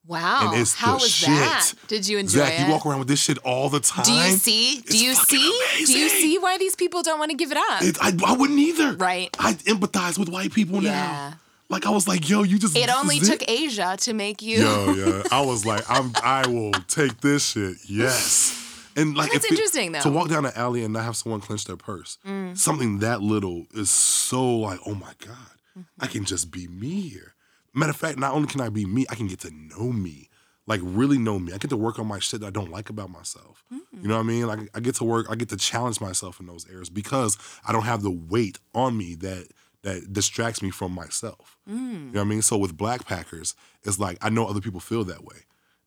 Wow. 0.07 0.51
and 0.51 0.59
it's 0.61 0.73
How 0.73 0.93
the 0.97 1.03
was 1.03 1.09
shit. 1.11 1.29
that? 1.29 1.71
Did 1.87 2.07
you 2.07 2.17
enjoy 2.17 2.39
Zach, 2.39 2.53
it? 2.59 2.65
you 2.65 2.71
walk 2.71 2.85
around 2.85 2.99
with 2.99 3.07
this 3.07 3.21
shit 3.21 3.37
all 3.39 3.69
the 3.69 3.79
time. 3.79 4.03
Do 4.03 4.13
you 4.13 4.31
see? 4.31 4.75
Do 4.75 4.81
It's 4.87 5.01
you 5.01 5.13
see? 5.13 5.85
Do 5.85 5.97
you 5.99 6.09
see 6.09 6.37
why 6.39 6.57
these 6.57 6.75
people 6.75 7.03
don't 7.03 7.19
want 7.19 7.31
to 7.31 7.37
give 7.37 7.51
it 7.51 7.57
up? 7.57 7.81
It, 7.83 7.97
I, 8.01 8.11
I 8.25 8.33
wouldn't 8.33 8.59
either. 8.59 8.93
Right. 8.95 9.29
I 9.39 9.53
empathize 9.53 10.17
with 10.17 10.29
white 10.29 10.53
people 10.53 10.81
Yeah. 10.83 10.91
now. 10.91 11.33
Like 11.69 11.85
I 11.85 11.89
was 11.91 12.07
like, 12.07 12.27
yo, 12.29 12.43
you 12.43 12.59
just. 12.59 12.75
It 12.75 12.89
only 12.93 13.19
took 13.19 13.47
Asia 13.49 13.95
to 14.01 14.13
make 14.13 14.41
you. 14.41 14.57
Yo, 14.59 14.93
yeah. 14.93 15.23
I 15.31 15.41
was 15.45 15.65
like, 15.65 15.83
I'm. 15.89 16.11
I 16.21 16.45
will 16.47 16.71
take 16.87 17.21
this 17.21 17.51
shit. 17.51 17.77
Yes. 17.87 18.57
And 18.97 19.15
like, 19.15 19.31
That's 19.31 19.45
if 19.45 19.51
it- 19.51 19.53
interesting, 19.53 19.93
though. 19.93 19.99
Mm. 19.99 20.03
To 20.03 20.09
walk 20.09 20.27
down 20.29 20.43
the 20.43 20.57
alley 20.57 20.83
and 20.83 20.91
not 20.93 21.05
have 21.05 21.15
someone 21.15 21.39
clench 21.39 21.63
their 21.65 21.77
purse, 21.77 22.17
something 22.55 22.99
that 22.99 23.21
little 23.21 23.67
is 23.73 23.89
so 23.89 24.43
like, 24.57 24.79
oh 24.85 24.95
my 24.95 25.13
god, 25.25 25.37
Mm-hmm. 25.79 26.03
I 26.03 26.07
can 26.07 26.25
just 26.25 26.51
be 26.51 26.67
me 26.67 26.99
here. 27.07 27.33
Matter 27.73 27.91
of 27.91 27.95
fact, 27.95 28.17
not 28.17 28.33
only 28.33 28.47
can 28.47 28.61
I 28.61 28.69
be 28.69 28.85
me, 28.85 29.05
I 29.09 29.15
can 29.15 29.27
get 29.27 29.39
to 29.41 29.51
know 29.51 29.91
me, 29.91 30.29
like 30.67 30.81
really 30.83 31.17
know 31.17 31.39
me. 31.39 31.53
I 31.53 31.57
get 31.57 31.69
to 31.69 31.77
work 31.77 31.99
on 31.99 32.07
my 32.07 32.19
shit 32.19 32.41
that 32.41 32.47
I 32.47 32.51
don't 32.51 32.71
like 32.71 32.89
about 32.89 33.09
myself. 33.09 33.63
Mm. 33.73 33.79
You 34.01 34.07
know 34.07 34.15
what 34.15 34.21
I 34.21 34.27
mean? 34.27 34.47
Like 34.47 34.59
I 34.73 34.79
get 34.79 34.95
to 34.95 35.03
work, 35.03 35.27
I 35.29 35.35
get 35.35 35.49
to 35.49 35.57
challenge 35.57 36.01
myself 36.01 36.39
in 36.39 36.47
those 36.47 36.69
areas 36.69 36.89
because 36.89 37.37
I 37.65 37.71
don't 37.71 37.83
have 37.83 38.01
the 38.01 38.11
weight 38.11 38.59
on 38.73 38.97
me 38.97 39.15
that 39.15 39.47
that 39.83 40.13
distracts 40.13 40.61
me 40.61 40.69
from 40.69 40.91
myself. 40.91 41.57
You 41.65 42.11
know 42.11 42.19
what 42.19 42.21
I 42.21 42.25
mean? 42.25 42.41
So 42.41 42.57
with 42.57 42.77
Black 42.77 43.05
Packers, 43.05 43.55
it's 43.83 43.99
like 43.99 44.17
I 44.21 44.29
know 44.29 44.45
other 44.47 44.61
people 44.61 44.79
feel 44.79 45.03
that 45.05 45.23
way, 45.23 45.37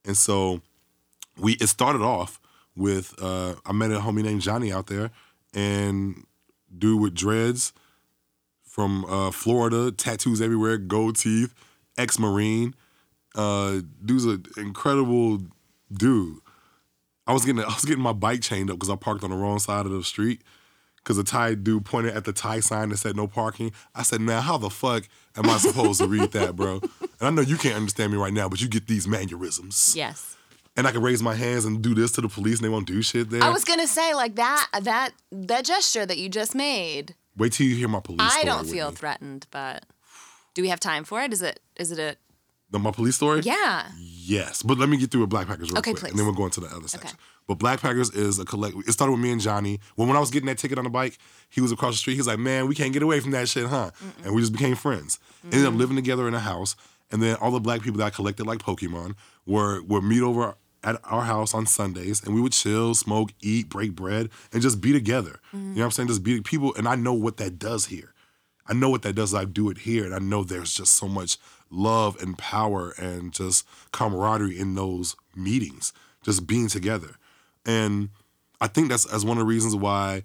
and 0.05 0.17
so 0.17 0.63
we 1.39 1.53
it 1.55 1.69
started 1.69 2.03
off 2.03 2.41
with 2.75 3.15
uh, 3.23 3.55
I 3.65 3.73
met 3.73 3.91
a 3.91 4.01
homie 4.01 4.23
named 4.23 4.41
Johnny 4.41 4.73
out 4.73 4.87
there, 4.87 5.11
and 5.53 6.25
dude 6.77 7.01
with 7.01 7.15
dreads 7.15 7.73
from 8.63 9.05
uh, 9.05 9.31
Florida, 9.31 9.93
tattoos 9.93 10.41
everywhere, 10.41 10.77
gold 10.79 11.17
teeth, 11.17 11.55
ex 11.99 12.19
Marine. 12.19 12.75
Uh, 13.35 13.81
dude's 14.05 14.25
an 14.25 14.45
incredible 14.57 15.41
dude. 15.93 16.39
I 17.27 17.33
was 17.33 17.45
getting 17.45 17.63
I 17.65 17.67
was 17.67 17.85
getting 17.85 18.03
my 18.03 18.13
bike 18.13 18.43
chained 18.43 18.71
up 18.71 18.77
because 18.77 18.91
I 18.91 18.97
parked 18.97 19.25
on 19.25 19.31
the 19.31 19.37
wrong 19.37 19.59
side 19.59 19.87
of 19.87 19.93
the 19.93 20.05
street. 20.05 20.43
Because 20.97 21.19
the 21.19 21.25
Thai 21.25 21.55
dude 21.55 21.85
pointed 21.85 22.17
at 22.17 22.25
the 22.25 22.33
Thai 22.33 22.61
sign 22.61 22.89
that 22.89 22.97
said 22.97 23.15
no 23.15 23.27
parking. 23.27 23.73
I 23.95 24.03
said, 24.03 24.23
man, 24.23 24.41
how 24.41 24.57
the 24.57 24.71
fuck 24.71 25.07
am 25.37 25.51
I 25.51 25.59
supposed 25.59 26.01
to 26.01 26.07
read 26.07 26.33
that, 26.33 26.57
bro? 26.57 26.81
And 27.21 27.29
I 27.29 27.31
know 27.31 27.43
you 27.43 27.57
can't 27.57 27.77
understand 27.77 28.11
me 28.13 28.19
right 28.19 28.33
now, 28.33 28.49
but 28.49 28.61
you 28.61 28.69
get 28.69 28.89
these 28.89 29.07
mannerisms. 29.07 29.95
Yes. 29.97 30.37
And 30.77 30.87
I 30.87 30.91
can 30.93 31.01
raise 31.01 31.23
my 31.23 31.35
hands 31.35 31.65
and 31.65 31.81
do 31.81 31.95
this 31.95 32.11
to 32.13 32.21
the 32.21 32.29
police 32.29 32.59
and 32.59 32.65
they 32.65 32.69
won't 32.69 32.89
do 32.89 33.03
shit 33.03 33.31
there. 33.31 33.43
I 33.43 33.51
was 33.51 33.65
gonna 33.65 33.87
say 33.87 34.15
like 34.15 34.35
that 34.35 34.69
that 34.83 35.11
that 35.31 35.65
gesture 35.65 36.05
that 36.05 36.19
you 36.19 36.29
just 36.29 36.55
made. 36.55 37.15
Wait 37.37 37.53
till 37.53 37.67
you 37.67 37.77
hear 37.77 37.89
my 37.89 38.01
police 38.01 38.21
I 38.35 38.43
don't 38.45 38.67
feel 38.67 38.91
threatened, 38.91 39.47
but 39.51 39.85
do 40.55 40.63
we 40.63 40.69
have 40.69 40.81
time 40.81 41.05
for 41.05 41.21
it? 41.23 41.33
Is 41.33 41.43
it 41.43 41.61
is 41.77 41.91
it 41.93 41.99
a 41.99 42.17
The- 42.71 42.79
my 42.79 42.91
police 42.91 43.17
story? 43.17 43.41
yeah? 43.43 43.89
Yes, 43.99 44.63
but 44.63 44.79
let 44.79 44.89
me 44.89 44.97
get 44.97 45.11
through 45.11 45.21
with 45.21 45.31
Black 45.31 45.47
Packers 45.47 45.71
real 45.71 45.79
Okay, 45.79 45.93
quick, 45.93 46.11
and 46.11 46.19
then 46.19 46.25
we'll 46.25 46.35
go 46.35 46.47
into 46.47 46.61
the 46.61 46.69
other 46.69 46.89
section. 46.89 47.11
Okay. 47.11 47.19
But 47.47 47.59
Black 47.59 47.81
Packers 47.81 48.11
is 48.11 48.39
a 48.39 48.45
collect. 48.47 48.75
It 48.89 48.93
started 48.93 49.13
with 49.13 49.21
me 49.21 49.31
and 49.31 49.41
Johnny. 49.41 49.81
When 49.97 50.09
when 50.09 50.17
I 50.17 50.21
was 50.21 50.31
getting 50.31 50.47
that 50.47 50.57
ticket 50.57 50.79
on 50.79 50.85
the 50.85 50.91
bike, 50.91 51.19
he 51.51 51.61
was 51.61 51.73
across 51.73 51.93
the 51.95 51.99
street. 51.99 52.15
He 52.15 52.21
was 52.21 52.27
like, 52.27 52.39
"Man, 52.39 52.67
we 52.69 52.75
can't 52.75 52.93
get 52.93 53.03
away 53.03 53.21
from 53.21 53.33
that 53.33 53.49
shit, 53.49 53.67
huh?" 53.67 53.91
And 54.25 54.35
we 54.35 54.41
just 54.41 54.53
became 54.53 54.77
friends. 54.77 55.19
Ended 55.45 55.67
up 55.67 55.75
living 55.75 55.97
together 55.97 56.27
in 56.27 56.35
a 56.35 56.41
house, 56.41 56.75
and 57.11 57.23
then 57.23 57.37
all 57.37 57.51
the 57.51 57.61
black 57.61 57.83
people 57.83 57.99
that 57.99 58.07
I 58.07 58.11
collected 58.11 58.47
like 58.47 58.61
Pokemon 58.61 59.15
were 59.45 59.83
would 59.83 60.05
meet 60.05 60.23
over 60.23 60.57
at 60.83 61.01
our 61.05 61.23
house 61.23 61.55
on 61.55 61.67
Sundays, 61.67 62.23
and 62.25 62.35
we 62.35 62.41
would 62.41 62.53
chill, 62.53 62.95
smoke, 62.95 63.33
eat, 63.41 63.69
break 63.69 63.95
bread, 63.95 64.31
and 64.53 64.63
just 64.63 64.81
be 64.81 64.93
together. 64.93 65.41
You 65.53 65.59
mm-hmm. 65.59 65.75
know 65.75 65.81
what 65.81 65.85
I'm 65.85 65.91
saying? 65.91 66.09
Just 66.09 66.23
be 66.23 66.41
people, 66.41 66.75
and 66.77 66.87
I 66.87 66.95
know 66.95 67.13
what 67.15 67.37
that 67.39 67.59
does 67.59 67.87
here. 67.87 68.14
I 68.67 68.73
know 68.73 68.89
what 68.89 69.03
that 69.03 69.15
does. 69.15 69.35
I 69.35 69.45
do 69.45 69.71
it 69.71 69.79
here, 69.79 70.05
and 70.05 70.15
I 70.15 70.19
know 70.19 70.43
there's 70.43 70.75
just 70.75 70.93
so 70.93 71.07
much 71.07 71.39
love 71.71 72.21
and 72.23 72.37
power 72.39 72.95
and 72.99 73.33
just 73.33 73.67
camaraderie 73.93 74.59
in 74.59 74.75
those 74.75 75.17
meetings, 75.37 75.93
just 76.23 76.47
being 76.47 76.69
together. 76.69 77.17
And 77.67 78.11
I 78.61 78.69
think 78.69 78.89
that's 78.89 79.07
as 79.13 79.25
one 79.25 79.37
of 79.37 79.43
the 79.43 79.47
reasons 79.47 79.77
why, 79.77 80.23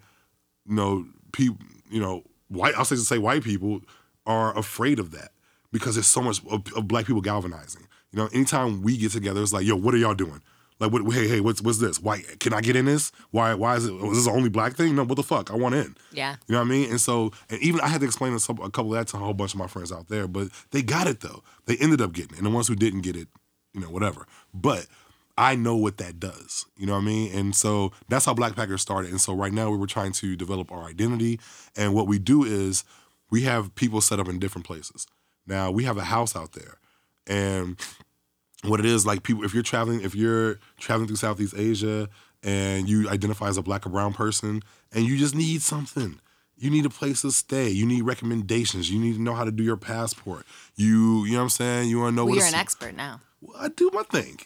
you 0.65 0.75
know, 0.75 1.05
people, 1.31 1.57
you 1.89 1.99
know, 1.99 2.23
white. 2.47 2.75
I'll 2.75 2.85
say 2.85 2.95
to 2.95 3.01
say 3.01 3.17
white 3.17 3.43
people 3.43 3.81
are 4.25 4.57
afraid 4.57 4.99
of 4.99 5.11
that 5.11 5.31
because 5.71 5.95
there's 5.95 6.07
so 6.07 6.21
much 6.21 6.41
of, 6.49 6.63
of 6.75 6.87
black 6.87 7.05
people 7.05 7.21
galvanizing. 7.21 7.87
You 8.11 8.19
know, 8.19 8.29
anytime 8.33 8.81
we 8.81 8.97
get 8.97 9.11
together, 9.11 9.41
it's 9.41 9.53
like, 9.53 9.65
yo, 9.65 9.75
what 9.75 9.93
are 9.93 9.97
y'all 9.97 10.15
doing? 10.15 10.41
Like, 10.79 10.91
what? 10.93 11.13
Hey, 11.13 11.27
hey, 11.27 11.39
what's 11.41 11.61
what's 11.61 11.79
this? 11.79 12.01
Why 12.01 12.21
can 12.39 12.53
I 12.53 12.61
get 12.61 12.75
in 12.75 12.85
this? 12.85 13.11
Why? 13.31 13.53
Why 13.53 13.75
is 13.75 13.85
it? 13.85 13.91
Oh, 13.91 14.07
Was 14.07 14.17
this 14.17 14.25
the 14.25 14.31
only 14.31 14.49
black 14.49 14.75
thing? 14.75 14.95
No, 14.95 15.03
what 15.03 15.15
the 15.15 15.23
fuck? 15.23 15.51
I 15.51 15.55
want 15.55 15.75
in. 15.75 15.95
Yeah. 16.13 16.37
You 16.47 16.53
know 16.53 16.59
what 16.59 16.67
I 16.67 16.69
mean? 16.69 16.89
And 16.89 17.01
so, 17.01 17.31
and 17.49 17.61
even 17.61 17.81
I 17.81 17.87
had 17.87 18.01
to 18.01 18.07
explain 18.07 18.37
some, 18.39 18.59
a 18.59 18.69
couple 18.69 18.93
of 18.93 18.99
that 18.99 19.07
to 19.09 19.17
a 19.17 19.19
whole 19.19 19.33
bunch 19.33 19.53
of 19.53 19.59
my 19.59 19.67
friends 19.67 19.91
out 19.91 20.07
there, 20.07 20.27
but 20.27 20.47
they 20.71 20.81
got 20.81 21.07
it 21.07 21.19
though. 21.19 21.43
They 21.65 21.75
ended 21.77 22.01
up 22.01 22.13
getting 22.13 22.33
it. 22.33 22.37
And 22.37 22.45
the 22.45 22.51
ones 22.51 22.67
who 22.67 22.75
didn't 22.75 23.01
get 23.01 23.15
it, 23.17 23.27
you 23.73 23.81
know, 23.81 23.89
whatever. 23.89 24.25
But 24.53 24.87
I 25.37 25.55
know 25.55 25.75
what 25.75 25.97
that 25.97 26.19
does. 26.19 26.65
You 26.77 26.85
know 26.85 26.93
what 26.93 27.01
I 27.01 27.05
mean? 27.05 27.37
And 27.37 27.55
so 27.55 27.91
that's 28.07 28.25
how 28.25 28.33
Black 28.33 28.55
Packers 28.55 28.81
started. 28.81 29.11
And 29.11 29.21
so 29.21 29.33
right 29.33 29.53
now 29.53 29.69
we 29.69 29.77
were 29.77 29.87
trying 29.87 30.11
to 30.13 30.35
develop 30.35 30.71
our 30.71 30.83
identity. 30.83 31.39
And 31.75 31.93
what 31.93 32.07
we 32.07 32.19
do 32.19 32.43
is 32.43 32.83
we 33.29 33.43
have 33.43 33.73
people 33.75 34.01
set 34.01 34.19
up 34.19 34.27
in 34.27 34.39
different 34.39 34.65
places. 34.65 35.07
Now 35.45 35.71
we 35.71 35.83
have 35.83 35.97
a 35.97 36.03
house 36.03 36.35
out 36.35 36.53
there. 36.53 36.77
And 37.27 37.79
what 38.63 38.79
it 38.79 38.85
is 38.85 39.05
like 39.05 39.23
people 39.23 39.43
if 39.43 39.53
you're 39.53 39.63
traveling 39.63 40.01
if 40.01 40.13
you're 40.15 40.59
traveling 40.79 41.07
through 41.07 41.15
southeast 41.15 41.53
asia 41.57 42.09
and 42.43 42.89
you 42.89 43.09
identify 43.09 43.47
as 43.47 43.57
a 43.57 43.61
black 43.61 43.85
or 43.85 43.89
brown 43.89 44.13
person 44.13 44.61
and 44.93 45.05
you 45.05 45.17
just 45.17 45.33
need 45.35 45.61
something 45.61 46.19
you 46.57 46.69
need 46.69 46.85
a 46.85 46.89
place 46.89 47.21
to 47.21 47.31
stay 47.31 47.69
you 47.69 47.85
need 47.85 48.01
recommendations 48.03 48.91
you 48.91 48.99
need 48.99 49.13
to 49.15 49.21
know 49.21 49.33
how 49.33 49.45
to 49.45 49.51
do 49.51 49.63
your 49.63 49.77
passport 49.77 50.45
you 50.75 51.23
you 51.25 51.31
know 51.31 51.37
what 51.39 51.43
i'm 51.43 51.49
saying? 51.49 51.89
You 51.89 51.99
want 51.99 52.11
to 52.11 52.15
know 52.17 52.25
Well, 52.25 52.35
what 52.35 52.39
you're 52.39 52.47
an 52.47 52.53
expert 52.55 52.95
now. 52.95 53.21
well, 53.41 53.55
i 53.59 53.69
do 53.69 53.89
my 53.93 54.03
thing 54.03 54.37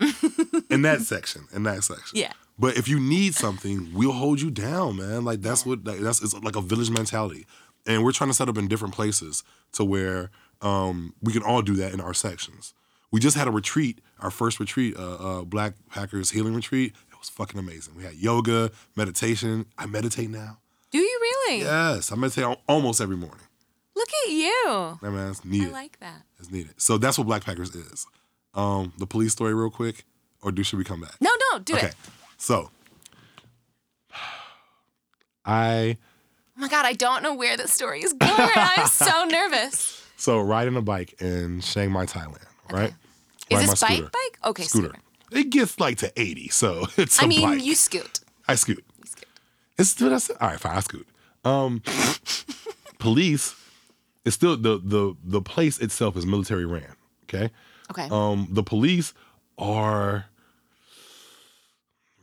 in 0.70 0.84
that 0.84 1.02
section 1.14 1.48
in 1.54 1.64
that 1.64 1.84
section. 1.84 2.20
Yeah. 2.20 2.34
but 2.60 2.78
if 2.78 2.88
you 2.88 3.00
need 3.00 3.34
something 3.34 3.90
we'll 3.94 4.12
hold 4.12 4.42
you 4.42 4.52
down 4.52 4.98
man. 4.98 5.26
Like 5.26 5.42
that's 5.42 5.66
what 5.66 5.84
like, 5.86 6.00
that's 6.02 6.22
it's 6.22 6.36
like 6.36 6.56
a 6.56 6.62
village 6.62 6.92
mentality. 6.92 7.46
And 7.86 8.04
we're 8.04 8.12
trying 8.14 8.30
to 8.30 8.34
set 8.34 8.48
up 8.48 8.58
in 8.58 8.68
different 8.70 8.94
places 8.94 9.44
to 9.74 9.84
where 9.84 10.30
um, 10.62 11.14
we 11.22 11.34
can 11.34 11.44
all 11.44 11.62
do 11.62 11.74
that 11.76 11.94
in 11.94 12.00
our 12.00 12.14
sections 12.14 12.74
we 13.14 13.20
just 13.20 13.38
had 13.38 13.48
a 13.48 13.52
retreat, 13.52 14.00
our 14.20 14.32
first 14.32 14.60
retreat, 14.60 14.98
uh, 14.98 15.16
uh, 15.42 15.44
Black 15.44 15.76
Packers 15.92 16.32
Healing 16.32 16.56
Retreat. 16.56 16.94
It 17.12 17.20
was 17.20 17.30
fucking 17.30 17.60
amazing. 17.60 17.96
We 17.96 18.04
had 18.04 18.16
yoga, 18.16 18.72
meditation. 18.96 19.68
I 19.78 19.86
meditate 19.86 20.32
now. 20.32 20.58
Do 20.92 20.98
you 20.98 21.20
really? 21.22 21.60
Yes, 21.62 22.12
I 22.12 22.16
meditate 22.16 22.44
al- 22.44 22.62
almost 22.68 23.00
every 23.00 23.16
morning. 23.16 23.46
Look 23.96 24.10
at 24.26 24.32
you. 24.32 24.98
That 25.04 25.12
man, 25.12 25.30
it's 25.30 25.46
needed. 25.46 25.70
I 25.70 25.72
like 25.72 26.00
that. 26.00 26.24
it's 26.40 26.52
needed. 26.52 26.74
So 26.82 26.98
that's 26.98 27.20
what 27.20 27.28
Black 27.28 27.46
Packers 27.46 27.74
is. 27.76 28.08
Um, 28.56 28.94
the 28.98 29.06
police 29.06 29.32
story, 29.32 29.54
real 29.54 29.70
quick, 29.70 30.06
or 30.42 30.52
do 30.52 30.64
should 30.64 30.80
we 30.80 30.84
come 30.84 31.02
back? 31.02 31.16
No, 31.22 31.30
no, 31.52 31.60
do 31.60 31.74
it. 31.76 31.78
okay. 31.78 31.88
it. 31.90 31.96
So 32.38 32.72
I 35.46 35.98
Oh 36.58 36.62
my 36.62 36.68
god, 36.68 36.86
I 36.86 36.94
don't 36.94 37.22
know 37.22 37.36
where 37.36 37.58
the 37.58 37.68
story 37.68 38.04
is 38.04 38.14
going. 38.14 38.32
I'm 38.56 38.88
so 38.88 39.26
nervous. 39.30 40.04
so 40.18 40.40
riding 40.40 40.76
a 40.76 40.82
bike 40.82 41.22
in 41.22 41.62
Chiang 41.62 41.92
Mai, 41.92 42.06
Thailand. 42.08 42.46
Right. 42.72 42.94
Is 43.54 43.60
Ride 43.68 43.70
this 43.70 43.82
my 43.82 43.88
bike 43.88 43.98
scooter. 43.98 44.12
bike? 44.12 44.40
Okay, 44.50 44.64
Scooter. 44.64 44.88
scooter. 44.90 45.04
It 45.32 45.50
gets 45.50 45.80
like 45.80 45.98
to 46.00 46.12
eighty, 46.20 46.50
so 46.50 46.86
it's 46.98 47.20
a 47.20 47.24
I 47.24 47.28
mean, 47.28 47.42
bike. 47.42 47.64
you 47.64 47.76
scoot. 47.76 48.20
I 48.48 48.56
scoot. 48.56 48.84
You 49.00 49.06
scoot. 49.10 49.28
It's 49.78 50.00
what 50.02 50.14
I 50.14 50.18
said. 50.18 50.38
All 50.42 50.50
right, 50.50 50.60
fine. 50.60 50.78
I 50.78 50.80
scoot. 50.82 51.08
Um, 51.46 51.82
police 53.00 53.56
It's 54.26 54.36
still 54.36 54.56
the 54.58 54.80
the 54.84 55.16
the 55.24 55.42
place 55.42 55.80
itself 55.80 56.16
is 56.18 56.26
military 56.26 56.66
ran. 56.66 56.96
Okay. 57.24 57.50
Okay. 57.92 58.08
Um, 58.12 58.48
the 58.52 58.64
police 58.64 59.14
are 59.58 60.26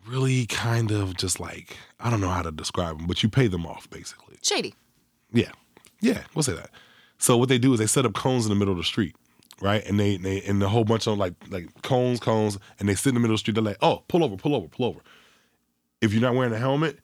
really 0.06 0.46
kind 0.46 0.90
of 0.90 1.16
just 1.16 1.38
like 1.40 1.76
I 1.98 2.10
don't 2.10 2.20
know 2.20 2.28
how 2.28 2.42
to 2.42 2.50
describe 2.52 2.98
them, 2.98 3.06
but 3.06 3.22
you 3.22 3.28
pay 3.28 3.46
them 3.46 3.66
off 3.66 3.88
basically. 3.90 4.36
Shady. 4.42 4.74
Yeah, 5.32 5.52
yeah, 6.00 6.22
we'll 6.34 6.42
say 6.42 6.54
that. 6.54 6.70
So 7.18 7.36
what 7.36 7.48
they 7.48 7.58
do 7.58 7.72
is 7.72 7.78
they 7.78 7.86
set 7.86 8.04
up 8.06 8.14
cones 8.14 8.46
in 8.46 8.48
the 8.48 8.56
middle 8.56 8.72
of 8.72 8.78
the 8.78 8.84
street, 8.84 9.14
right? 9.60 9.84
And 9.86 9.98
they 9.98 10.16
they 10.16 10.42
and 10.42 10.62
a 10.62 10.68
whole 10.68 10.84
bunch 10.84 11.06
of 11.06 11.18
like 11.18 11.34
like 11.48 11.82
cones, 11.82 12.20
cones, 12.20 12.58
and 12.78 12.88
they 12.88 12.94
sit 12.94 13.10
in 13.10 13.14
the 13.14 13.20
middle 13.20 13.34
of 13.34 13.38
the 13.38 13.38
street. 13.38 13.54
They're 13.54 13.62
like, 13.62 13.78
oh, 13.82 14.02
pull 14.08 14.24
over, 14.24 14.36
pull 14.36 14.54
over, 14.54 14.68
pull 14.68 14.86
over. 14.86 15.00
If 16.00 16.14
you're 16.14 16.22
not 16.22 16.34
wearing 16.34 16.54
a 16.54 16.58
helmet, 16.58 16.98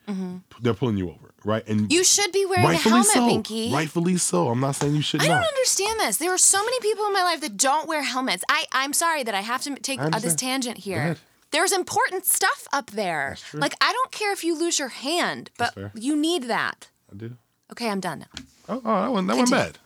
they're 0.62 0.72
pulling 0.72 0.96
you 0.96 1.10
over, 1.10 1.34
right? 1.44 1.62
And 1.68 1.80
Mm-hmm. 1.80 1.92
You 1.92 2.02
should 2.02 2.32
be 2.32 2.46
wearing 2.46 2.64
a 2.64 2.74
helmet, 2.76 3.06
so, 3.06 3.28
Binky. 3.28 3.70
rightfully 3.70 4.16
so. 4.16 4.48
I'm 4.48 4.60
not 4.60 4.74
saying 4.74 4.94
you 4.94 5.02
should 5.02 5.22
I 5.22 5.28
not. 5.28 5.34
don't 5.34 5.48
understand 5.48 6.00
this. 6.00 6.16
There 6.16 6.32
are 6.32 6.38
so 6.38 6.64
many 6.64 6.80
people 6.80 7.04
in 7.06 7.12
my 7.12 7.22
life 7.22 7.42
that 7.42 7.58
don't 7.58 7.86
wear 7.88 8.02
helmets. 8.02 8.42
I, 8.48 8.64
I'm 8.72 8.94
sorry 8.94 9.22
that 9.22 9.34
I 9.34 9.42
have 9.42 9.60
to 9.64 9.74
take 9.76 10.00
uh, 10.00 10.18
this 10.18 10.34
tangent 10.34 10.78
here. 10.78 11.16
There's 11.50 11.72
important 11.72 12.24
stuff 12.24 12.66
up 12.72 12.90
there. 12.92 13.36
Like, 13.52 13.74
I 13.82 13.92
don't 13.92 14.12
care 14.12 14.32
if 14.32 14.42
you 14.42 14.58
lose 14.58 14.78
your 14.78 14.88
hand, 14.88 15.50
but 15.58 15.76
you 15.94 16.16
need 16.16 16.44
that. 16.44 16.88
I 17.12 17.16
do. 17.16 17.36
Okay, 17.72 17.90
I'm 17.90 18.00
done 18.00 18.20
now. 18.20 18.42
Oh, 18.68 18.80
oh 18.82 19.02
that 19.02 19.12
one 19.12 19.26
that 19.26 19.36
one 19.36 19.50
bad. 19.50 19.78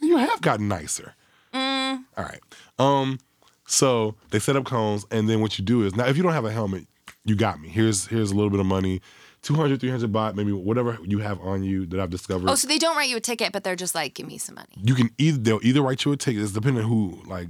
You 0.00 0.16
have 0.16 0.40
gotten 0.40 0.68
nicer. 0.68 1.14
Mm. 1.58 2.04
All 2.16 2.24
right. 2.24 2.40
Um. 2.78 3.18
So 3.66 4.14
they 4.30 4.38
set 4.38 4.56
up 4.56 4.64
cones, 4.64 5.04
and 5.10 5.28
then 5.28 5.40
what 5.40 5.58
you 5.58 5.64
do 5.64 5.82
is 5.84 5.94
now 5.94 6.06
if 6.06 6.16
you 6.16 6.22
don't 6.22 6.32
have 6.32 6.44
a 6.46 6.50
helmet, 6.52 6.86
you 7.24 7.36
got 7.36 7.60
me. 7.60 7.68
Here's 7.68 8.06
here's 8.06 8.30
a 8.30 8.34
little 8.34 8.48
bit 8.50 8.60
of 8.60 8.66
money, 8.66 9.02
200, 9.42 9.78
300 9.80 10.10
baht, 10.10 10.34
maybe 10.34 10.52
whatever 10.52 10.96
you 11.04 11.18
have 11.18 11.38
on 11.40 11.62
you 11.62 11.84
that 11.86 12.00
I've 12.00 12.08
discovered. 12.10 12.48
Oh, 12.48 12.54
so 12.54 12.66
they 12.66 12.78
don't 12.78 12.96
write 12.96 13.10
you 13.10 13.16
a 13.18 13.20
ticket, 13.20 13.52
but 13.52 13.64
they're 13.64 13.76
just 13.76 13.94
like, 13.94 14.14
give 14.14 14.26
me 14.26 14.38
some 14.38 14.54
money. 14.54 14.68
you 14.82 14.94
can 14.94 15.10
either 15.18 15.36
they'll 15.38 15.60
either 15.62 15.82
write 15.82 16.04
you 16.06 16.12
a 16.12 16.16
ticket. 16.16 16.42
It's 16.42 16.52
depending 16.52 16.82
on 16.84 16.88
who 16.88 17.20
like 17.26 17.48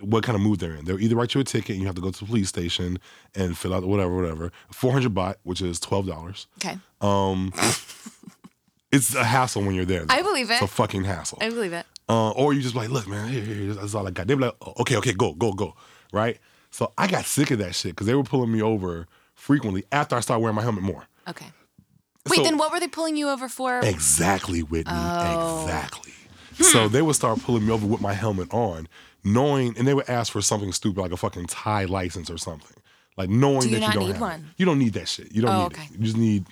what 0.00 0.24
kind 0.24 0.34
of 0.34 0.42
mood 0.42 0.58
they're 0.58 0.74
in. 0.74 0.84
They'll 0.84 1.00
either 1.00 1.14
write 1.14 1.32
you 1.32 1.40
a 1.40 1.44
ticket 1.44 1.70
and 1.70 1.78
you 1.80 1.86
have 1.86 1.94
to 1.94 2.00
go 2.02 2.10
to 2.10 2.18
the 2.18 2.26
police 2.26 2.48
station 2.48 2.98
and 3.36 3.56
fill 3.56 3.72
out 3.72 3.84
whatever, 3.84 4.16
whatever. 4.16 4.50
Four 4.72 4.90
hundred 4.90 5.14
baht, 5.14 5.36
which 5.44 5.60
is 5.62 5.78
twelve 5.78 6.08
dollars. 6.08 6.48
Okay. 6.58 6.76
Um, 7.00 7.52
it's 8.90 9.14
a 9.14 9.22
hassle 9.24 9.62
when 9.62 9.74
you're 9.76 9.84
there. 9.84 10.04
though. 10.04 10.14
I 10.14 10.22
believe 10.22 10.50
it. 10.50 10.54
It's 10.54 10.62
a 10.62 10.66
fucking 10.66 11.04
hassle. 11.04 11.38
I 11.40 11.50
believe 11.50 11.72
it. 11.72 11.86
Uh, 12.12 12.30
or 12.32 12.52
you 12.52 12.60
just 12.60 12.74
be 12.74 12.80
like, 12.80 12.90
look, 12.90 13.08
man, 13.08 13.28
here, 13.28 13.40
here, 13.42 13.72
that's 13.74 13.94
all 13.94 14.06
I 14.06 14.10
got. 14.10 14.26
They 14.26 14.34
be 14.34 14.42
like, 14.44 14.54
oh, 14.60 14.74
okay, 14.80 14.96
okay, 14.96 15.12
go, 15.14 15.32
go, 15.34 15.52
go, 15.52 15.74
right? 16.12 16.38
So 16.70 16.92
I 16.98 17.06
got 17.06 17.24
sick 17.24 17.50
of 17.50 17.58
that 17.60 17.74
shit 17.74 17.92
because 17.92 18.06
they 18.06 18.14
were 18.14 18.22
pulling 18.22 18.52
me 18.52 18.60
over 18.60 19.06
frequently 19.34 19.84
after 19.92 20.14
I 20.16 20.20
started 20.20 20.40
wearing 20.42 20.56
my 20.56 20.62
helmet 20.62 20.82
more. 20.84 21.06
Okay. 21.28 21.46
Wait, 22.28 22.36
So- 22.36 22.42
then 22.42 22.58
what 22.58 22.70
were 22.72 22.80
they 22.80 22.88
pulling 22.88 23.16
you 23.16 23.28
over 23.30 23.48
for? 23.48 23.80
Exactly, 23.80 24.62
Whitney. 24.62 24.92
Oh. 24.94 25.62
Exactly. 25.62 26.12
So 26.60 26.86
they 26.86 27.00
would 27.02 27.16
start 27.16 27.40
pulling 27.42 27.66
me 27.66 27.72
over 27.72 27.86
with 27.86 28.00
my 28.02 28.12
helmet 28.12 28.52
on, 28.52 28.86
knowing, 29.24 29.74
and 29.78 29.88
they 29.88 29.94
would 29.94 30.08
ask 30.08 30.30
for 30.32 30.42
something 30.42 30.70
stupid 30.72 31.00
like 31.00 31.12
a 31.12 31.16
fucking 31.16 31.46
Thai 31.46 31.86
license 31.86 32.28
or 32.30 32.36
something, 32.38 32.76
like 33.16 33.30
knowing 33.30 33.60
Do 33.62 33.68
you 33.70 33.80
that 33.80 33.86
you 33.88 33.92
don't 33.94 34.02
need 34.06 34.12
have 34.12 34.20
one? 34.20 34.40
It. 34.40 34.46
You 34.58 34.66
don't 34.66 34.78
need 34.78 34.92
that 34.92 35.08
shit. 35.08 35.32
You 35.34 35.42
don't 35.42 35.50
Oh, 35.50 35.58
need 35.60 35.66
okay. 35.78 35.84
it. 35.84 35.92
You 35.98 36.04
just 36.04 36.16
need 36.18 36.44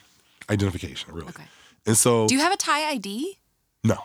identification, 0.49 1.13
really. 1.15 1.29
Okay. 1.29 1.45
And 1.87 1.97
so, 1.97 2.27
Do 2.29 2.35
you 2.35 2.41
have 2.41 2.53
a 2.53 2.57
Thai 2.57 2.89
ID? 2.93 3.39
no. 3.85 3.99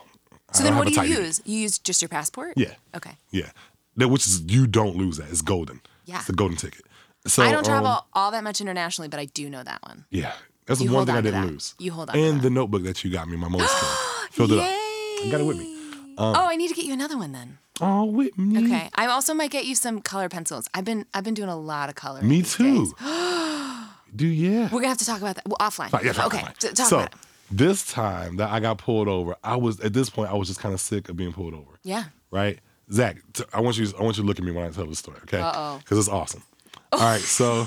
So 0.55 0.63
then 0.63 0.77
what 0.77 0.87
do 0.87 0.93
you 0.93 0.99
a 0.99 1.03
ID. 1.03 1.11
use? 1.13 1.41
You 1.45 1.59
use 1.59 1.77
just 1.79 2.01
your 2.01 2.09
passport? 2.09 2.53
Yeah. 2.55 2.73
Okay. 2.95 3.11
Yeah, 3.31 3.49
that 3.97 4.07
which 4.09 4.25
is 4.27 4.41
you 4.41 4.67
don't 4.67 4.95
lose 4.95 5.17
that. 5.17 5.29
It's 5.29 5.41
golden. 5.41 5.81
Yeah. 6.05 6.17
it's 6.17 6.27
the 6.27 6.33
golden 6.33 6.57
ticket. 6.57 6.81
So 7.27 7.41
I 7.43 7.51
don't 7.51 7.65
travel 7.65 7.87
um, 7.89 8.01
all 8.13 8.31
that 8.31 8.43
much 8.43 8.61
internationally, 8.61 9.07
but 9.07 9.19
I 9.19 9.25
do 9.25 9.49
know 9.49 9.63
that 9.63 9.81
one. 9.83 10.05
yeah, 10.11 10.33
that's 10.67 10.79
the 10.79 10.85
You 10.85 10.91
one 10.91 10.97
hold 10.97 11.07
thing 11.07 11.15
I 11.15 11.17
on 11.17 11.23
to 11.23 11.31
didn't 11.31 11.45
that. 11.45 11.51
lose. 11.51 11.75
You 11.79 11.91
hold 11.91 12.09
on 12.09 12.15
to 12.15 12.21
And 12.23 12.37
that. 12.37 12.43
the 12.43 12.49
notebook 12.51 12.83
that 12.83 13.03
you 13.03 13.11
got 13.11 13.27
me, 13.27 13.35
my 13.37 13.47
Moleskine, 13.47 14.27
filled 14.31 14.51
it 14.51 14.59
up. 14.59 14.65
Yay! 14.65 15.27
I 15.27 15.29
got 15.31 15.41
it 15.41 15.45
with 15.45 15.57
me. 15.57 15.75
oh, 16.19 16.33
I 16.47 16.55
need 16.55 16.67
to 16.69 16.75
get 16.75 16.85
you 16.85 16.93
another 16.93 17.17
one 17.17 17.31
then. 17.31 17.57
Oh, 17.81 18.05
with 18.05 18.37
me. 18.37 18.63
Okay. 18.65 18.89
I 18.95 19.07
also 19.07 19.33
might 19.33 19.49
get 19.51 19.65
you 19.65 19.73
some 19.75 19.99
color 20.01 20.29
pencils. 20.29 20.69
I've 20.73 20.85
been 20.85 21.05
I've 21.13 21.23
been 21.23 21.33
doing 21.33 21.49
a 21.49 21.57
lot 21.57 21.89
of 21.89 21.95
coloring. 21.95 22.27
Me 22.27 22.37
these 22.41 22.53
too. 22.55 22.85
days. 22.85 22.93
do 24.15 24.27
yeah. 24.27 24.63
We're 24.71 24.79
gonna 24.79 24.89
have 24.89 24.97
to 24.99 25.05
talk 25.05 25.19
about 25.19 25.35
that 25.35 25.47
well, 25.47 25.57
offline. 25.59 25.89
Fine, 25.89 26.05
yeah, 26.05 26.13
fine, 26.13 26.27
okay, 26.27 26.41
fine, 26.41 26.53
t- 26.59 26.67
fine. 26.67 26.75
talk 26.75 26.87
so 26.87 26.97
about 26.99 27.13
it. 27.13 27.19
This 27.51 27.85
time 27.89 28.37
that 28.37 28.49
I 28.49 28.59
got 28.59 28.77
pulled 28.77 29.07
over, 29.07 29.35
I 29.43 29.55
was 29.55 29.79
at 29.81 29.93
this 29.93 30.09
point 30.09 30.31
I 30.31 30.35
was 30.35 30.47
just 30.47 30.59
kind 30.59 30.73
of 30.73 30.81
sick 30.81 31.09
of 31.09 31.15
being 31.15 31.33
pulled 31.33 31.53
over. 31.53 31.79
Yeah. 31.83 32.05
Right, 32.31 32.59
Zach. 32.91 33.17
T- 33.33 33.43
I 33.53 33.61
want 33.61 33.77
you. 33.77 33.87
I 33.97 34.03
want 34.03 34.17
you 34.17 34.23
to 34.23 34.27
look 34.27 34.39
at 34.39 34.45
me 34.45 34.51
when 34.51 34.65
I 34.65 34.69
tell 34.69 34.85
the 34.85 34.95
story. 34.95 35.17
Okay. 35.23 35.39
Uh-oh. 35.39 35.77
Because 35.79 35.97
it's 35.99 36.09
awesome. 36.09 36.43
All 36.91 36.99
right. 36.99 37.21
So, 37.21 37.65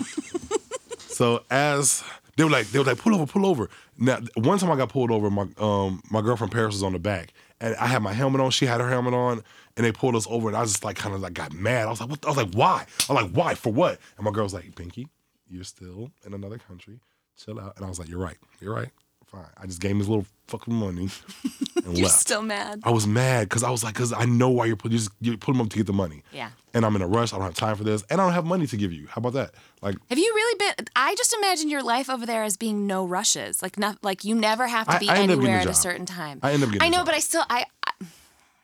so 0.99 1.45
as 1.51 2.03
they 2.37 2.45
were 2.45 2.51
like, 2.51 2.66
they 2.70 2.79
were 2.79 2.85
like, 2.85 2.99
pull 2.99 3.14
over, 3.14 3.26
pull 3.26 3.47
over. 3.47 3.68
Now, 3.97 4.18
one 4.35 4.59
time 4.59 4.70
I 4.70 4.76
got 4.76 4.91
pulled 4.91 5.11
over, 5.11 5.31
my 5.31 5.47
um 5.59 6.03
my 6.11 6.20
girlfriend 6.20 6.53
Paris 6.53 6.74
was 6.74 6.83
on 6.83 6.93
the 6.93 6.99
back, 6.99 7.33
and 7.61 7.74
I 7.76 7.87
had 7.87 8.03
my 8.03 8.12
helmet 8.12 8.41
on. 8.41 8.51
She 8.51 8.66
had 8.66 8.81
her 8.81 8.89
helmet 8.89 9.14
on, 9.14 9.43
and 9.76 9.87
they 9.87 9.93
pulled 9.93 10.14
us 10.16 10.26
over, 10.29 10.49
and 10.49 10.57
I 10.57 10.61
was 10.61 10.72
just 10.72 10.85
like 10.85 10.97
kind 10.97 11.14
of 11.14 11.20
like 11.20 11.35
got 11.35 11.53
mad. 11.53 11.87
I 11.87 11.91
was 11.91 12.01
like, 12.01 12.11
what? 12.11 12.24
I 12.24 12.29
was 12.29 12.37
like, 12.37 12.55
why? 12.55 12.87
I 13.09 13.12
was 13.12 13.22
like, 13.22 13.33
why? 13.33 13.55
For 13.55 13.72
what? 13.72 13.99
And 14.16 14.24
my 14.24 14.31
girl 14.31 14.45
was 14.45 14.55
like, 14.55 14.74
Pinky, 14.76 15.09
you're 15.49 15.64
still 15.64 16.11
in 16.26 16.35
another 16.35 16.59
country. 16.59 17.01
Chill 17.37 17.59
out. 17.61 17.74
And 17.76 17.85
I 17.85 17.89
was 17.89 17.99
like, 17.99 18.09
you're 18.09 18.18
right. 18.18 18.37
You're 18.61 18.74
right. 18.74 18.91
Fine. 19.31 19.45
I 19.61 19.66
just 19.66 19.81
gave 19.81 19.91
him 19.93 19.99
his 19.99 20.09
little 20.09 20.24
fucking 20.47 20.72
money 20.74 21.11
and 21.85 21.97
You're 21.99 22.07
left. 22.07 22.18
still 22.18 22.41
mad. 22.41 22.81
I 22.83 22.91
was 22.91 23.07
mad 23.07 23.49
because 23.49 23.62
I 23.62 23.70
was 23.70 23.85
like, 23.85 23.93
because 23.95 24.12
I 24.14 24.24
know 24.24 24.49
why 24.49 24.64
you're 24.64 24.76
put 24.76 24.91
you 24.91 24.99
just 24.99 25.11
you 25.20 25.37
put 25.37 25.53
them 25.53 25.61
up 25.61 25.68
to 25.68 25.76
get 25.76 25.87
the 25.87 25.93
money. 25.93 26.22
Yeah. 26.33 26.51
And 26.74 26.85
I'm 26.87 26.95
in 26.97 27.03
a 27.03 27.07
rush. 27.07 27.33
I 27.33 27.37
don't 27.37 27.45
have 27.47 27.55
time 27.55 27.76
for 27.76 27.85
this, 27.85 28.05
and 28.11 28.20
I 28.20 28.24
don't 28.24 28.35
have 28.35 28.45
money 28.45 28.66
to 28.66 28.76
give 28.76 28.93
you. 28.93 29.07
How 29.09 29.18
about 29.20 29.33
that? 29.35 29.53
Like, 29.83 29.97
Have 30.11 30.18
you 30.18 30.33
really 30.35 30.59
been? 30.59 30.87
I 30.97 31.14
just 31.16 31.35
imagine 31.35 31.68
your 31.70 31.83
life 31.83 32.09
over 32.11 32.24
there 32.26 32.45
as 32.45 32.57
being 32.57 32.87
no 32.87 33.05
rushes, 33.07 33.62
like 33.62 33.79
not 33.79 33.99
like 34.03 34.22
you 34.24 34.35
never 34.35 34.66
have 34.66 34.87
to 34.89 34.99
be 34.99 35.09
I 35.09 35.16
end 35.16 35.31
up 35.31 35.39
getting 35.39 35.45
anywhere 35.45 35.59
at 35.61 35.64
a 35.64 35.68
job. 35.68 35.74
certain 35.76 36.07
time. 36.07 36.41
I 36.43 36.53
end 36.53 36.62
up 36.62 36.68
getting 36.70 36.83
I 36.83 36.87
the 36.87 36.91
know, 36.93 36.99
job. 36.99 37.07
but 37.07 37.14
I 37.14 37.18
still 37.20 37.45
I 37.51 37.64
I, 37.78 37.78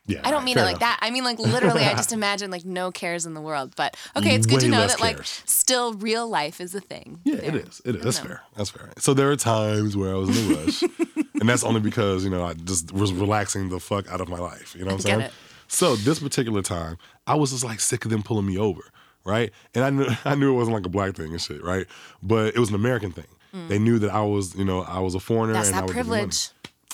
yeah, 0.06 0.20
I 0.22 0.30
don't 0.30 0.44
mean 0.44 0.58
it 0.58 0.62
like 0.62 0.76
enough. 0.76 0.80
that. 0.80 0.98
I 1.02 1.10
mean 1.10 1.24
like 1.24 1.38
literally. 1.38 1.82
I 1.82 1.92
just 1.94 2.12
imagine 2.12 2.50
like 2.50 2.64
no 2.64 2.90
cares 2.90 3.24
in 3.26 3.34
the 3.34 3.40
world. 3.40 3.74
But 3.76 3.96
okay, 4.16 4.34
it's 4.34 4.46
good 4.46 4.60
to 4.60 4.68
know 4.68 4.86
that 4.86 5.00
like 5.00 5.16
cares. 5.16 5.42
still 5.46 5.94
real 5.94 6.28
life 6.28 6.60
is 6.60 6.74
a 6.74 6.80
thing. 6.80 7.20
Yeah, 7.24 7.36
there. 7.36 7.44
it 7.44 7.54
is. 7.54 7.82
It 7.84 7.96
is. 7.96 8.02
That's 8.02 8.22
know. 8.22 8.28
fair. 8.28 8.42
That's 8.56 8.70
fair. 8.70 8.92
So 8.98 9.14
there 9.14 9.30
are 9.30 9.36
times 9.36 9.96
where 9.96 10.14
I 10.14 10.18
was 10.18 10.28
in 10.36 10.52
a 10.52 10.56
rush, 10.56 10.82
and 11.40 11.48
that's 11.48 11.64
only 11.64 11.80
because 11.80 12.24
you 12.24 12.30
know 12.30 12.44
I 12.44 12.54
just 12.54 12.92
was 12.92 13.12
relaxing 13.12 13.70
the 13.70 13.80
fuck 13.80 14.10
out 14.10 14.20
of 14.20 14.28
my 14.28 14.38
life. 14.38 14.74
You 14.74 14.80
know 14.84 14.94
what 14.94 15.06
I'm 15.06 15.20
saying? 15.20 15.30
So 15.68 15.96
this 15.96 16.20
particular 16.20 16.62
time, 16.62 16.98
I 17.26 17.34
was 17.34 17.50
just 17.50 17.64
like 17.64 17.80
sick 17.80 18.04
of 18.04 18.10
them 18.10 18.22
pulling 18.22 18.46
me 18.46 18.58
over, 18.58 18.82
right? 19.24 19.50
And 19.74 19.84
I 19.84 19.90
knew 19.90 20.06
I 20.24 20.34
knew 20.34 20.52
it 20.52 20.56
wasn't 20.56 20.74
like 20.74 20.86
a 20.86 20.90
black 20.90 21.14
thing 21.14 21.32
and 21.32 21.40
shit, 21.40 21.62
right? 21.62 21.86
But 22.22 22.54
it 22.54 22.58
was 22.58 22.68
an 22.68 22.74
American 22.74 23.10
thing. 23.10 23.26
They 23.68 23.78
knew 23.78 24.00
that 24.00 24.10
I 24.10 24.22
was, 24.22 24.56
you 24.56 24.64
know, 24.64 24.82
I 24.82 24.98
was 24.98 25.14
a 25.14 25.20
foreigner 25.20 25.54
Mm. 25.54 25.56
That's 25.58 25.68
and 25.68 25.76
I 25.76 25.80
that 25.80 25.86
would 25.86 25.94
give 25.94 26.06
privilege. 26.06 26.48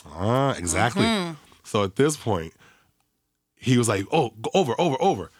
Ah, 0.07 0.55
exactly. 0.57 1.05
Mm-hmm. 1.05 1.33
So 1.65 1.85
at 1.85 1.97
this 1.97 2.19
point, 2.19 2.53
he 3.61 3.79
was 3.79 3.89
like, 3.89 4.07
"Oh, 4.11 4.31
go 4.41 4.51
over, 4.55 4.75
over, 4.81 4.97
over." 5.01 5.31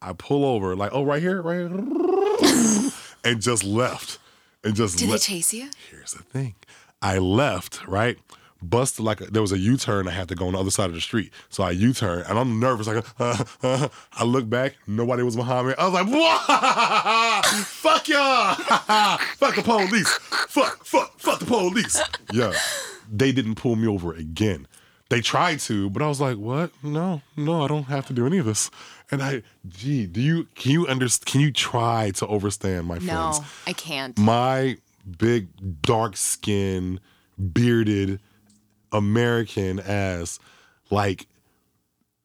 I 0.00 0.12
pull 0.14 0.44
over, 0.44 0.74
like, 0.74 0.90
"Oh, 0.92 1.04
right 1.04 1.22
here, 1.22 1.42
right 1.42 1.70
here," 1.70 1.70
and 3.24 3.40
just 3.40 3.62
left, 3.62 4.18
and 4.64 4.74
just. 4.74 4.98
Did 4.98 5.10
they 5.10 5.18
chase 5.18 5.52
you? 5.52 5.68
Here's 5.90 6.12
the 6.12 6.22
thing, 6.22 6.54
I 7.02 7.18
left 7.18 7.86
right. 7.86 8.18
Busted 8.60 9.04
like 9.04 9.20
a, 9.20 9.26
there 9.26 9.40
was 9.40 9.52
a 9.52 9.58
U 9.58 9.76
turn. 9.76 10.08
I 10.08 10.10
had 10.10 10.26
to 10.30 10.34
go 10.34 10.48
on 10.48 10.54
the 10.54 10.58
other 10.58 10.72
side 10.72 10.86
of 10.86 10.94
the 10.94 11.00
street, 11.00 11.32
so 11.48 11.62
I 11.62 11.70
U 11.70 11.92
turn, 11.92 12.24
and 12.28 12.36
I'm 12.36 12.58
nervous. 12.58 12.88
Like, 12.88 13.04
uh, 13.20 13.44
uh, 13.62 13.88
I 14.14 14.24
look 14.24 14.50
back, 14.50 14.74
nobody 14.88 15.22
was 15.22 15.36
behind 15.36 15.68
me. 15.68 15.74
I 15.78 15.84
was 15.84 15.94
like, 15.94 16.06
"What? 16.08 17.44
Fuck 17.66 18.08
y'all! 18.08 18.54
fuck 19.36 19.54
the 19.54 19.62
police! 19.62 20.08
Fuck, 20.48 20.84
fuck, 20.84 21.20
fuck 21.20 21.38
the 21.38 21.46
police!" 21.46 22.02
Yeah, 22.32 22.52
they 23.08 23.30
didn't 23.30 23.54
pull 23.54 23.76
me 23.76 23.86
over 23.86 24.12
again. 24.12 24.66
They 25.10 25.20
tried 25.22 25.60
to, 25.60 25.88
but 25.90 26.02
I 26.02 26.06
was 26.08 26.20
like, 26.20 26.36
"What? 26.36 26.70
No, 26.82 27.22
no, 27.36 27.62
I 27.64 27.68
don't 27.68 27.84
have 27.84 28.06
to 28.08 28.12
do 28.12 28.26
any 28.26 28.38
of 28.38 28.44
this." 28.46 28.70
And 29.10 29.22
I, 29.22 29.42
gee, 29.66 30.04
do 30.06 30.20
you 30.20 30.48
can 30.54 30.70
you 30.72 30.86
understand? 30.86 31.26
Can 31.26 31.40
you 31.40 31.50
try 31.50 32.10
to 32.16 32.26
overstand 32.26 32.86
my 32.86 32.96
friends? 32.98 33.40
No. 33.40 33.44
I 33.66 33.72
can't. 33.72 34.18
my 34.18 34.76
big 35.18 35.48
dark 35.80 36.16
skin, 36.18 37.00
bearded 37.52 38.20
american 38.92 39.78
ass 39.80 40.38
like 40.90 41.26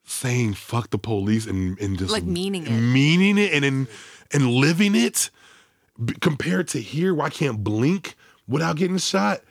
saying 0.06 0.54
fuck 0.54 0.90
the 0.92 0.98
police 0.98 1.46
and, 1.46 1.78
and 1.80 1.98
just 2.00 2.12
Like 2.12 2.24
meaning 2.24 2.66
it. 2.66 2.72
meaning 2.72 3.38
it 3.38 3.52
and 3.54 3.66
and, 3.66 3.88
and 4.32 4.48
living 4.48 4.96
it 4.96 5.30
compared 6.22 6.70
to 6.70 6.80
here 6.80 7.14
where 7.14 7.28
i 7.28 7.30
can't 7.30 7.64
blink 7.66 8.16
without 8.48 8.78
getting 8.78 8.98
shot 8.98 9.42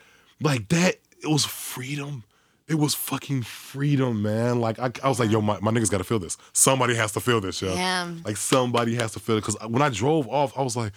like 0.40 0.68
that 0.68 0.96
it 1.22 1.26
was 1.28 1.44
freedom 1.44 2.24
it 2.72 2.78
was 2.78 2.94
fucking 2.94 3.42
freedom, 3.42 4.22
man. 4.22 4.58
Like 4.60 4.78
I, 4.80 4.90
I 5.04 5.08
was 5.08 5.20
like, 5.20 5.30
yo, 5.30 5.40
my, 5.40 5.60
my 5.60 5.70
niggas 5.70 5.90
gotta 5.90 6.04
feel 6.04 6.18
this. 6.18 6.36
Somebody 6.52 6.94
has 6.96 7.12
to 7.12 7.20
feel 7.20 7.40
this, 7.40 7.60
yo. 7.62 7.74
Yeah. 7.74 8.10
Like 8.24 8.36
somebody 8.36 8.94
has 8.96 9.12
to 9.12 9.20
feel 9.20 9.36
it. 9.36 9.44
Cause 9.44 9.56
when 9.68 9.82
I 9.82 9.90
drove 9.90 10.26
off, 10.28 10.56
I 10.58 10.62
was 10.62 10.76
like, 10.76 10.92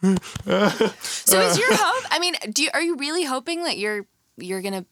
So 0.00 1.40
is 1.40 1.58
your 1.58 1.68
hope? 1.74 2.04
I 2.10 2.18
mean, 2.20 2.34
do 2.52 2.62
you, 2.62 2.70
are 2.74 2.80
you 2.82 2.96
really 2.96 3.24
hoping 3.24 3.64
that 3.64 3.78
you're 3.78 4.06
you're 4.36 4.62
gonna 4.62 4.84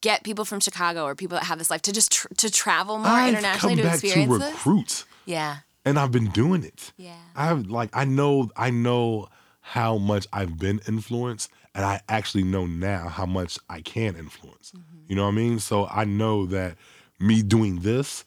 get 0.00 0.24
people 0.24 0.44
from 0.44 0.60
Chicago 0.60 1.04
or 1.04 1.14
people 1.14 1.36
that 1.38 1.44
have 1.44 1.58
this 1.58 1.70
life 1.70 1.82
to 1.82 1.92
just 1.92 2.12
tr- 2.12 2.28
to 2.38 2.50
travel 2.50 2.98
more 2.98 3.06
I've 3.06 3.28
internationally 3.34 3.76
come 3.76 3.82
to 3.84 3.88
back 3.90 4.00
to 4.00 4.06
experience 4.06 4.38
this? 4.38 4.52
recruit, 4.52 5.04
Yeah. 5.26 5.56
and 5.84 5.98
I've 5.98 6.10
been 6.12 6.30
doing 6.30 6.64
it. 6.64 6.92
Yeah. 6.96 7.16
I've 7.36 7.66
like 7.70 7.90
I 7.92 8.04
know 8.04 8.50
I 8.56 8.70
know 8.70 9.28
how 9.60 9.98
much 9.98 10.26
I've 10.32 10.58
been 10.58 10.80
influenced, 10.88 11.50
and 11.78 11.86
I 11.86 12.00
actually 12.08 12.42
know 12.42 12.66
now 12.66 13.08
how 13.08 13.24
much 13.24 13.56
I 13.70 13.82
can 13.82 14.16
influence. 14.16 14.72
You 15.06 15.14
know 15.14 15.22
what 15.22 15.28
I 15.28 15.36
mean? 15.36 15.60
So 15.60 15.86
I 15.86 16.04
know 16.04 16.44
that 16.46 16.76
me 17.20 17.40
doing 17.40 17.82
this, 17.82 18.24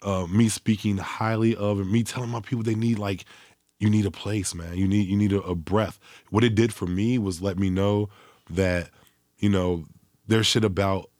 uh, 0.00 0.26
me 0.26 0.48
speaking 0.48 0.96
highly 0.96 1.54
of, 1.54 1.78
and 1.78 1.92
me 1.92 2.02
telling 2.02 2.30
my 2.30 2.40
people 2.40 2.64
they 2.64 2.74
need 2.74 2.98
like, 2.98 3.26
you 3.78 3.90
need 3.90 4.06
a 4.06 4.10
place, 4.10 4.54
man. 4.54 4.78
You 4.78 4.88
need 4.88 5.06
you 5.06 5.18
need 5.18 5.34
a, 5.34 5.42
a 5.42 5.54
breath. 5.54 5.98
What 6.30 6.44
it 6.44 6.54
did 6.54 6.72
for 6.72 6.86
me 6.86 7.18
was 7.18 7.42
let 7.42 7.58
me 7.58 7.68
know 7.68 8.08
that, 8.48 8.88
you 9.36 9.50
know, 9.50 9.84
there's 10.26 10.46
shit 10.46 10.64
about 10.64 11.10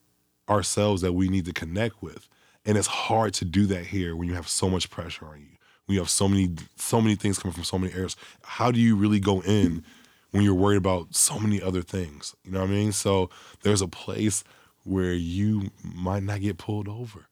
ourselves 0.48 1.02
that 1.02 1.12
we 1.12 1.28
need 1.28 1.44
to 1.44 1.52
connect 1.52 2.02
with. 2.02 2.30
And 2.64 2.78
it's 2.78 2.86
hard 2.86 3.34
to 3.34 3.44
do 3.44 3.66
that 3.66 3.84
here 3.84 4.16
when 4.16 4.26
you 4.26 4.32
have 4.32 4.48
so 4.48 4.70
much 4.70 4.88
pressure 4.88 5.26
on 5.26 5.38
you. 5.40 5.58
When 5.84 5.96
you 5.96 6.00
have 6.00 6.08
so 6.08 6.28
many 6.30 6.54
so 6.76 7.02
many 7.02 7.14
things 7.14 7.38
coming 7.38 7.52
from 7.52 7.64
so 7.64 7.78
many 7.78 7.92
areas. 7.92 8.16
How 8.42 8.70
do 8.70 8.80
you 8.80 8.96
really 8.96 9.20
go 9.20 9.42
in 9.42 9.84
when 10.34 10.42
you're 10.42 10.54
worried 10.54 10.76
about 10.78 11.14
so 11.14 11.38
many 11.38 11.62
other 11.62 11.80
things? 11.82 12.34
You 12.44 12.50
know 12.52 12.60
what 12.60 12.68
I 12.70 12.72
mean? 12.72 12.92
So 12.92 13.30
there's 13.62 13.80
a 13.80 13.86
place 13.88 14.42
where 14.82 15.12
you 15.14 15.70
might 15.82 16.24
not 16.24 16.40
get 16.40 16.58
pulled 16.58 16.88
over. 16.88 17.26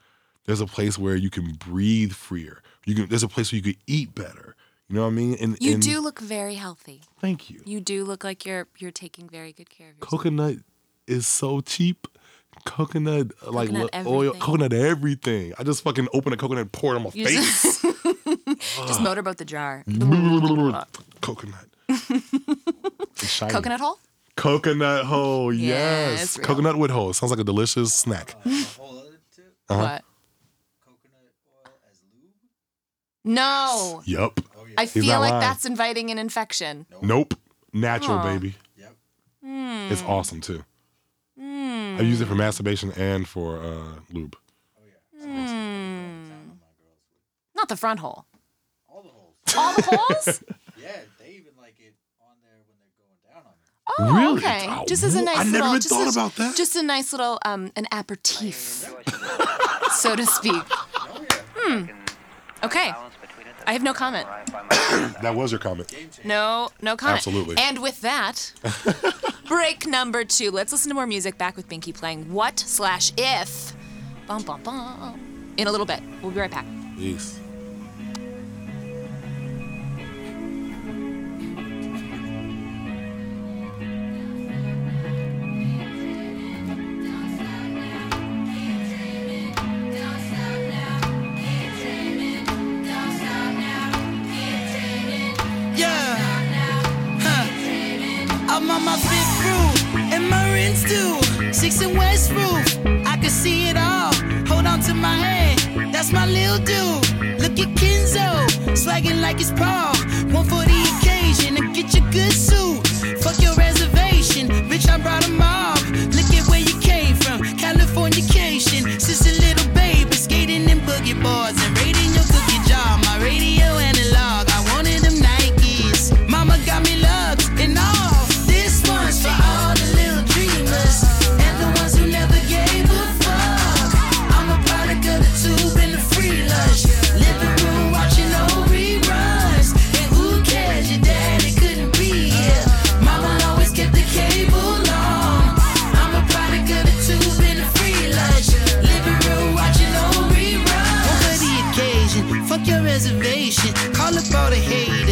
There's 0.46 0.60
a 0.60 0.66
place 0.66 0.98
where 0.98 1.16
you 1.16 1.28
can 1.30 1.52
breathe 1.54 2.12
freer. 2.12 2.62
You 2.86 2.94
can 2.94 3.08
there's 3.08 3.22
a 3.22 3.28
place 3.28 3.50
where 3.52 3.56
you 3.58 3.62
could 3.62 3.76
eat 3.86 4.14
better. 4.14 4.54
You 4.88 4.96
know 4.96 5.02
what 5.02 5.08
I 5.08 5.10
mean? 5.10 5.36
And 5.40 5.56
You 5.60 5.74
and 5.74 5.82
do 5.82 6.00
look 6.00 6.20
very 6.20 6.54
healthy. 6.54 7.02
thank 7.20 7.50
you. 7.50 7.60
You 7.64 7.80
do 7.80 8.04
look 8.04 8.24
like 8.24 8.44
you're 8.46 8.66
you're 8.78 8.90
taking 8.90 9.28
very 9.28 9.52
good 9.52 9.68
care 9.70 9.90
of 9.90 9.96
yourself. 9.96 10.10
coconut 10.10 10.56
is 11.06 11.26
so 11.26 11.60
cheap. 11.60 12.06
Coconut, 12.64 13.32
like 13.50 13.70
Coconut 13.70 14.06
oil, 14.06 14.32
coconut 14.34 14.72
everything. 14.72 15.52
I 15.58 15.64
just 15.64 15.82
fucking 15.82 16.06
open 16.12 16.32
a 16.32 16.36
coconut, 16.36 16.70
pour 16.70 16.92
it 16.92 16.96
on 16.96 17.02
my 17.04 17.10
You 17.14 17.26
face. 17.26 17.82
Just 18.86 19.00
motorboat 19.00 19.38
the 19.38 19.44
jar. 19.44 19.84
coconut. 21.20 21.66
It's 23.22 23.30
shiny. 23.30 23.52
Coconut 23.52 23.80
hole? 23.80 23.98
Coconut 24.36 25.04
hole, 25.04 25.52
Yeah, 25.52 25.74
yes. 26.10 26.22
it's 26.36 26.36
coconut 26.46 26.76
wood 26.76 26.90
hole. 26.90 27.12
Sounds 27.12 27.30
like 27.30 27.40
a 27.40 27.44
delicious 27.44 27.92
snack. 27.94 28.34
Uh, 28.44 28.50
a 28.50 28.62
whole 28.80 28.98
other 28.98 29.20
tip: 29.34 29.54
Uh-huh. 29.68 29.80
What? 29.82 30.04
coconut 30.84 31.32
oil 31.66 31.72
as 31.90 32.00
lube. 32.14 32.32
No. 33.24 34.02
Yup. 34.06 34.40
Oh 34.56 34.64
yeah. 34.66 34.74
I 34.78 34.82
He's 34.82 34.92
feel 34.92 35.20
like 35.20 35.30
lying. 35.30 35.40
that's 35.40 35.64
inviting 35.66 36.10
an 36.10 36.18
infection. 36.18 36.86
Nope. 37.02 37.34
Natural, 37.72 38.18
Aw. 38.18 38.22
baby. 38.24 38.54
Yep. 38.76 38.96
Hmm. 39.44 39.92
It's 39.92 40.02
awesome 40.02 40.40
too. 40.40 40.64
I 41.38 42.00
use 42.00 42.20
it 42.22 42.26
for 42.26 42.34
masturbation 42.34 42.90
and 42.92 43.28
for 43.28 43.58
uh, 43.58 44.00
lube. 44.10 44.34
Oh 44.78 44.82
yeah. 44.86 45.20
Sometimes 45.20 45.50
I 45.50 45.52
go 45.52 45.52
uptown 45.52 46.48
with 46.48 46.58
my 46.58 46.72
girls 46.80 47.00
with 47.10 47.54
Not 47.54 47.68
the 47.68 47.76
front 47.76 48.00
hole. 48.00 48.24
all 48.88 49.02
the 49.02 49.10
holes. 49.10 49.34
All 49.56 49.74
the 49.74 49.82
holes? 49.82 50.42
yeah, 50.80 50.88
they 51.20 51.32
even 51.32 51.52
like 51.60 51.74
it 51.78 51.94
on 52.22 52.36
there 52.42 52.60
when 52.66 52.76
they're 52.80 52.96
going 52.96 53.18
down 53.28 53.42
on 53.44 53.52
me. 53.52 53.66
Oh, 53.98 54.14
Really? 54.16 54.38
okay. 54.38 54.66
Oh, 54.68 54.84
just 54.86 55.02
as 55.04 55.14
a 55.14 55.22
nice 55.22 55.38
I 55.38 55.44
never 55.44 55.52
little, 55.52 55.76
even 55.76 55.82
thought 55.82 56.06
as- 56.08 56.16
about 56.16 56.36
that. 56.36 56.56
Just 56.56 56.76
a 56.76 56.82
nice 56.82 57.12
little 57.12 57.38
um 57.44 57.70
an 57.76 57.86
aperitif, 57.92 58.92
so 59.92 60.16
to 60.16 60.24
speak. 60.26 60.62
Yeah. 61.68 61.86
Okay. 62.64 62.92
I 63.66 63.72
have 63.72 63.82
no 63.82 63.92
comment. 63.92 64.26
That 65.22 65.34
was 65.34 65.52
your 65.52 65.58
comment. 65.60 65.94
No, 66.24 66.68
no 66.82 66.96
comment. 66.96 67.16
Absolutely. 67.18 67.56
And 67.58 67.78
with 67.80 68.00
that, 68.02 68.52
break 69.46 69.86
number 69.86 70.24
two. 70.24 70.50
Let's 70.50 70.70
listen 70.72 70.88
to 70.90 70.94
more 70.94 71.06
music. 71.06 71.38
Back 71.38 71.56
with 71.56 71.68
Binky 71.68 71.94
playing 71.94 72.30
What 72.32 72.58
slash 72.58 73.12
If. 73.16 73.72
Bum 74.26 74.42
bum 74.42 74.62
bum. 74.62 75.54
In 75.56 75.66
a 75.66 75.70
little 75.70 75.86
bit. 75.86 76.00
We'll 76.22 76.30
be 76.32 76.40
right 76.40 76.50
back. 76.50 76.66
Peace. 76.96 77.38
I'm 98.62 98.70
on 98.70 98.84
my 98.84 98.96
fifth 98.96 99.44
roof, 99.44 99.96
and 100.12 100.30
my 100.30 100.52
rent's 100.52 100.84
due. 100.84 101.52
Six 101.52 101.80
and 101.80 101.98
West 101.98 102.30
roof, 102.30 102.64
I 103.04 103.16
can 103.16 103.28
see 103.28 103.68
it 103.68 103.76
all. 103.76 104.12
Hold 104.46 104.66
on 104.66 104.78
to 104.82 104.94
my 104.94 105.16
hand, 105.16 105.92
that's 105.92 106.12
my 106.12 106.26
little 106.26 106.58
dude. 106.58 107.40
Look 107.40 107.58
at 107.58 107.74
Kenzo, 107.74 108.46
swagging 108.76 109.20
like 109.20 109.40
it's 109.40 109.50
Paul. 109.50 109.96
One 110.30 110.44
for 110.44 110.62
the 110.64 110.80
occasion, 110.94 111.56
and 111.56 111.74
get 111.74 111.92
your 111.92 112.08
good 112.12 112.32
suit. 112.32 112.91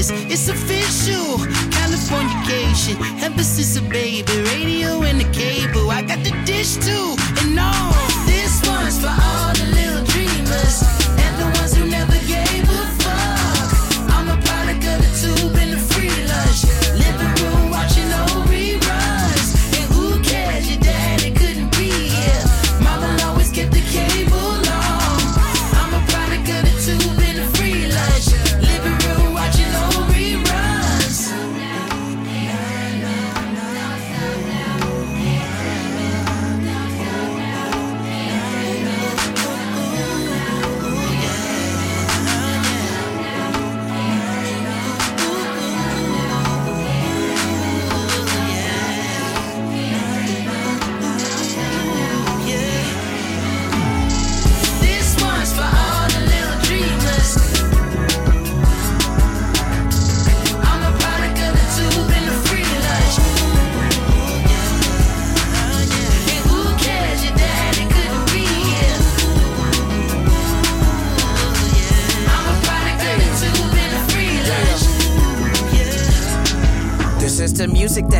Haters. 0.01 0.11
It's 0.31 0.49
official. 0.49 1.39
Californication. 1.71 2.97
Emphasis 3.23 3.77
of 3.77 3.89
baby. 3.89 4.33
Radio 4.55 5.03
and 5.03 5.21
the 5.21 5.31
cable. 5.33 5.91
I 5.91 6.03
got 6.03 6.23
the 6.25 6.33
dish 6.45 6.77
too. 6.77 7.20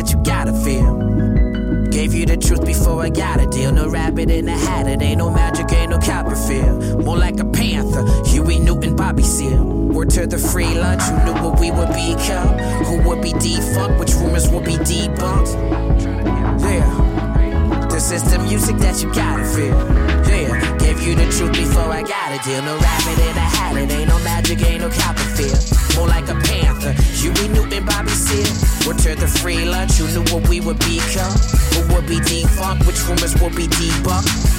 That 0.01 0.11
you 0.11 0.23
gotta 0.23 0.51
feel. 0.51 0.97
Gave 1.91 2.13
you 2.13 2.25
the 2.25 2.37
truth 2.37 2.65
before 2.65 3.01
I 3.01 3.09
got 3.09 3.39
a 3.39 3.45
deal. 3.47 3.71
No 3.71 3.87
rabbit 3.87 4.31
in 4.31 4.47
a 4.47 4.57
hat, 4.57 4.87
it 4.87 5.01
ain't 5.01 5.19
no 5.19 5.29
magic, 5.29 5.71
ain't 5.73 5.91
no 5.91 5.99
Copperfield. 5.99 7.05
More 7.05 7.17
like 7.17 7.39
a 7.39 7.45
panther, 7.45 8.03
Huey 8.25 8.59
Newton, 8.59 8.95
Bobby 8.95 9.23
Seale. 9.23 9.63
Word 9.63 10.09
to 10.11 10.25
the 10.25 10.39
free 10.39 10.73
lunch, 10.73 11.03
you 11.07 11.17
knew 11.25 11.37
what 11.43 11.59
we 11.59 11.69
would 11.69 11.89
become. 11.89 12.57
Who 12.85 13.07
would 13.07 13.21
be 13.21 13.33
defunct, 13.33 13.99
which 13.99 14.13
rumors 14.13 14.49
would 14.49 14.65
be 14.65 14.77
debunked. 14.77 15.53
Yeah, 16.61 17.87
this 17.89 18.11
is 18.11 18.23
the 18.23 18.39
music 18.39 18.77
that 18.77 19.03
you 19.03 19.13
gotta 19.13 19.45
feel. 19.45 19.77
Yeah, 20.31 20.77
gave 20.77 20.99
you 21.01 21.13
the 21.13 21.29
truth 21.29 21.53
before 21.53 21.91
I 21.91 22.01
got 22.01 22.31
a 22.31 22.39
deal. 22.43 22.61
No 22.63 22.79
rabbit 22.79 23.19
in 23.19 23.37
a 23.37 23.47
hat, 23.55 23.77
it 23.77 23.91
ain't 23.91 24.09
no 24.09 24.17
magic, 24.19 24.65
ain't 24.65 24.81
no 24.81 24.89
Copperfield. 24.89 25.61
More 25.95 26.07
like 26.07 26.27
a 26.29 26.35
panther, 26.35 26.70
Uh, 26.83 26.93
Huey 27.13 27.47
Newton, 27.49 27.85
Bobby 27.85 28.09
Seale. 28.09 28.87
Word 28.87 28.97
to 29.05 29.13
the 29.13 29.27
free 29.27 29.65
lunch, 29.65 29.99
you 29.99 30.07
knew 30.07 30.25
what 30.33 30.49
we 30.49 30.59
would 30.59 30.79
become. 30.79 31.29
Who 31.77 31.93
would 31.93 32.07
be 32.07 32.17
defunct, 32.25 32.87
which 32.87 32.97
rumors 33.05 33.37
would 33.39 33.55
be 33.55 33.67
debunked. 33.67 34.51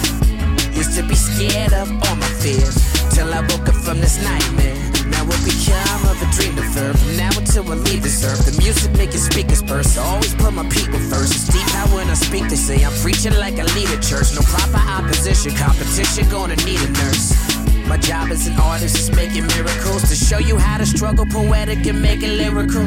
Used 0.76 0.94
to 0.96 1.02
be 1.02 1.14
scared 1.14 1.72
of 1.74 1.90
all 1.90 2.16
my 2.16 2.26
fears 2.40 2.74
Till 3.12 3.32
I 3.32 3.40
woke 3.42 3.68
up 3.68 3.74
from 3.74 4.00
this 4.00 4.22
nightmare. 4.22 4.74
Now 5.10 5.26
it 5.26 5.42
become 5.44 6.02
of 6.08 6.16
a 6.22 6.26
dream 6.32 6.54
deferred 6.54 6.98
From 6.98 7.16
now 7.16 7.30
until 7.36 7.70
I 7.70 7.76
leave 7.76 8.02
this 8.02 8.24
earth 8.24 8.46
The 8.46 8.56
music 8.62 8.90
making 8.92 9.20
speakers 9.20 9.62
burst. 9.62 9.98
I 9.98 10.02
always 10.02 10.34
put 10.34 10.52
my 10.54 10.66
people 10.70 10.98
first. 11.10 11.34
It's 11.34 11.48
deep 11.48 11.68
how 11.76 11.94
when 11.94 12.08
I 12.08 12.14
speak 12.14 12.48
they 12.48 12.56
say 12.56 12.82
I'm 12.84 12.92
preaching 13.02 13.34
like 13.34 13.58
I 13.58 13.64
lead 13.74 13.90
a 13.90 14.00
church. 14.00 14.32
No 14.34 14.42
proper 14.42 14.80
opposition 14.88 15.52
Competition 15.52 16.28
gonna 16.30 16.56
need 16.64 16.80
a 16.80 16.90
nurse 16.90 17.51
my 17.86 17.96
job 17.96 18.30
as 18.30 18.46
an 18.46 18.58
artist 18.58 18.96
is 18.98 19.10
making 19.14 19.46
miracles 19.48 20.02
to 20.08 20.14
show 20.14 20.38
you 20.38 20.56
how 20.58 20.78
to 20.78 20.86
struggle 20.86 21.26
poetic 21.26 21.86
and 21.86 22.00
make 22.00 22.22
it 22.22 22.30
lyrical. 22.30 22.84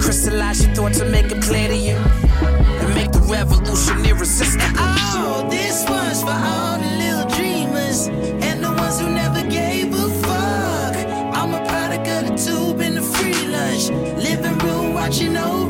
Crystallize 0.00 0.64
your 0.64 0.74
thoughts 0.74 1.00
and 1.00 1.10
make 1.10 1.30
it 1.30 1.42
clear 1.42 1.68
to 1.68 1.76
you. 1.76 1.96
And 1.96 2.94
make 2.94 3.12
the 3.12 3.20
revolution 3.20 4.04
irresistible. 4.04 4.64
Oh, 4.78 5.46
this 5.50 5.88
one's 5.88 6.22
for 6.22 6.30
all 6.30 6.78
the 6.78 6.90
little 7.02 7.28
dreamers 7.36 8.08
and 8.08 8.64
the 8.64 8.72
ones 8.72 9.00
who 9.00 9.08
never 9.10 9.42
gave 9.48 9.94
a 9.94 10.08
fuck. 10.22 10.96
I'm 11.36 11.54
a 11.54 11.64
product 11.68 12.08
of 12.08 12.28
the 12.28 12.34
tube 12.36 12.80
and 12.80 12.96
the 12.96 13.02
free 13.02 13.46
lunch. 13.48 13.90
Living 14.22 14.58
room 14.58 14.94
watching 14.94 15.36
old 15.36 15.61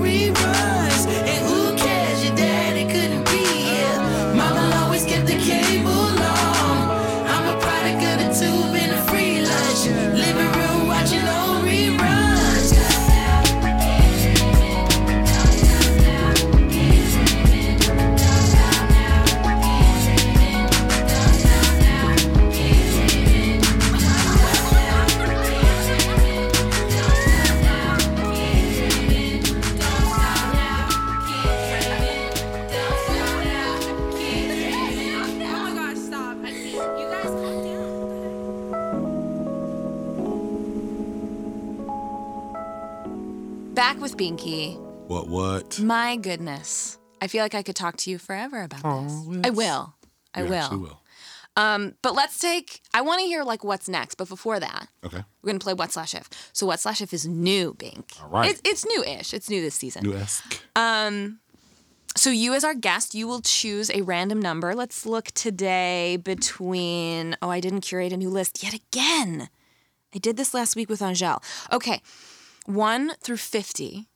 Binky. 44.22 44.78
What? 45.08 45.26
What? 45.28 45.80
My 45.80 46.14
goodness. 46.14 46.96
I 47.20 47.26
feel 47.26 47.42
like 47.42 47.56
I 47.56 47.62
could 47.64 47.74
talk 47.74 47.96
to 47.98 48.10
you 48.10 48.18
forever 48.18 48.62
about 48.62 48.82
this. 48.84 49.40
I 49.42 49.50
will. 49.50 49.94
I 50.32 50.42
You 50.42 50.48
will. 50.48 50.54
actually 50.54 50.78
will. 50.78 51.00
Um, 51.56 51.94
but 52.02 52.14
let's 52.14 52.38
take. 52.38 52.80
I 52.94 53.00
want 53.00 53.18
to 53.20 53.26
hear 53.26 53.42
like 53.42 53.64
what's 53.64 53.88
next. 53.88 54.14
But 54.14 54.28
before 54.28 54.60
that, 54.60 54.86
Okay. 55.04 55.24
we're 55.42 55.48
gonna 55.48 55.58
play 55.58 55.74
what 55.74 55.90
slash 55.90 56.14
if. 56.14 56.30
So 56.52 56.66
what 56.66 56.78
slash 56.78 57.00
if 57.02 57.12
is 57.12 57.26
new, 57.26 57.74
Bink. 57.74 58.12
All 58.22 58.28
right. 58.28 58.48
It's, 58.50 58.60
it's 58.64 58.86
new-ish. 58.86 59.34
It's 59.34 59.50
new 59.50 59.60
this 59.60 59.74
season. 59.74 60.04
New 60.04 60.14
esque. 60.14 60.60
So 62.14 62.30
you 62.30 62.54
as 62.54 62.62
our 62.62 62.74
guest, 62.74 63.14
you 63.16 63.26
will 63.26 63.40
choose 63.40 63.90
a 63.90 64.02
random 64.02 64.38
number. 64.40 64.72
Let's 64.74 65.04
look 65.04 65.32
today 65.32 66.16
between. 66.16 67.36
Oh, 67.42 67.50
I 67.50 67.58
didn't 67.58 67.80
curate 67.80 68.12
a 68.12 68.16
new 68.16 68.30
list 68.30 68.62
yet 68.62 68.72
again. 68.72 69.48
I 70.14 70.18
did 70.18 70.36
this 70.36 70.54
last 70.54 70.76
week 70.76 70.88
with 70.88 71.02
Angel. 71.02 71.42
Okay, 71.72 72.00
one 72.66 73.12
through 73.20 73.38
50 73.38 74.08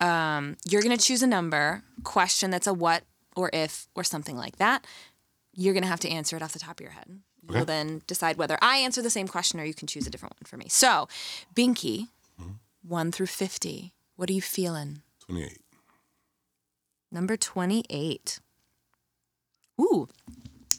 Um, 0.00 0.56
you're 0.68 0.82
gonna 0.82 0.96
choose 0.96 1.22
a 1.22 1.26
number 1.26 1.82
question 2.04 2.50
that's 2.50 2.66
a 2.66 2.72
what 2.74 3.02
or 3.34 3.50
if 3.52 3.88
or 3.94 4.04
something 4.04 4.36
like 4.36 4.56
that. 4.58 4.86
You're 5.54 5.74
gonna 5.74 5.86
have 5.86 6.00
to 6.00 6.08
answer 6.08 6.36
it 6.36 6.42
off 6.42 6.52
the 6.52 6.58
top 6.60 6.78
of 6.78 6.84
your 6.84 6.92
head. 6.92 7.20
You'll 7.50 7.64
then 7.64 8.02
decide 8.06 8.36
whether 8.36 8.58
I 8.60 8.76
answer 8.78 9.00
the 9.00 9.08
same 9.10 9.26
question 9.26 9.58
or 9.58 9.64
you 9.64 9.72
can 9.74 9.88
choose 9.88 10.06
a 10.06 10.10
different 10.10 10.34
one 10.36 10.44
for 10.46 10.56
me. 10.58 10.66
So, 10.68 11.08
Binky, 11.54 12.08
one 12.86 13.10
through 13.10 13.26
fifty. 13.26 13.92
What 14.16 14.28
are 14.28 14.34
you 14.34 14.42
feeling? 14.42 15.02
Twenty-eight. 15.24 15.62
Number 17.10 17.36
28. 17.38 18.38
Ooh, 19.80 20.08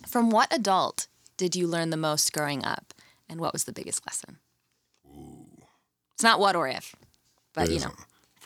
From 0.08 0.30
what 0.30 0.54
adult 0.54 1.08
did 1.38 1.56
you 1.56 1.66
learn 1.68 1.90
the 1.90 1.98
most 1.98 2.32
growing 2.34 2.64
up, 2.64 2.94
and 3.28 3.40
what 3.40 3.52
was 3.54 3.64
the 3.64 3.72
biggest 3.74 4.06
lesson? 4.06 4.38
Ooh. 5.08 5.48
It's 6.14 6.22
not 6.24 6.40
what 6.40 6.56
or 6.56 6.68
if, 6.68 6.96
but 7.54 7.72
you 7.72 7.80
know. 7.80 7.92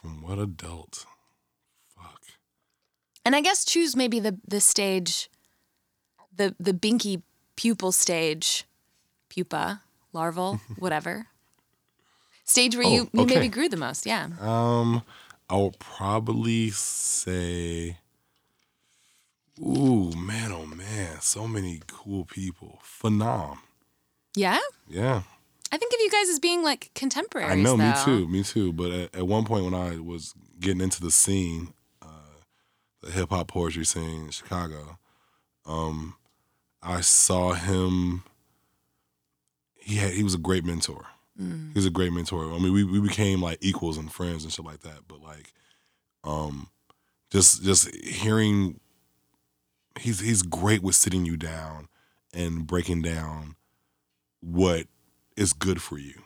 From 0.03 0.21
what 0.21 0.37
adult? 0.37 1.05
Fuck. 1.95 2.21
And 3.25 3.35
I 3.37 3.41
guess 3.41 3.63
choose 3.63 3.95
maybe 3.95 4.19
the 4.19 4.37
the 4.45 4.59
stage, 4.59 5.29
the 6.35 6.53
the 6.59 6.73
binky 6.73 7.21
pupil 7.55 7.93
stage, 7.93 8.65
pupa, 9.29 9.81
larval, 10.11 10.59
whatever. 10.77 11.27
Stage 12.43 12.75
where 12.75 12.85
you, 12.85 13.03
Oh, 13.03 13.09
you 13.21 13.25
maybe 13.25 13.37
okay. 13.37 13.47
grew 13.47 13.69
the 13.69 13.77
most, 13.77 14.05
yeah. 14.05 14.27
Um, 14.41 15.03
I 15.49 15.55
would 15.55 15.79
probably 15.79 16.71
say, 16.71 17.99
ooh, 19.57 20.11
man, 20.17 20.51
oh 20.51 20.65
man, 20.65 21.21
so 21.21 21.47
many 21.47 21.79
cool 21.87 22.25
people. 22.25 22.81
Phenom. 22.83 23.59
Yeah? 24.35 24.59
Yeah. 24.89 25.21
I 25.73 25.77
think 25.77 25.91
of 25.91 25.99
you 26.01 26.11
guys 26.11 26.29
as 26.29 26.39
being 26.39 26.61
like 26.61 26.91
contemporaries. 26.93 27.51
I 27.51 27.55
know, 27.55 27.75
me 27.75 27.91
too, 28.05 28.27
me 28.27 28.43
too. 28.43 28.71
But 28.71 28.91
at, 28.91 29.15
at 29.15 29.27
one 29.27 29.43
point 29.43 29.65
when 29.65 29.73
I 29.73 29.97
was 29.97 30.35
getting 30.59 30.81
into 30.81 31.01
the 31.01 31.09
scene, 31.09 31.73
uh, 31.99 32.41
the 33.01 33.09
hip 33.09 33.31
hop 33.31 33.47
poetry 33.47 33.83
scene 33.83 34.25
in 34.25 34.29
Chicago, 34.29 34.99
um, 35.65 36.13
I 36.83 37.01
saw 37.01 37.53
him. 37.53 38.23
He 39.75 39.95
had 39.95 40.13
he 40.13 40.21
was 40.21 40.35
a 40.35 40.37
great 40.37 40.63
mentor. 40.63 41.07
Mm. 41.41 41.69
He 41.69 41.73
was 41.73 41.87
a 41.87 41.89
great 41.89 42.13
mentor. 42.13 42.53
I 42.53 42.59
mean, 42.59 42.71
we 42.71 42.83
we 42.83 43.01
became 43.01 43.41
like 43.41 43.57
equals 43.59 43.97
and 43.97 44.13
friends 44.13 44.43
and 44.43 44.53
shit 44.53 44.63
like 44.63 44.81
that. 44.81 45.07
But 45.07 45.23
like, 45.23 45.53
um, 46.23 46.67
just 47.31 47.63
just 47.63 47.89
hearing, 47.95 48.79
he's 49.99 50.19
he's 50.19 50.43
great 50.43 50.83
with 50.83 50.93
sitting 50.93 51.25
you 51.25 51.35
down 51.35 51.87
and 52.31 52.67
breaking 52.67 53.01
down 53.01 53.55
what 54.39 54.85
is 55.37 55.53
good 55.53 55.81
for 55.81 55.97
you, 55.97 56.21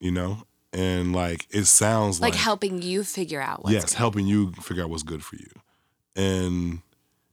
you 0.00 0.10
know, 0.10 0.44
and 0.72 1.14
like 1.14 1.46
it 1.50 1.64
sounds 1.64 2.20
Like 2.20 2.34
like, 2.34 2.40
helping 2.40 2.82
you 2.82 3.04
figure 3.04 3.40
out 3.40 3.64
what's 3.64 3.74
yes, 3.74 3.92
helping 3.94 4.26
you 4.26 4.52
figure 4.52 4.82
out 4.82 4.90
what's 4.90 5.02
good 5.02 5.24
for 5.24 5.36
you, 5.36 5.50
and 6.14 6.80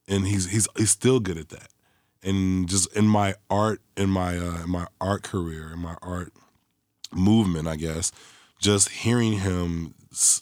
and 0.07 0.27
he's 0.27 0.49
he's 0.49 0.67
he's 0.75 0.91
still 0.91 1.19
good 1.19 1.37
at 1.37 1.49
that. 1.49 1.67
And 2.23 2.69
just 2.69 2.95
in 2.95 3.05
my 3.05 3.35
art, 3.49 3.81
in 3.97 4.09
my 4.09 4.37
uh, 4.37 4.63
in 4.63 4.69
my 4.69 4.87
art 5.01 5.23
career, 5.23 5.71
in 5.73 5.79
my 5.79 5.97
art 6.01 6.31
movement, 7.11 7.67
I 7.67 7.75
guess, 7.75 8.11
just 8.59 8.89
hearing 8.89 9.33
him 9.39 9.93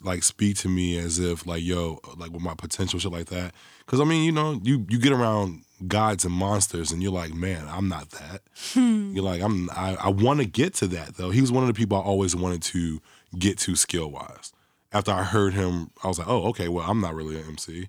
like 0.02 0.22
speak 0.22 0.56
to 0.58 0.68
me 0.68 0.98
as 0.98 1.18
if 1.18 1.46
like 1.46 1.62
yo, 1.62 2.00
like 2.16 2.30
with 2.30 2.42
my 2.42 2.54
potential 2.54 2.98
shit 2.98 3.12
like 3.12 3.26
that. 3.26 3.52
Because 3.84 4.00
I 4.00 4.04
mean, 4.04 4.24
you 4.24 4.32
know, 4.32 4.60
you 4.62 4.86
you 4.88 4.98
get 4.98 5.12
around 5.12 5.64
gods 5.86 6.24
and 6.24 6.34
monsters, 6.34 6.92
and 6.92 7.02
you're 7.02 7.12
like, 7.12 7.34
man, 7.34 7.66
I'm 7.68 7.88
not 7.88 8.10
that. 8.10 8.42
Hmm. 8.72 9.12
You're 9.14 9.24
like, 9.24 9.42
I'm 9.42 9.70
I, 9.70 9.96
I 9.96 10.08
want 10.08 10.40
to 10.40 10.46
get 10.46 10.74
to 10.74 10.86
that 10.88 11.16
though. 11.16 11.30
He 11.30 11.40
was 11.40 11.52
one 11.52 11.62
of 11.62 11.68
the 11.68 11.74
people 11.74 11.96
I 11.96 12.00
always 12.00 12.36
wanted 12.36 12.62
to 12.62 13.00
get 13.38 13.58
to 13.58 13.76
skill 13.76 14.10
wise. 14.10 14.52
After 14.94 15.10
I 15.10 15.22
heard 15.22 15.54
him, 15.54 15.90
I 16.04 16.08
was 16.08 16.18
like, 16.18 16.28
oh, 16.28 16.48
okay, 16.50 16.68
well, 16.68 16.84
I'm 16.88 17.00
not 17.00 17.14
really 17.14 17.36
an 17.40 17.48
MC. 17.48 17.88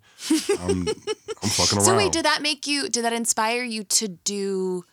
I'm 0.59 0.87
I'm 0.87 0.95
fucking 1.49 1.77
around. 1.77 1.85
So 1.85 1.97
wait, 1.97 2.13
did 2.13 2.25
that 2.25 2.41
make 2.41 2.65
you 2.65 2.89
did 2.89 3.03
that 3.03 3.13
inspire 3.13 3.63
you 3.63 3.83
to 3.83 4.07
do 4.07 4.85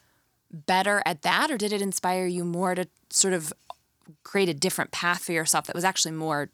better 0.52 1.02
at 1.06 1.22
that 1.22 1.50
or 1.50 1.56
did 1.56 1.72
it 1.72 1.80
inspire 1.80 2.26
you 2.26 2.44
more 2.44 2.74
to 2.74 2.88
sort 3.10 3.34
of 3.34 3.52
create 4.24 4.48
a 4.48 4.54
different 4.54 4.90
path 4.90 5.22
for 5.22 5.32
yourself 5.32 5.66
that 5.66 5.74
was 5.74 5.84
actually 5.84 6.12
more 6.12 6.50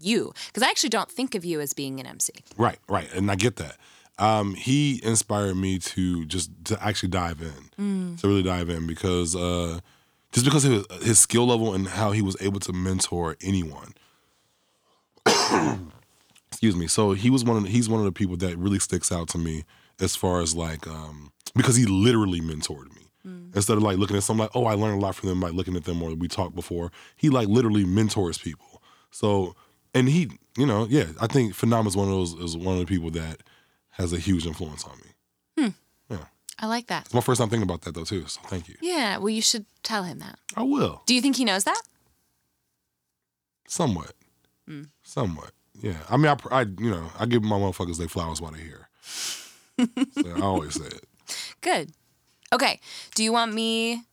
you? 0.00 0.32
Because 0.46 0.62
I 0.62 0.70
actually 0.70 0.90
don't 0.90 1.10
think 1.10 1.34
of 1.34 1.44
you 1.44 1.60
as 1.60 1.72
being 1.72 2.00
an 2.00 2.06
MC. 2.06 2.32
Right, 2.56 2.78
right, 2.88 3.12
and 3.14 3.30
I 3.30 3.34
get 3.36 3.56
that. 3.56 3.76
Um, 4.18 4.54
he 4.54 5.00
inspired 5.04 5.54
me 5.56 5.78
to 5.78 6.24
just 6.24 6.50
to 6.64 6.82
actually 6.82 7.10
dive 7.10 7.40
in, 7.40 8.16
to 8.16 8.26
really 8.28 8.42
dive 8.42 8.68
in 8.68 8.86
because 8.86 9.36
uh, 9.36 9.78
just 10.32 10.44
because 10.44 10.64
of 10.64 10.72
his, 10.72 11.04
his 11.04 11.18
skill 11.18 11.46
level 11.46 11.72
and 11.72 11.86
how 11.86 12.10
he 12.10 12.20
was 12.22 12.36
able 12.40 12.58
to 12.60 12.72
mentor 12.72 13.36
anyone. 13.40 13.94
Excuse 16.50 16.74
me. 16.74 16.88
So 16.88 17.12
he 17.12 17.30
was 17.30 17.44
one 17.44 17.56
of 17.56 17.62
the, 17.62 17.68
he's 17.68 17.88
one 17.88 18.00
of 18.00 18.06
the 18.06 18.12
people 18.12 18.36
that 18.38 18.58
really 18.58 18.80
sticks 18.80 19.12
out 19.12 19.28
to 19.28 19.38
me 19.38 19.64
as 20.00 20.16
far 20.16 20.40
as 20.40 20.56
like 20.56 20.88
um, 20.88 21.30
because 21.54 21.76
he 21.76 21.86
literally 21.86 22.40
mentored 22.40 22.94
me. 22.96 23.02
Instead 23.54 23.76
of 23.76 23.82
like 23.82 23.98
looking 23.98 24.16
at 24.16 24.22
some 24.22 24.38
like, 24.38 24.50
oh, 24.54 24.64
I 24.64 24.74
learned 24.74 25.02
a 25.02 25.04
lot 25.04 25.14
from 25.14 25.28
them 25.28 25.40
by 25.40 25.50
looking 25.50 25.76
at 25.76 25.84
them 25.84 26.02
or 26.02 26.14
we 26.14 26.28
talked 26.28 26.54
before. 26.54 26.90
He 27.14 27.28
like 27.28 27.46
literally 27.46 27.84
mentors 27.84 28.38
people. 28.38 28.82
So 29.10 29.54
and 29.94 30.08
he, 30.08 30.30
you 30.56 30.66
know, 30.66 30.86
yeah, 30.88 31.06
I 31.20 31.26
think 31.26 31.54
Phenom 31.54 31.86
is 31.86 31.96
one 31.96 32.08
of 32.08 32.14
those 32.14 32.34
is 32.34 32.56
one 32.56 32.74
of 32.74 32.80
the 32.80 32.86
people 32.86 33.10
that 33.12 33.42
has 33.90 34.12
a 34.12 34.18
huge 34.18 34.46
influence 34.46 34.84
on 34.84 34.96
me. 34.98 35.64
Hmm. 35.64 36.14
Yeah. 36.14 36.24
I 36.58 36.66
like 36.66 36.88
that. 36.88 37.06
It's 37.06 37.14
my 37.14 37.20
first 37.20 37.40
time 37.40 37.48
thinking 37.48 37.68
about 37.68 37.82
that 37.82 37.94
though 37.94 38.04
too. 38.04 38.26
So 38.26 38.40
thank 38.46 38.68
you. 38.68 38.74
Yeah, 38.80 39.18
well 39.18 39.30
you 39.30 39.42
should 39.42 39.66
tell 39.82 40.04
him 40.04 40.18
that. 40.18 40.38
I 40.56 40.62
will 40.62 41.02
Do 41.06 41.14
you 41.14 41.20
think 41.20 41.36
he 41.36 41.44
knows 41.44 41.64
that? 41.64 41.80
somewhat, 43.70 44.14
somewhat. 45.02 45.50
Yeah, 45.80 45.98
I 46.08 46.16
mean, 46.16 46.26
I, 46.26 46.36
I, 46.50 46.60
you 46.62 46.90
know, 46.90 47.10
I 47.18 47.26
give 47.26 47.44
my 47.44 47.56
motherfuckers 47.56 47.98
their 47.98 48.08
flowers 48.08 48.40
while 48.40 48.50
they're 48.50 48.62
here. 48.62 48.88
so 50.14 50.34
I 50.36 50.40
always 50.40 50.74
say 50.74 50.86
it. 50.86 51.04
Good. 51.60 51.92
Okay. 52.52 52.80
Do 53.14 53.22
you 53.22 53.30
want 53.30 53.52
me 53.52 54.04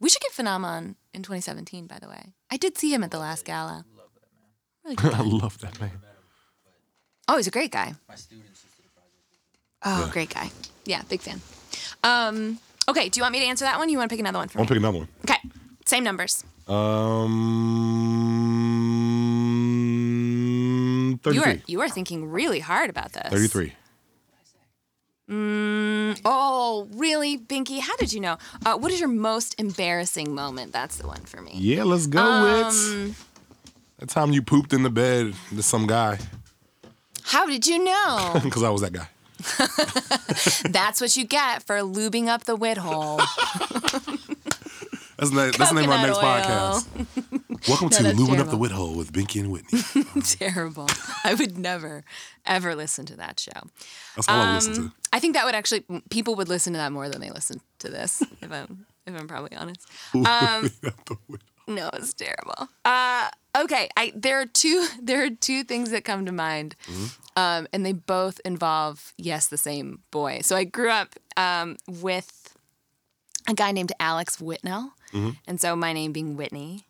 we 0.00 0.08
should 0.08 0.22
get 0.22 0.32
Phenom 0.32 0.64
on 0.64 0.96
in 1.12 1.22
2017, 1.22 1.86
by 1.86 1.98
the 1.98 2.08
way. 2.08 2.32
I 2.50 2.56
did 2.56 2.78
see 2.78 2.92
him 2.92 3.04
at 3.04 3.10
the 3.10 3.18
last 3.18 3.44
gala. 3.44 3.84
Really 4.84 4.96
good 5.02 5.14
I 5.14 5.22
love 5.22 5.58
that 5.60 5.80
man. 5.80 5.90
Oh, 7.28 7.36
he's 7.36 7.46
a 7.46 7.50
great 7.50 7.70
guy. 7.70 7.94
My 8.08 8.14
students 8.16 8.64
used 8.64 8.76
to 8.76 8.82
the 8.82 8.88
project. 8.88 9.12
Oh, 9.84 10.04
Yeah. 10.06 10.12
great 10.12 10.30
guy. 10.34 10.50
Yeah, 10.84 11.02
big 11.08 11.20
fan. 11.20 11.40
Um, 12.02 12.58
okay, 12.88 13.08
do 13.08 13.18
you 13.18 13.22
want 13.22 13.32
me 13.32 13.40
to 13.40 13.46
answer 13.46 13.64
that 13.64 13.78
one? 13.78 13.88
You 13.88 13.98
want 13.98 14.10
to 14.10 14.14
pick 14.14 14.20
another 14.20 14.38
one 14.38 14.48
for 14.48 14.58
I'm 14.58 14.62
me? 14.62 14.66
gonna 14.68 14.74
pick 14.80 14.82
another 14.82 14.98
one. 14.98 15.08
Okay, 15.24 15.38
same 15.86 16.02
numbers. 16.04 16.44
Um, 20.30 21.20
You 21.26 21.40
are 21.40 21.44
thirty-three. 21.44 21.62
you 21.66 21.80
are 21.82 21.88
thinking 21.88 22.30
really 22.30 22.60
hard 22.60 22.90
about 22.90 23.12
this. 23.12 23.28
Thirty-three. 23.30 23.72
Mm, 25.30 26.20
Oh, 26.24 26.88
really, 26.94 27.38
Binky? 27.38 27.78
How 27.80 27.96
did 27.96 28.12
you 28.12 28.18
know? 28.20 28.36
Uh, 28.66 28.76
what 28.76 28.90
is 28.90 28.98
your 28.98 29.08
most 29.08 29.54
embarrassing 29.60 30.34
moment? 30.34 30.72
That's 30.72 30.96
the 30.96 31.06
one 31.06 31.20
for 31.24 31.40
me. 31.40 31.52
Yeah, 31.54 31.84
let's 31.84 32.06
go, 32.08 32.20
Um, 32.20 32.42
Wits. 32.42 32.92
That 34.00 34.08
time 34.08 34.32
you 34.32 34.40
pooped 34.40 34.72
in 34.72 34.82
the 34.82 34.88
bed 34.90 35.34
to 35.54 35.62
some 35.62 35.86
guy 35.86 36.18
How 37.22 37.46
did 37.46 37.66
you 37.66 37.84
know? 37.84 38.40
because 38.42 38.62
I 38.62 38.70
was 38.70 38.80
that 38.80 38.92
guy. 38.94 39.08
That's 40.70 41.00
what 41.02 41.16
you 41.16 41.24
get 41.26 41.62
for 41.62 41.76
lubing 41.80 42.26
up 42.28 42.44
the 42.44 42.56
wit 42.56 42.78
hole. 42.78 43.18
That's 45.18 45.30
the, 45.32 45.54
that's 45.56 45.70
the 45.70 45.74
name 45.74 45.90
of 45.90 45.96
our 45.96 46.06
next 46.06 46.16
oil. 46.16 46.22
podcast. 46.22 47.68
Welcome 47.68 47.88
No, 47.90 48.10
to 48.10 48.16
Lubing 48.16 48.38
Up 48.38 48.48
the 48.48 48.56
Wit 48.56 48.70
Hole 48.72 48.96
with 48.96 49.12
Binky 49.12 49.38
and 49.40 49.50
Whitney. 49.52 49.82
Terrible. 50.22 50.88
I 51.24 51.34
would 51.34 51.58
never, 51.58 52.04
ever 52.46 52.74
listen 52.74 53.04
to 53.04 53.16
that 53.16 53.38
show. 53.38 53.68
That's 54.16 54.28
all 54.28 54.40
I 54.40 54.54
listen 54.54 54.74
to. 54.74 54.80
Um, 54.80 54.92
I 55.12 55.20
think 55.20 55.34
that 55.34 55.44
would 55.44 55.54
actually 55.54 55.84
people 56.08 56.36
would 56.36 56.48
listen 56.48 56.72
to 56.72 56.78
that 56.78 56.90
more 56.90 57.10
than 57.10 57.20
they 57.20 57.28
listen 57.30 57.60
to 57.80 57.90
this. 57.90 58.22
If 58.40 58.50
I'm 58.50 58.86
if 59.06 59.14
I'm 59.14 59.28
probably 59.28 59.54
honest. 59.58 59.86
Um, 60.14 60.70
no, 61.66 61.90
it's 61.94 62.12
terrible. 62.14 62.68
Uh, 62.84 63.28
okay, 63.56 63.88
I 63.96 64.12
there 64.14 64.40
are 64.40 64.46
two 64.46 64.86
there 65.02 65.24
are 65.24 65.30
two 65.30 65.64
things 65.64 65.90
that 65.90 66.04
come 66.04 66.26
to 66.26 66.32
mind, 66.32 66.76
um, 67.36 67.66
and 67.72 67.84
they 67.86 67.92
both 67.92 68.40
involve 68.44 69.12
yes 69.16 69.48
the 69.48 69.56
same 69.58 70.00
boy. 70.10 70.40
So 70.42 70.56
I 70.56 70.64
grew 70.64 70.90
up 70.90 71.14
um, 71.36 71.76
with 71.86 72.54
a 73.48 73.54
guy 73.54 73.72
named 73.72 73.92
Alex 74.00 74.36
Whitnell, 74.38 74.92
and 75.46 75.60
so 75.60 75.74
my 75.76 75.92
name 75.92 76.12
being 76.12 76.36
Whitney. 76.36 76.84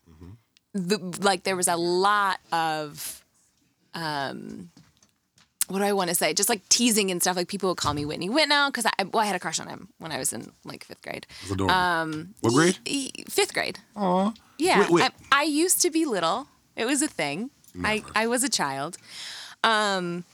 The, 0.73 0.99
like 1.21 1.43
there 1.43 1.57
was 1.57 1.67
a 1.67 1.75
lot 1.77 2.39
of 2.53 3.25
um, 3.95 4.71
what 5.69 5.79
do 5.79 5.85
I 5.85 5.93
want 5.93 6.09
to 6.11 6.15
say? 6.15 6.33
Just 6.35 6.49
like 6.49 6.69
teasing 6.69 7.11
and 7.11 7.21
stuff. 7.21 7.37
Like 7.37 7.49
people 7.49 7.69
would 7.71 7.77
call 7.79 7.95
me 7.95 8.05
Whitney 8.05 8.29
Whitnell 8.29 8.69
because 8.69 8.87
I 8.87 9.05
well 9.05 9.23
I 9.23 9.27
had 9.27 9.37
a 9.37 9.41
crush 9.41 9.59
on 9.61 9.69
him 9.69 9.89
when 9.99 10.13
I 10.13 10.19
was 10.19 10.33
in 10.33 10.53
like 10.65 10.85
fifth 10.85 11.03
grade. 11.03 11.27
Um, 11.69 12.35
what 12.41 12.53
grade? 12.55 12.79
E- 12.85 13.11
fifth 13.29 13.53
grade. 13.55 13.79
Aw. 13.97 14.33
Yeah, 14.61 14.81
Wait, 14.81 14.91
wait. 14.91 15.11
I, 15.33 15.41
I 15.41 15.43
used 15.45 15.81
to 15.83 15.91
be 15.91 16.05
little. 16.05 16.47
It 16.77 16.85
was 16.85 17.03
a 17.03 17.09
thing. 17.09 17.51
I, 17.85 18.03
I 18.15 18.27
was 18.27 18.43
a 18.45 18.49
child. 18.49 18.97
Um, 19.65 20.25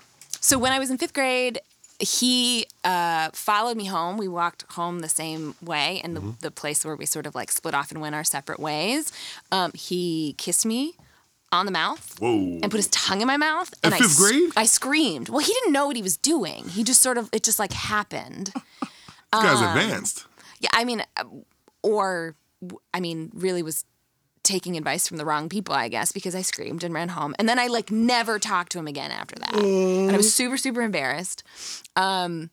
so 0.41 0.59
when 0.59 0.72
I 0.72 0.79
was 0.79 0.91
in 0.91 0.99
fifth 0.99 1.12
grade, 1.14 1.61
he 1.99 2.66
uh, 2.85 3.31
followed 3.33 3.77
me 3.77 3.87
home. 3.87 4.16
We 4.16 4.29
walked 4.29 4.64
home 4.72 5.01
the 5.01 5.09
same 5.09 5.55
way, 5.62 6.01
and 6.05 6.14
the, 6.16 6.20
Mm-hmm. 6.20 6.31
the 6.41 6.51
place 6.51 6.85
where 6.85 6.97
we 6.97 7.07
sort 7.07 7.27
of 7.27 7.35
like 7.35 7.51
split 7.51 7.74
off 7.74 7.91
and 7.91 8.01
went 8.01 8.14
our 8.14 8.24
separate 8.24 8.61
ways. 8.61 9.12
Um, 9.53 9.72
he 9.74 10.35
kissed 10.39 10.66
me 10.66 10.95
on 11.53 11.64
the 11.66 11.72
mouth 11.72 12.16
Whoa. 12.18 12.59
and 12.62 12.70
put 12.70 12.77
his 12.79 12.89
tongue 12.89 13.20
in 13.20 13.27
my 13.27 13.37
mouth. 13.37 13.72
And 13.85 13.95
I 13.95 13.99
fifth 13.99 14.11
s- 14.11 14.18
grade? 14.18 14.51
I 14.57 14.64
screamed. 14.66 15.29
Well, 15.29 15.39
he 15.41 15.53
didn't 15.53 15.72
know 15.72 15.87
what 15.87 15.97
he 15.97 16.03
was 16.03 16.16
doing. 16.16 16.68
He 16.68 16.83
just 16.85 17.01
sort 17.01 17.16
of 17.18 17.29
it 17.33 17.43
just 17.45 17.59
like 17.59 17.72
happened. 17.72 18.53
This 19.33 19.43
guy's 19.43 19.59
um, 19.61 19.77
advanced. 19.77 20.24
Yeah, 20.61 20.70
I 20.72 20.85
mean, 20.85 21.03
or 21.83 22.37
I 22.95 23.01
mean, 23.01 23.31
really 23.35 23.62
was 23.62 23.85
taking 24.47 24.76
advice 24.76 25.07
from 25.09 25.18
the 25.18 25.24
wrong 25.26 25.49
people, 25.51 25.74
I 25.74 25.88
guess, 25.88 26.12
because 26.12 26.34
I 26.34 26.42
screamed 26.42 26.82
and 26.84 26.94
ran 26.94 27.11
home, 27.11 27.34
and 27.38 27.47
then 27.49 27.59
I 27.59 27.66
like 27.66 27.90
never 27.90 28.38
talked 28.38 28.72
to 28.72 28.78
him 28.78 28.86
again 28.86 29.11
after 29.11 29.34
that, 29.36 29.55
and 29.55 30.11
I 30.12 30.16
was 30.16 30.32
super 30.34 30.57
super 30.57 30.80
embarrassed. 30.82 31.42
Um, 31.97 32.51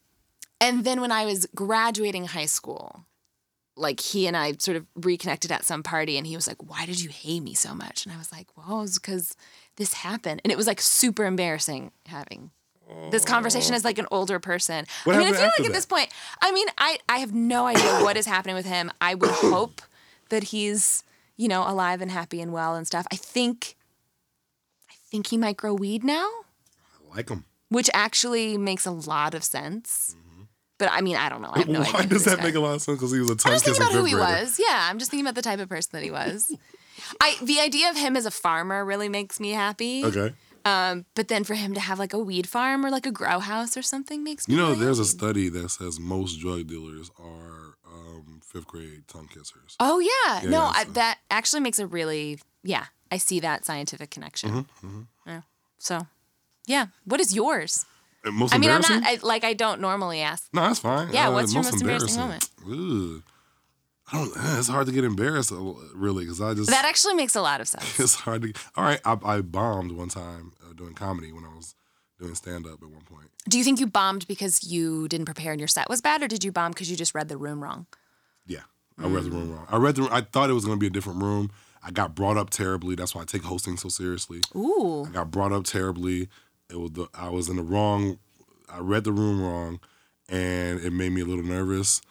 And 0.59 0.83
then 0.85 1.01
when 1.01 1.11
I 1.11 1.25
was 1.25 1.45
graduating 1.53 2.25
high 2.27 2.45
school, 2.47 3.05
like 3.75 3.99
he 3.99 4.27
and 4.27 4.37
I 4.37 4.53
sort 4.59 4.77
of 4.77 4.85
reconnected 4.95 5.51
at 5.51 5.65
some 5.65 5.83
party 5.83 6.17
and 6.17 6.25
he 6.27 6.35
was 6.35 6.47
like, 6.47 6.61
Why 6.71 6.85
did 6.85 7.01
you 7.01 7.09
hate 7.09 7.41
me 7.43 7.53
so 7.53 7.73
much? 7.73 8.05
And 8.05 8.13
I 8.15 8.17
was 8.17 8.31
like, 8.31 8.47
Well, 8.55 8.83
it's 8.83 8.97
because 8.99 9.35
this 9.75 9.93
happened. 9.93 10.39
And 10.43 10.51
it 10.51 10.57
was 10.57 10.67
like 10.67 10.79
super 10.81 11.25
embarrassing 11.25 11.91
having 12.07 12.51
this 13.11 13.25
conversation 13.25 13.73
as 13.73 13.83
like 13.83 13.97
an 13.97 14.07
older 14.11 14.39
person. 14.39 14.85
What 15.03 15.15
I 15.15 15.19
mean, 15.19 15.27
I 15.27 15.31
feel 15.37 15.51
like 15.57 15.65
at 15.67 15.73
this 15.73 15.85
point, 15.87 16.09
I 16.41 16.51
mean, 16.51 16.67
I, 16.77 16.99
I 17.09 17.17
have 17.19 17.33
no 17.33 17.65
idea 17.65 17.91
what 18.05 18.15
is 18.15 18.27
happening 18.27 18.55
with 18.55 18.67
him. 18.67 18.91
I 19.01 19.15
would 19.15 19.31
hope 19.31 19.81
that 20.29 20.43
he's, 20.53 21.03
you 21.43 21.49
know, 21.49 21.63
alive 21.67 21.99
and 22.01 22.09
happy 22.09 22.39
and 22.41 22.53
well 22.53 22.73
and 22.75 22.87
stuff. 22.87 23.05
I 23.11 23.17
think 23.17 23.75
I 24.89 24.93
think 25.11 25.27
he 25.27 25.37
might 25.37 25.57
grow 25.57 25.73
weed 25.73 26.03
now 26.03 26.27
I 27.11 27.15
like 27.17 27.29
him. 27.29 27.43
which 27.69 27.89
actually 27.93 28.57
makes 28.57 28.85
a 28.85 28.91
lot 28.91 29.33
of 29.35 29.43
sense. 29.43 30.15
But 30.79 30.89
I 30.91 31.01
mean, 31.01 31.15
I 31.17 31.29
don't 31.29 31.41
know. 31.41 31.51
I 31.53 31.59
have 31.59 31.67
no 31.67 31.83
Why 31.83 32.05
does 32.05 32.25
that 32.25 32.37
guy- 32.39 32.45
make 32.45 32.55
a 32.55 32.59
lot 32.59 32.75
of 32.75 32.81
sense? 32.81 32.97
Because 32.97 33.11
he 33.13 33.19
was 33.19 33.29
a 33.29 33.33
I'm 33.45 33.51
just 33.53 33.65
thinking 33.65 33.81
about 33.83 33.93
who 33.93 34.05
he 34.05 34.15
was. 34.15 34.59
Yeah, 34.59 34.87
I'm 34.89 34.97
just 34.99 35.11
thinking 35.11 35.25
about 35.25 35.35
the 35.35 35.41
type 35.49 35.59
of 35.59 35.69
person 35.69 35.89
that 35.93 36.03
he 36.03 36.11
was. 36.11 36.51
I 37.21 37.35
the 37.41 37.59
idea 37.59 37.89
of 37.89 37.97
him 37.97 38.15
as 38.17 38.25
a 38.25 38.31
farmer 38.31 38.83
really 38.85 39.09
makes 39.09 39.39
me 39.39 39.51
happy. 39.51 40.03
Okay. 40.05 40.33
Um, 40.65 41.05
but 41.13 41.27
then 41.27 41.43
for 41.43 41.55
him 41.55 41.73
to 41.73 41.79
have 41.81 41.99
like 41.99 42.13
a 42.13 42.17
weed 42.19 42.47
farm 42.47 42.85
or 42.85 42.89
like 42.89 43.05
a 43.05 43.11
grow 43.11 43.39
house 43.39 43.75
or 43.75 43.81
something 43.81 44.23
makes 44.23 44.47
me. 44.47 44.55
You 44.55 44.61
know, 44.61 44.69
really 44.69 44.85
there's 44.85 44.99
a 44.99 45.05
study 45.05 45.49
that 45.49 45.69
says 45.69 45.99
most 45.99 46.39
drug 46.39 46.67
dealers 46.67 47.11
are 47.19 47.62
fifth 48.53 48.67
grade 48.67 49.03
tongue 49.07 49.27
kissers. 49.27 49.75
Oh 49.79 49.99
yeah, 49.99 50.43
Yeah, 50.43 50.49
no, 50.49 50.57
yeah, 50.63 50.71
I, 50.75 50.83
so- 50.85 50.91
that 50.91 51.17
actually 51.29 51.61
makes 51.61 51.79
a 51.79 51.87
really 51.87 52.39
yeah. 52.63 52.85
I 53.11 53.17
see 53.17 53.39
that 53.41 53.65
scientific 53.65 54.09
connection. 54.09 54.49
Mm-hmm, 54.83 55.01
Yeah. 55.27 55.41
So, 55.77 56.07
yeah. 56.65 56.87
What 57.05 57.19
is 57.19 57.35
yours? 57.35 57.85
And 58.25 58.33
most 58.35 58.53
I 58.55 58.57
mean, 58.57 58.71
I'm 58.71 58.81
not 58.81 59.03
I, 59.03 59.19
like 59.21 59.43
I 59.43 59.53
don't 59.53 59.81
normally 59.81 60.21
ask. 60.21 60.47
No, 60.53 60.61
that's 60.61 60.79
fine. 60.79 61.11
Yeah, 61.13 61.27
Uh, 61.27 61.33
what's 61.33 61.53
your 61.53 61.61
most 61.63 61.81
embarrassing 61.81 62.19
moment? 62.21 62.49
Ugh. 62.65 63.21
I 64.11 64.17
don't. 64.17 64.35
eh, 64.37 64.59
It's 64.59 64.67
hard 64.69 64.87
to 64.87 64.91
get 64.93 65.03
embarrassed, 65.03 65.51
uh, 65.51 65.55
really, 65.93 66.23
because 66.23 66.41
I 66.41 66.53
just. 66.53 66.69
That 66.69 66.85
actually 66.85 67.13
makes 67.15 67.35
a 67.35 67.41
lot 67.41 67.61
of 67.61 67.67
sense. 67.67 67.99
it's 68.03 68.15
hard 68.15 68.41
to. 68.43 68.53
All 68.75 68.83
right, 68.83 68.99
I, 69.05 69.17
I 69.23 69.41
bombed 69.41 69.91
one 69.91 70.09
time 70.09 70.53
uh, 70.67 70.73
doing 70.73 70.93
comedy 70.93 71.31
when 71.31 71.43
I 71.45 71.55
was 71.55 71.75
doing 72.19 72.35
stand 72.35 72.65
up 72.65 72.81
at 72.81 72.89
one 72.89 73.03
point. 73.03 73.29
Do 73.47 73.57
you 73.57 73.63
think 73.63 73.79
you 73.79 73.87
bombed 73.87 74.27
because 74.27 74.63
you 74.63 75.07
didn't 75.07 75.25
prepare 75.25 75.51
and 75.51 75.59
your 75.61 75.67
set 75.67 75.87
was 75.89 76.01
bad, 76.01 76.21
or 76.23 76.27
did 76.27 76.43
you 76.43 76.51
bomb 76.51 76.71
because 76.71 76.89
you 76.89 76.97
just 76.97 77.13
read 77.13 77.27
the 77.29 77.37
room 77.37 77.61
wrong? 77.63 77.85
Yeah, 78.45 78.61
I 78.97 79.07
read 79.07 79.23
the 79.23 79.29
mm. 79.29 79.33
room 79.33 79.51
wrong. 79.55 79.67
I 79.69 79.77
read 79.77 79.95
the. 79.95 80.07
I 80.11 80.21
thought 80.21 80.49
it 80.49 80.53
was 80.53 80.65
going 80.65 80.77
to 80.77 80.79
be 80.79 80.87
a 80.87 80.91
different 80.91 81.21
room. 81.21 81.51
I 81.85 81.91
got 81.91 82.15
brought 82.15 82.37
up 82.37 82.49
terribly. 82.49 82.95
That's 82.95 83.13
why 83.13 83.21
I 83.21 83.25
take 83.25 83.43
hosting 83.43 83.77
so 83.77 83.89
seriously. 83.89 84.41
Ooh. 84.55 85.05
I 85.05 85.09
got 85.09 85.31
brought 85.31 85.51
up 85.51 85.65
terribly. 85.65 86.29
It 86.69 86.79
was 86.79 86.91
the, 86.91 87.07
I 87.13 87.29
was 87.29 87.49
in 87.49 87.57
the 87.57 87.63
wrong. 87.63 88.19
I 88.69 88.79
read 88.79 89.03
the 89.03 89.11
room 89.11 89.41
wrong, 89.41 89.79
and 90.29 90.79
it 90.79 90.93
made 90.93 91.11
me 91.11 91.21
a 91.21 91.25
little 91.25 91.43
nervous. 91.43 92.01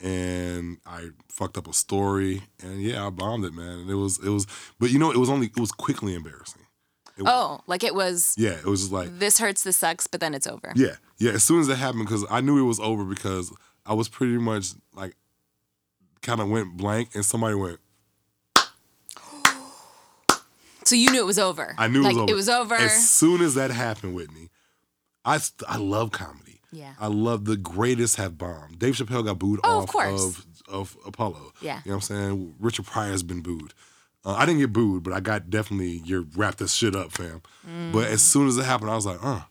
And 0.00 0.78
I 0.84 1.10
fucked 1.28 1.56
up 1.56 1.68
a 1.68 1.72
story, 1.72 2.42
and 2.60 2.82
yeah, 2.82 3.06
I 3.06 3.10
bombed 3.10 3.44
it, 3.44 3.54
man. 3.54 3.80
And 3.80 3.90
it 3.90 3.94
was 3.94 4.18
it 4.24 4.30
was, 4.30 4.46
but 4.80 4.90
you 4.90 4.98
know, 4.98 5.12
it 5.12 5.18
was 5.18 5.30
only 5.30 5.46
it 5.46 5.60
was 5.60 5.70
quickly 5.70 6.14
embarrassing. 6.14 6.62
It, 7.16 7.24
Oh, 7.26 7.60
like 7.66 7.84
it 7.84 7.94
was 7.94 8.34
yeah, 8.36 8.52
it 8.52 8.64
was 8.64 8.80
just 8.80 8.92
like 8.92 9.18
this 9.18 9.38
hurts, 9.38 9.62
this 9.62 9.76
sucks, 9.76 10.06
but 10.06 10.20
then 10.20 10.34
it's 10.34 10.46
over. 10.46 10.72
yeah, 10.74 10.96
yeah. 11.18 11.32
As 11.32 11.44
soon 11.44 11.60
as 11.60 11.68
it 11.68 11.76
happened, 11.76 12.06
because 12.06 12.24
I 12.30 12.40
knew 12.40 12.58
it 12.58 12.66
was 12.66 12.80
over, 12.80 13.04
because 13.04 13.52
I 13.86 13.94
was 13.94 14.08
pretty 14.08 14.38
much 14.38 14.70
like, 14.94 15.14
kind 16.22 16.40
of 16.40 16.48
went 16.48 16.76
blank, 16.76 17.10
and 17.14 17.24
somebody 17.24 17.54
went. 17.54 17.78
So 20.84 20.96
you 20.96 21.10
knew 21.12 21.20
it 21.20 21.26
was 21.26 21.38
over. 21.38 21.74
I 21.78 21.86
knew 21.86 22.02
like, 22.02 22.16
it 22.16 22.16
was 22.16 22.18
over. 22.22 22.32
It 22.32 22.34
was 22.34 22.48
over. 22.48 22.74
As 22.74 23.08
soon 23.08 23.40
as 23.40 23.54
that 23.54 23.70
happened, 23.70 24.14
Whitney, 24.14 24.50
I 25.24 25.38
I 25.68 25.76
love 25.76 26.10
comedy. 26.10 26.60
Yeah. 26.72 26.94
I 26.98 27.06
love 27.06 27.44
the 27.44 27.56
greatest 27.56 28.16
have 28.16 28.36
bombed. 28.36 28.78
Dave 28.80 28.94
Chappelle 28.94 29.24
got 29.24 29.38
booed 29.38 29.60
Oh, 29.62 29.80
off 29.82 29.88
course. 29.88 30.20
of, 30.24 30.46
of 30.68 30.96
Apollo. 31.06 31.52
Yeah. 31.60 31.80
You 31.84 31.90
know 31.92 31.96
what 31.98 32.10
I'm 32.10 32.16
saying? 32.16 32.54
Richard 32.58 32.86
Pryor's 32.86 33.22
been 33.22 33.42
booed. 33.42 33.74
Uh, 34.24 34.32
I 34.32 34.44
didn't 34.46 34.60
get 34.60 34.72
booed, 34.72 35.02
but 35.02 35.12
I 35.12 35.20
got 35.20 35.50
definitely, 35.50 36.00
you're 36.04 36.24
wrap 36.34 36.56
this 36.56 36.72
shit 36.72 36.96
up, 36.96 37.12
fam. 37.12 37.42
But 37.92 38.06
Mm. 38.08 38.12
as 38.12 38.22
soon 38.22 38.48
as 38.48 38.56
it 38.56 38.64
happened, 38.64 38.90
I 38.90 38.94
was 38.96 39.04
like, 39.06 39.22
uh, 39.22 39.42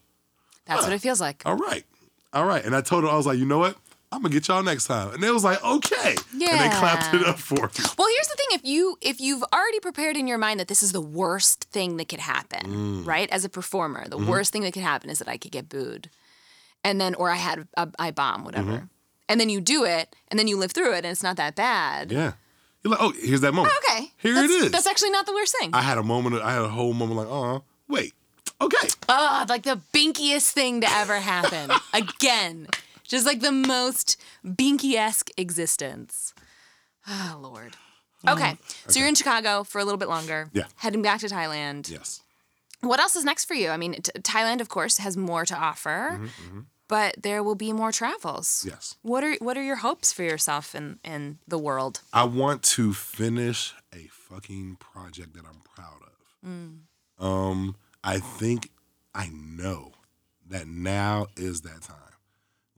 That's 0.66 0.84
what 0.84 0.92
it 0.92 1.00
feels 1.00 1.22
like. 1.22 1.44
all 1.46 1.56
right. 1.56 1.86
All 2.34 2.46
right. 2.46 2.64
And 2.66 2.76
I 2.76 2.82
told 2.82 3.04
her, 3.04 3.10
I 3.10 3.16
was 3.16 3.26
like, 3.28 3.38
you 3.38 3.46
know 3.46 3.60
what? 3.60 3.78
I'm 4.14 4.22
gonna 4.22 4.34
get 4.34 4.48
y'all 4.50 4.62
next 4.62 4.88
time. 4.88 5.14
And 5.14 5.24
they 5.24 5.32
was 5.32 5.44
like, 5.44 5.64
okay. 5.64 6.16
And 6.34 6.42
they 6.42 6.48
clapped 6.70 7.14
it 7.14 7.26
up 7.26 7.40
for 7.40 7.56
me. 7.68 7.86
Well, 7.98 8.08
here's 8.10 8.28
the 8.28 8.36
thing: 8.38 8.48
if 8.52 8.66
you 8.66 8.98
if 9.02 9.22
you've 9.22 9.44
already 9.54 9.80
prepared 9.80 10.18
in 10.18 10.28
your 10.28 10.38
mind 10.38 10.60
that 10.60 10.68
this 10.68 10.84
is 10.84 10.92
the 10.92 11.00
worst 11.02 11.64
thing 11.72 11.98
that 11.98 12.10
could 12.10 12.20
happen, 12.20 12.66
Mm. 13.04 13.08
right? 13.08 13.30
As 13.30 13.46
a 13.46 13.50
performer, 13.50 14.08
the 14.10 14.18
Mm-hmm. 14.18 14.28
worst 14.30 14.52
thing 14.52 14.64
that 14.64 14.74
could 14.74 14.84
happen 14.84 15.10
is 15.10 15.20
that 15.20 15.30
I 15.30 15.38
could 15.38 15.52
get 15.52 15.70
booed, 15.70 16.10
and 16.84 17.00
then 17.00 17.16
or 17.16 17.30
I 17.30 17.36
had 17.36 17.68
a, 17.78 17.88
I 17.98 18.12
bomb 18.12 18.44
whatever, 18.44 18.72
Mm-hmm. 18.72 18.86
and 19.30 19.40
then 19.40 19.48
you 19.50 19.62
do 19.62 19.86
it, 19.86 20.14
and 20.28 20.38
then 20.38 20.48
you 20.50 20.58
live 20.58 20.72
through 20.74 20.94
it, 20.94 20.98
and 21.06 21.08
it's 21.08 21.24
not 21.24 21.38
that 21.38 21.56
bad. 21.56 22.12
Yeah. 22.12 22.34
You're 22.84 22.92
like, 22.92 23.02
oh, 23.02 23.14
here's 23.22 23.42
that 23.42 23.54
moment. 23.54 23.76
Okay, 23.88 24.12
Here 24.18 24.34
that's, 24.34 24.52
it 24.52 24.64
is. 24.66 24.72
That's 24.72 24.88
actually 24.88 25.12
not 25.12 25.26
the 25.28 25.34
worst 25.34 25.56
thing. 25.60 25.70
I 25.72 25.82
had 25.84 25.98
a 26.00 26.04
moment, 26.04 26.42
I 26.42 26.52
had 26.54 26.64
a 26.64 26.68
whole 26.68 26.94
moment 26.94 27.18
like, 27.20 27.28
oh, 27.28 27.64
wait. 27.88 28.14
Okay. 28.60 28.88
Oh, 29.08 29.46
like 29.48 29.64
the 29.64 29.80
binkiest 29.94 30.52
thing 30.52 30.82
to 30.82 30.88
ever 30.92 31.18
happen. 31.20 31.70
Again. 31.94 32.68
Just 33.12 33.26
like 33.26 33.42
the 33.42 33.52
most 33.52 34.16
binky 34.46 34.94
esque 34.96 35.30
existence. 35.38 36.34
Oh, 37.08 37.38
Lord. 37.42 37.76
Okay. 38.28 38.56
So 38.88 39.00
you're 39.00 39.10
in 39.10 39.16
Chicago 39.16 39.64
for 39.64 39.80
a 39.80 39.84
little 39.84 39.98
bit 39.98 40.08
longer. 40.08 40.50
Yeah. 40.54 40.66
Heading 40.78 41.02
back 41.02 41.20
to 41.20 41.28
Thailand. 41.28 41.90
Yes. 41.92 42.22
What 42.80 43.00
else 43.02 43.16
is 43.18 43.26
next 43.26 43.46
for 43.46 43.54
you? 43.54 43.70
I 43.70 43.78
mean, 43.78 43.94
t- 43.94 44.12
Thailand, 44.22 44.62
of 44.62 44.70
course, 44.70 44.98
has 45.00 45.18
more 45.18 45.46
to 45.46 45.56
offer, 45.56 46.22
but 46.88 47.16
there 47.22 47.44
will 47.44 47.56
be 47.56 47.74
more 47.74 47.92
travels. 47.92 48.48
Mm-hmm, 48.48 48.70
Yes. 48.70 48.96
What 49.02 49.24
are 49.26 49.36
What 49.40 49.58
are 49.58 49.64
your 49.64 49.78
hopes 49.78 50.14
for 50.14 50.24
yourself 50.24 50.74
in 50.74 51.00
in 51.04 51.40
the 51.48 51.58
world? 51.58 52.02
I 52.14 52.24
want 52.24 52.64
to 52.78 52.94
finish 52.94 53.74
a 53.94 54.08
fucking 54.30 54.78
project 54.80 55.34
that 55.36 55.44
I'm 55.46 55.62
proud 55.76 56.02
of. 56.12 57.26
Um, 57.26 57.76
I 58.04 58.20
think 58.40 58.70
I 59.14 59.30
know 59.34 59.92
that 60.50 60.66
now 60.68 61.28
is 61.36 61.62
that 61.62 61.82
time. 61.82 62.11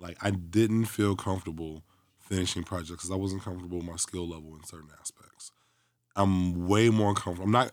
Like 0.04 0.18
I 0.22 0.32
didn't 0.32 0.86
feel 0.86 1.16
comfortable 1.16 1.84
finishing 2.20 2.64
projects 2.64 2.90
because 2.92 3.12
I 3.12 3.16
wasn't 3.16 3.42
comfortable 3.42 3.78
with 3.78 3.88
my 3.88 3.96
skill 3.96 4.28
level 4.28 4.54
in 4.56 4.64
certain 4.66 4.90
aspects. 5.00 5.52
I'm 6.16 6.68
way 6.68 6.90
more 6.90 7.14
comfortable. 7.14 7.46
I'm 7.46 7.52
not 7.52 7.72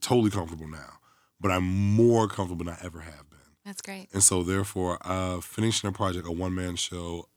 totally 0.00 0.30
comfortable 0.30 0.68
now, 0.68 0.98
but 1.40 1.50
I'm 1.50 1.64
more 1.64 2.28
comfortable 2.28 2.64
than 2.64 2.74
I 2.74 2.78
ever 2.84 3.00
have 3.00 3.28
been. 3.28 3.38
That's 3.64 3.82
great. 3.82 4.08
And 4.12 4.22
so, 4.22 4.42
therefore, 4.42 4.98
uh, 5.02 5.40
finishing 5.40 5.88
a 5.88 5.92
project, 5.92 6.26
a 6.26 6.32
one 6.32 6.54
man 6.54 6.76
show, 6.76 7.28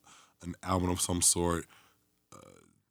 an 0.44 0.56
album 0.62 0.90
of 0.90 1.02
some 1.02 1.22
sort, 1.22 1.66
uh, 2.32 2.38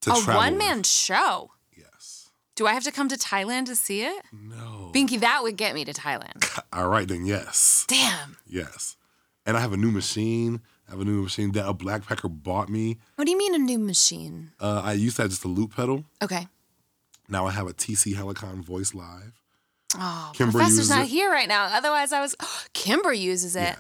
to 0.03 0.11
A 0.11 0.35
one 0.35 0.59
man 0.59 0.83
show. 0.83 1.51
Yes. 1.77 2.31
Do 2.57 2.67
I 2.67 2.73
have 2.73 2.85
to 2.85 2.93
come 2.93 3.09
to 3.09 3.17
Thailand 3.17 3.67
to 3.67 3.77
see 3.77 4.03
it? 4.03 4.23
No. 4.33 4.91
Binky, 4.93 5.21
that 5.21 5.43
would 5.43 5.57
get 5.57 5.75
me 5.75 5.85
to 5.85 5.93
Thailand. 5.93 6.61
All 6.73 6.89
right, 6.89 7.07
then, 7.07 7.25
yes. 7.25 7.85
Damn. 7.89 8.37
Yes. 8.47 8.97
And 9.45 9.57
I 9.57 9.61
have 9.61 9.73
a 9.73 9.77
new 9.77 9.93
machine. 9.93 10.61
I 10.89 10.93
have 10.93 11.01
a 11.01 11.05
new 11.05 11.23
machine 11.23 11.53
that 11.53 11.69
a 11.69 11.75
Blackpacker 11.75 12.31
bought 12.43 12.69
me. 12.69 12.99
What 13.17 13.25
do 13.25 13.31
you 13.31 13.39
mean 13.39 13.55
a 13.55 13.59
new 13.59 13.79
machine? 13.79 14.53
Uh, 14.61 14.83
I 14.85 14.93
used 14.93 15.17
to 15.17 15.23
have 15.23 15.31
just 15.31 15.45
a 15.45 15.49
loop 15.49 15.75
pedal. 15.75 16.05
Okay. 16.23 16.47
Now 17.29 17.47
I 17.47 17.51
have 17.51 17.67
a 17.67 17.73
TC 17.73 18.15
Helicon 18.15 18.63
Voice 18.63 18.95
Live. 18.95 19.33
Oh, 19.99 20.31
Kimber 20.35 20.53
Professor's 20.59 20.89
not 20.91 21.05
it. 21.07 21.09
here 21.09 21.31
right 21.31 21.49
now. 21.49 21.65
Otherwise, 21.73 22.13
I 22.13 22.21
was. 22.21 22.35
Kimbra 22.75 23.19
uses 23.19 23.57
it. 23.57 23.61
Yeah. 23.61 23.77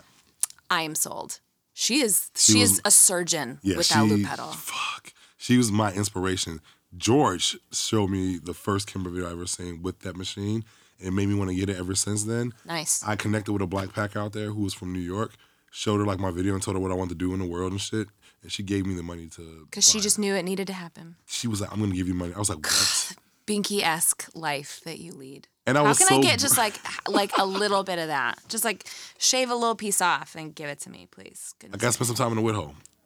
I 0.70 0.82
am 0.82 0.94
sold. 0.94 1.40
She 1.74 2.00
is. 2.00 2.30
She 2.34 2.54
She, 2.54 2.60
was- 2.60 2.72
is 2.72 2.80
a 2.84 2.90
surgeon 2.90 3.60
Yeah, 3.62 3.76
with 3.76 3.86
she, 3.86 3.94
that 3.94 4.04
loop 4.04 4.26
pedal. 4.26 4.46
Fuck. 4.46 5.12
She 5.36 5.56
was 5.58 5.70
my 5.70 5.92
inspiration. 5.92 6.60
George 6.96 7.56
showed 7.72 8.08
me 8.10 8.38
the 8.38 8.54
first 8.54 8.88
Kimbra 8.92 9.12
video 9.12 9.28
I 9.28 9.32
ever 9.32 9.46
seen 9.46 9.82
with 9.82 10.00
that 10.00 10.16
machine. 10.16 10.64
It 10.98 11.12
made 11.12 11.28
me 11.28 11.34
want 11.34 11.50
to 11.50 11.56
get 11.56 11.68
it 11.68 11.76
ever 11.78 11.94
since 11.94 12.24
then. 12.24 12.52
Nice. 12.64 13.04
I 13.06 13.16
connected 13.16 13.52
with 13.52 13.60
a 13.62 13.66
black 13.66 13.92
pack 13.92 14.16
out 14.16 14.32
there 14.32 14.50
who 14.50 14.62
was 14.62 14.72
from 14.72 14.92
New 14.94 14.98
York, 15.00 15.32
showed 15.76 15.98
her 15.98 16.06
like 16.06 16.18
my 16.18 16.30
video 16.30 16.54
and 16.54 16.62
told 16.62 16.74
her 16.74 16.80
what 16.80 16.90
I 16.90 16.94
wanted 16.94 17.10
to 17.10 17.14
do 17.16 17.34
in 17.34 17.38
the 17.38 17.46
world 17.46 17.70
and 17.70 17.80
shit. 17.80 18.08
And 18.42 18.50
she 18.50 18.62
gave 18.62 18.86
me 18.86 18.94
the 18.94 19.02
money 19.02 19.26
to. 19.36 19.66
Because 19.68 19.86
she 19.88 20.00
just 20.00 20.16
it. 20.16 20.22
knew 20.22 20.34
it 20.34 20.42
needed 20.42 20.66
to 20.68 20.72
happen. 20.72 21.16
She 21.26 21.48
was 21.48 21.60
like, 21.60 21.70
I'm 21.70 21.80
to 21.80 21.94
give 21.94 22.08
you 22.08 22.14
money. 22.14 22.32
I 22.34 22.38
was 22.38 22.48
like, 22.48 22.58
what? 22.58 23.12
Binky 23.46 23.82
esque 23.82 24.28
life 24.34 24.80
that 24.84 24.98
you 24.98 25.12
lead. 25.12 25.46
And 25.66 25.78
I 25.78 25.82
was 25.82 26.00
like, 26.00 26.08
How 26.08 26.16
was 26.16 26.24
can 26.24 26.24
so 26.24 26.28
I 26.28 26.30
get 26.32 26.40
just 26.40 26.58
like 26.58 26.74
like 27.08 27.30
a 27.38 27.44
little 27.44 27.84
bit 27.84 27.98
of 27.98 28.08
that? 28.08 28.38
Just 28.48 28.64
like 28.64 28.86
shave 29.18 29.50
a 29.50 29.54
little 29.54 29.76
piece 29.76 30.00
off 30.00 30.34
and 30.34 30.54
give 30.54 30.68
it 30.68 30.80
to 30.80 30.90
me, 30.90 31.06
please. 31.10 31.54
I 31.62 31.76
got 31.76 31.88
to 31.88 31.92
spend 31.92 32.06
some 32.08 32.16
time 32.16 32.30
in 32.30 32.36
the 32.36 32.42
wood 32.42 32.56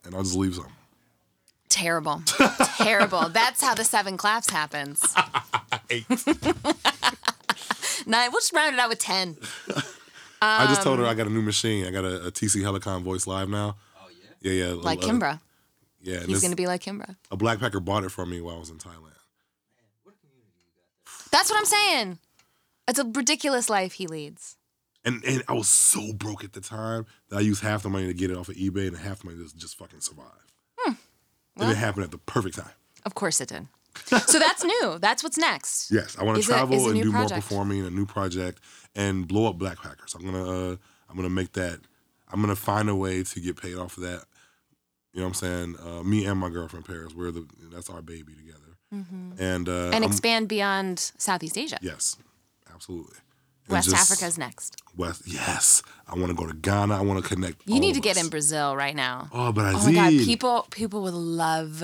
and 0.04 0.14
I'll 0.14 0.22
just 0.22 0.36
leave 0.36 0.54
some. 0.54 0.72
Terrible. 1.68 2.22
Terrible. 2.78 3.28
That's 3.32 3.62
how 3.62 3.74
the 3.74 3.84
seven 3.84 4.16
claps 4.16 4.48
happens. 4.50 5.14
Eight. 5.90 6.06
Nine. 8.06 8.30
We'll 8.32 8.40
just 8.40 8.52
round 8.54 8.74
it 8.74 8.80
out 8.80 8.88
with 8.88 8.98
ten. 8.98 9.36
I 10.42 10.66
just 10.66 10.80
Um, 10.80 10.84
told 10.84 10.98
her 11.00 11.06
I 11.06 11.14
got 11.14 11.26
a 11.26 11.30
new 11.30 11.42
machine. 11.42 11.84
I 11.86 11.90
got 11.90 12.04
a, 12.04 12.26
a 12.28 12.30
TC 12.32 12.62
Helicon 12.62 13.02
Voice 13.02 13.26
Live 13.26 13.48
now. 13.48 13.76
Oh 14.00 14.08
yeah. 14.42 14.50
Yeah, 14.52 14.66
yeah. 14.68 14.72
Like 14.74 15.02
uh, 15.02 15.06
Kimbra. 15.06 15.40
Yeah, 16.00 16.16
and 16.16 16.26
He's 16.26 16.36
this- 16.36 16.42
gonna 16.42 16.56
be 16.56 16.66
like 16.66 16.82
Kimbra. 16.82 17.16
a 17.30 17.36
black 17.36 17.60
packer 17.60 17.80
bought 17.80 18.04
it 18.04 18.10
from 18.10 18.30
me 18.30 18.40
while 18.40 18.56
I 18.56 18.58
was 18.58 18.70
in 18.70 18.78
Thailand. 18.78 19.06
That's 21.30 21.50
what 21.50 21.58
I'm 21.58 21.64
saying. 21.64 22.18
It's 22.88 22.98
a 22.98 23.04
ridiculous 23.04 23.70
life 23.70 23.92
he 23.94 24.06
leads. 24.06 24.56
And 25.04 25.22
and 25.24 25.42
I 25.48 25.52
was 25.52 25.68
so 25.68 26.12
broke 26.12 26.44
at 26.44 26.52
the 26.52 26.60
time 26.60 27.06
that 27.28 27.36
I 27.36 27.40
used 27.40 27.62
half 27.62 27.82
the 27.82 27.88
money 27.88 28.06
to 28.06 28.14
get 28.14 28.30
it 28.30 28.36
off 28.36 28.48
of 28.48 28.56
eBay 28.56 28.88
and 28.88 28.96
half 28.96 29.20
the 29.20 29.26
money 29.26 29.38
to 29.38 29.56
just 29.56 29.78
fucking 29.78 30.00
survive. 30.00 30.26
and 30.86 31.70
it 31.70 31.76
happened 31.76 32.04
at 32.04 32.10
the 32.10 32.18
perfect 32.18 32.56
time. 32.56 32.70
Of 33.04 33.14
course 33.14 33.40
it 33.40 33.48
did. 33.48 33.66
So 34.04 34.38
that's 34.38 34.64
new. 34.64 34.98
That's 35.00 35.22
what's 35.22 35.38
next. 35.38 35.90
Yes, 35.90 36.16
I 36.18 36.24
want 36.24 36.38
to 36.38 36.44
travel 36.44 36.86
a 36.86 36.90
and 36.90 37.02
do 37.02 37.12
more 37.12 37.28
performing, 37.28 37.84
a 37.86 37.90
new 37.90 38.06
project, 38.06 38.60
and 38.94 39.26
blow 39.28 39.48
up 39.48 39.58
Black 39.58 39.78
Packers. 39.82 40.14
I'm 40.14 40.24
gonna 40.24 40.44
uh, 40.72 40.76
I'm 41.08 41.16
gonna 41.16 41.30
make 41.30 41.52
that. 41.52 41.80
I'm 42.32 42.40
gonna 42.40 42.56
find 42.56 42.88
a 42.88 42.94
way 42.94 43.22
to 43.22 43.40
get 43.40 43.60
paid 43.60 43.76
off 43.76 43.96
of 43.96 44.02
that. 44.04 44.24
You 45.12 45.20
know 45.20 45.26
what 45.26 45.42
I'm 45.42 45.74
saying? 45.74 45.76
Uh, 45.84 46.02
me 46.04 46.24
and 46.26 46.38
my 46.38 46.50
girlfriend 46.50 46.84
Paris, 46.84 47.14
we're 47.14 47.30
the 47.32 47.46
that's 47.72 47.90
our 47.90 48.02
baby 48.02 48.34
together. 48.34 48.58
And 48.92 49.68
uh, 49.68 49.72
Mm-hmm. 49.72 49.94
And 49.94 49.94
I'm- 49.94 50.02
expand 50.04 50.48
beyond 50.48 50.98
Southeast 51.18 51.56
Asia. 51.58 51.78
Yes, 51.80 52.16
absolutely. 52.74 53.16
And 53.66 53.72
West 53.74 53.90
just- 53.90 54.10
Africa's 54.10 54.36
next. 54.38 54.82
West. 54.96 55.22
Yes, 55.26 55.82
I 56.08 56.14
want 56.16 56.28
to 56.28 56.34
go 56.34 56.46
to 56.46 56.54
Ghana. 56.54 56.96
I 56.96 57.00
want 57.02 57.22
to 57.22 57.28
connect. 57.34 57.62
You 57.66 57.78
need 57.78 57.94
to 57.94 58.00
get 58.00 58.16
in 58.16 58.28
Brazil 58.28 58.74
right 58.76 58.94
now. 58.96 59.28
Oh, 59.32 59.52
but 59.52 59.64
I 59.66 59.72
Oh 59.74 59.84
my 59.86 59.92
God, 59.92 60.10
people 60.24 60.66
people 60.70 61.02
would 61.02 61.14
love 61.14 61.82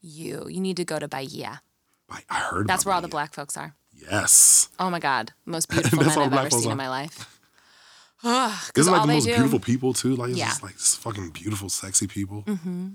you. 0.00 0.46
You 0.48 0.60
need 0.60 0.76
to 0.78 0.84
go 0.84 0.98
to 0.98 1.08
Bahia. 1.08 1.62
I, 2.10 2.20
I 2.28 2.34
heard. 2.40 2.66
That's 2.66 2.84
where 2.84 2.94
all 2.94 3.00
the 3.02 3.08
black 3.08 3.34
folks 3.34 3.56
are. 3.56 3.74
Yes. 4.10 4.68
Oh 4.78 4.90
my 4.90 4.98
God, 4.98 5.32
most 5.44 5.68
beautiful 5.70 5.98
men 5.98 6.08
I've 6.18 6.32
ever 6.32 6.50
seen 6.50 6.68
are. 6.68 6.72
in 6.72 6.78
my 6.78 6.88
life. 6.88 7.38
Ugh, 8.24 8.50
'cause 8.50 8.70
Isn't 8.76 8.92
like 8.92 9.00
all 9.02 9.06
the 9.06 9.12
most 9.14 9.24
do- 9.24 9.34
beautiful 9.34 9.60
people 9.60 9.92
too? 9.94 10.14
Like 10.16 10.30
it's 10.30 10.38
Yeah. 10.38 10.48
just 10.48 10.62
like 10.62 10.74
fucking 10.78 11.30
beautiful, 11.30 11.68
sexy 11.68 12.06
people. 12.06 12.42
Mm-hmm. 12.46 12.88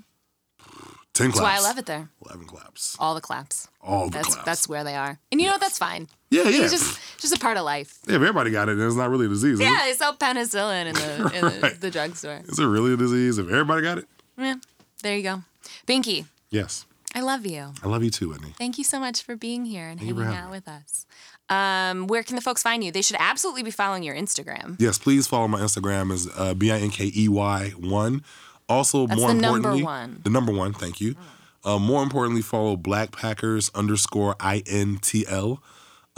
Ten 1.13 1.27
That's 1.27 1.39
claps. 1.39 1.39
why 1.39 1.55
I 1.57 1.67
love 1.67 1.77
it 1.77 1.85
there. 1.85 2.09
Eleven 2.25 2.45
claps. 2.45 2.97
All 2.99 3.15
the 3.15 3.21
claps. 3.21 3.67
All 3.81 4.05
the 4.07 4.11
That's 4.17 4.27
claps. 4.33 4.45
that's 4.45 4.67
where 4.69 4.83
they 4.83 4.95
are. 4.95 5.17
And 5.31 5.39
you 5.39 5.47
know 5.47 5.53
what? 5.53 5.61
That's 5.61 5.77
fine. 5.77 6.09
yeah, 6.29 6.43
yeah. 6.43 6.63
It's 6.63 6.71
just 6.73 6.99
just 7.21 7.33
a 7.35 7.39
part 7.39 7.55
of 7.57 7.63
life. 7.63 7.99
yeah, 8.05 8.15
if 8.15 8.21
everybody 8.21 8.51
got 8.51 8.67
it, 8.67 8.77
then 8.77 8.85
it's 8.87 8.95
not 8.97 9.09
really 9.09 9.27
a 9.27 9.29
disease. 9.29 9.53
is 9.53 9.59
it? 9.61 9.63
Yeah, 9.63 9.81
they 9.85 9.93
sell 9.93 10.13
penicillin 10.15 10.87
in 10.87 10.93
the 10.95 11.31
in 11.35 11.41
the, 11.45 11.59
Right. 11.61 11.79
the 11.81 11.89
drugstore. 11.91 12.41
Is 12.45 12.59
it 12.59 12.65
really 12.65 12.93
a 12.93 12.97
disease? 12.97 13.37
If 13.37 13.45
everybody 13.47 13.81
got 13.83 13.99
it? 13.99 14.07
Yeah, 14.37 14.55
there 15.03 15.15
you 15.15 15.23
go. 15.23 15.43
Binky, 15.87 16.25
Yes. 16.49 16.85
I 17.15 17.21
love 17.21 17.45
you. 17.45 17.71
I 17.81 17.87
love 17.87 18.03
you 18.03 18.09
too, 18.09 18.29
Whitney. 18.29 18.53
Thank 18.57 18.77
you 18.77 18.83
so 18.83 18.99
much 18.99 19.23
for 19.23 19.35
being 19.37 19.65
here 19.65 19.87
and 19.87 19.99
Thank 19.99 20.15
hanging 20.17 20.35
out 20.35 20.47
me. 20.47 20.51
with 20.51 20.67
us. 20.67 21.05
Um, 21.49 22.07
where 22.07 22.23
can 22.23 22.35
the 22.35 22.41
folks 22.41 22.61
find 22.61 22.83
you? 22.83 22.91
They 22.91 23.01
should 23.01 23.17
absolutely 23.19 23.63
be 23.63 23.71
following 23.71 24.03
your 24.03 24.15
Instagram. 24.15 24.75
Yes, 24.79 24.97
please 24.97 25.25
follow 25.25 25.47
my 25.47 25.59
Instagram 25.61 26.11
is 26.11 26.27
uh, 26.37 26.53
B 26.53 26.71
I 26.71 26.77
N 26.79 26.89
K 26.89 27.11
E 27.15 27.29
Y 27.29 27.69
one. 27.79 28.23
Also, 28.67 29.07
That's 29.07 29.19
more 29.19 29.29
the 29.29 29.35
number 29.35 29.57
importantly, 29.57 29.83
one. 29.83 30.19
the 30.23 30.29
number 30.29 30.51
one. 30.51 30.73
Thank 30.73 30.99
you. 30.99 31.15
Uh, 31.63 31.79
more 31.79 32.03
importantly, 32.03 32.41
follow 32.41 32.75
Black 32.75 33.11
Packers 33.11 33.71
underscore 33.73 34.35
I 34.39 34.61
N 34.67 34.97
T 35.01 35.25
L. 35.27 35.63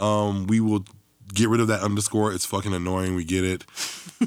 Um, 0.00 0.46
we 0.46 0.58
will 0.60 0.84
get 1.34 1.48
rid 1.48 1.60
of 1.60 1.68
that 1.68 1.80
underscore. 1.80 2.32
It's 2.32 2.44
fucking 2.46 2.72
annoying. 2.74 3.14
We 3.14 3.24
get 3.24 3.44
it. 3.44 3.64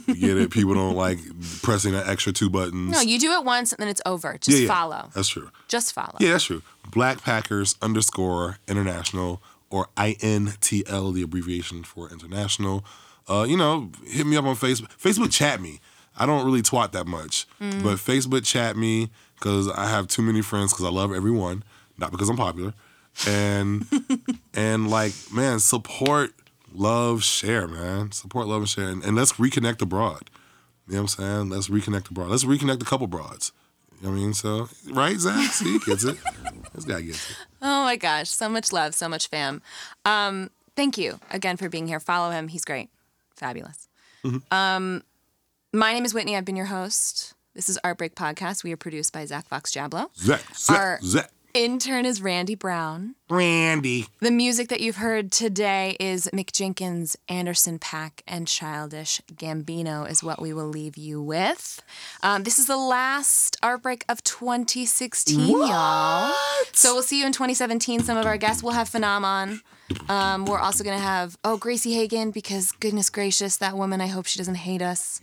We 0.08 0.14
get 0.16 0.38
it. 0.38 0.52
People 0.52 0.74
don't 0.74 0.95
like 0.95 1.20
pressing 1.62 1.91
that 1.93 2.08
extra 2.08 2.32
two 2.32 2.49
buttons. 2.49 2.91
No, 2.91 3.02
you 3.02 3.20
do 3.20 3.32
it 3.34 3.43
once 3.43 3.72
and 3.74 3.80
then 3.80 3.88
it's 3.88 4.02
over. 4.06 4.38
Just 4.39 4.58
yeah, 4.58 4.64
yeah. 4.64 4.74
follow. 4.74 5.10
That's 5.14 5.28
true. 5.30 5.49
Just 5.68 5.93
follow. 5.93 6.16
Yeah, 6.20 6.32
that's 6.32 6.45
true. 6.45 6.62
Black 6.91 7.22
Packers 7.24 7.76
underscore 7.82 8.58
international 8.68 9.41
or 9.70 9.88
INTL, 9.97 11.14
the 11.14 11.22
abbreviation 11.22 11.84
for 11.84 12.10
international. 12.10 12.84
Uh, 13.30 13.45
you 13.47 13.58
know, 13.58 13.91
hit 14.06 14.26
me 14.26 14.36
up 14.38 14.45
on 14.45 14.56
Facebook. 14.56 14.89
Facebook 14.97 15.32
chat 15.32 15.62
me. 15.62 15.80
I 16.18 16.26
don't 16.26 16.45
really 16.45 16.62
twat 16.62 16.91
that 16.91 17.08
much, 17.08 17.47
Mm. 17.62 17.84
but 17.84 17.95
Facebook 17.97 18.45
chat 18.45 18.76
me 18.76 19.10
because 19.36 19.70
I 19.70 19.88
have 19.89 20.08
too 20.08 20.22
many 20.22 20.41
friends 20.41 20.74
because 20.74 20.86
I 20.86 20.89
love 20.89 21.14
everyone, 21.14 21.64
not 21.97 22.12
because 22.12 22.30
I'm 22.30 22.36
popular. 22.38 22.74
And 23.28 23.86
and 24.54 24.89
like, 24.89 25.14
man, 25.34 25.60
support, 25.60 26.32
love, 26.74 27.24
share, 27.24 27.67
man. 27.67 28.11
Support, 28.11 28.47
love, 28.47 28.61
and 28.61 28.69
share. 28.69 28.88
And, 28.88 29.03
and 29.03 29.15
let's 29.15 29.34
reconnect 29.34 29.82
abroad. 29.82 30.30
You 30.88 30.95
know 30.95 31.03
what 31.03 31.17
I'm 31.19 31.47
saying? 31.47 31.49
Let's 31.49 31.67
reconnect 31.69 32.09
abroad. 32.11 32.30
Let's 32.30 32.43
reconnect 32.43 32.82
a 32.82 32.86
couple 32.86 33.07
broads. 33.07 33.51
You 34.01 34.07
know 34.07 34.13
what 34.13 34.17
I 34.19 34.22
mean? 34.22 34.34
So, 34.34 34.67
right, 34.91 35.17
Zach? 35.17 35.51
See, 35.51 35.74
he 35.74 35.80
gets 35.80 36.03
it. 36.03 36.17
This 36.74 36.86
guy 36.86 37.01
gets 37.01 37.30
it. 37.30 37.36
Oh 37.61 37.84
my 37.84 37.97
gosh, 37.97 38.30
so 38.30 38.47
much 38.47 38.72
love, 38.72 38.95
so 38.95 39.09
much 39.09 39.28
fam. 39.28 39.61
Um, 40.05 40.51
thank 40.78 40.97
you 40.97 41.19
again 41.30 41.57
for 41.57 41.67
being 41.67 41.86
here. 41.86 41.99
Follow 41.99 42.32
him. 42.32 42.47
He's 42.47 42.63
great. 42.63 42.89
Fabulous. 43.36 43.89
Um, 44.49 45.03
my 45.74 45.91
name 45.91 46.05
is 46.05 46.13
Whitney. 46.13 46.38
I've 46.38 46.45
been 46.45 46.55
your 46.55 46.67
host. 46.67 47.34
This 47.55 47.67
is 47.67 47.78
Art 47.84 47.97
Break 47.97 48.15
Podcast. 48.15 48.63
We 48.63 48.72
are 48.72 48.78
produced 48.78 49.11
by 49.11 49.26
Zach 49.26 49.49
Fox 49.49 49.69
Jablo. 49.74 50.07
Zach, 50.15 50.41
Zach, 50.55 50.80
Our- 50.80 50.99
Zach. 51.03 51.30
Intern 51.54 52.06
is 52.06 52.22
Randy 52.22 52.56
Brown. 52.56 53.16
Randy. 53.30 54.08
The 54.20 54.32
music 54.32 54.70
that 54.70 54.80
you've 54.80 54.97
heard 54.97 55.32
today 55.32 55.97
is 55.99 56.30
Mick 56.34 56.52
Jenkins, 56.52 57.18
Anderson 57.28 57.78
.Paak, 57.80 58.22
and 58.28 58.47
Childish 58.47 59.22
Gambino 59.34 60.10
is 60.10 60.24
what 60.24 60.41
we 60.41 60.54
will 60.54 60.68
leave 60.68 60.97
you 60.97 61.22
with. 61.22 61.82
Um, 62.24 62.43
this 62.43 62.58
is 62.58 62.68
the 62.68 62.78
last 62.78 63.58
Art 63.62 63.84
Break 63.84 64.06
of 64.08 64.24
2016, 64.24 65.49
y'all. 65.49 66.34
So 66.72 66.93
we'll 66.93 67.04
see 67.04 67.20
you 67.20 67.26
in 67.26 67.34
2017. 67.34 68.02
Some 68.02 68.18
of 68.18 68.26
our 68.26 68.38
guests 68.38 68.64
will 68.64 68.72
have 68.72 68.89
Phenom 68.89 69.24
on. 69.24 69.62
Um, 70.08 70.45
we're 70.45 70.60
also 70.60 70.84
going 70.84 70.97
to 70.97 71.04
have, 71.04 71.38
oh, 71.43 71.58
Gracie 71.58 71.93
Hagen, 71.93 72.32
because 72.32 72.72
goodness 72.72 73.10
gracious, 73.10 73.58
that 73.58 73.76
woman, 73.76 73.99
I 73.99 74.08
hope 74.08 74.26
she 74.26 74.38
doesn't 74.38 74.56
hate 74.56 74.82
us. 74.82 75.20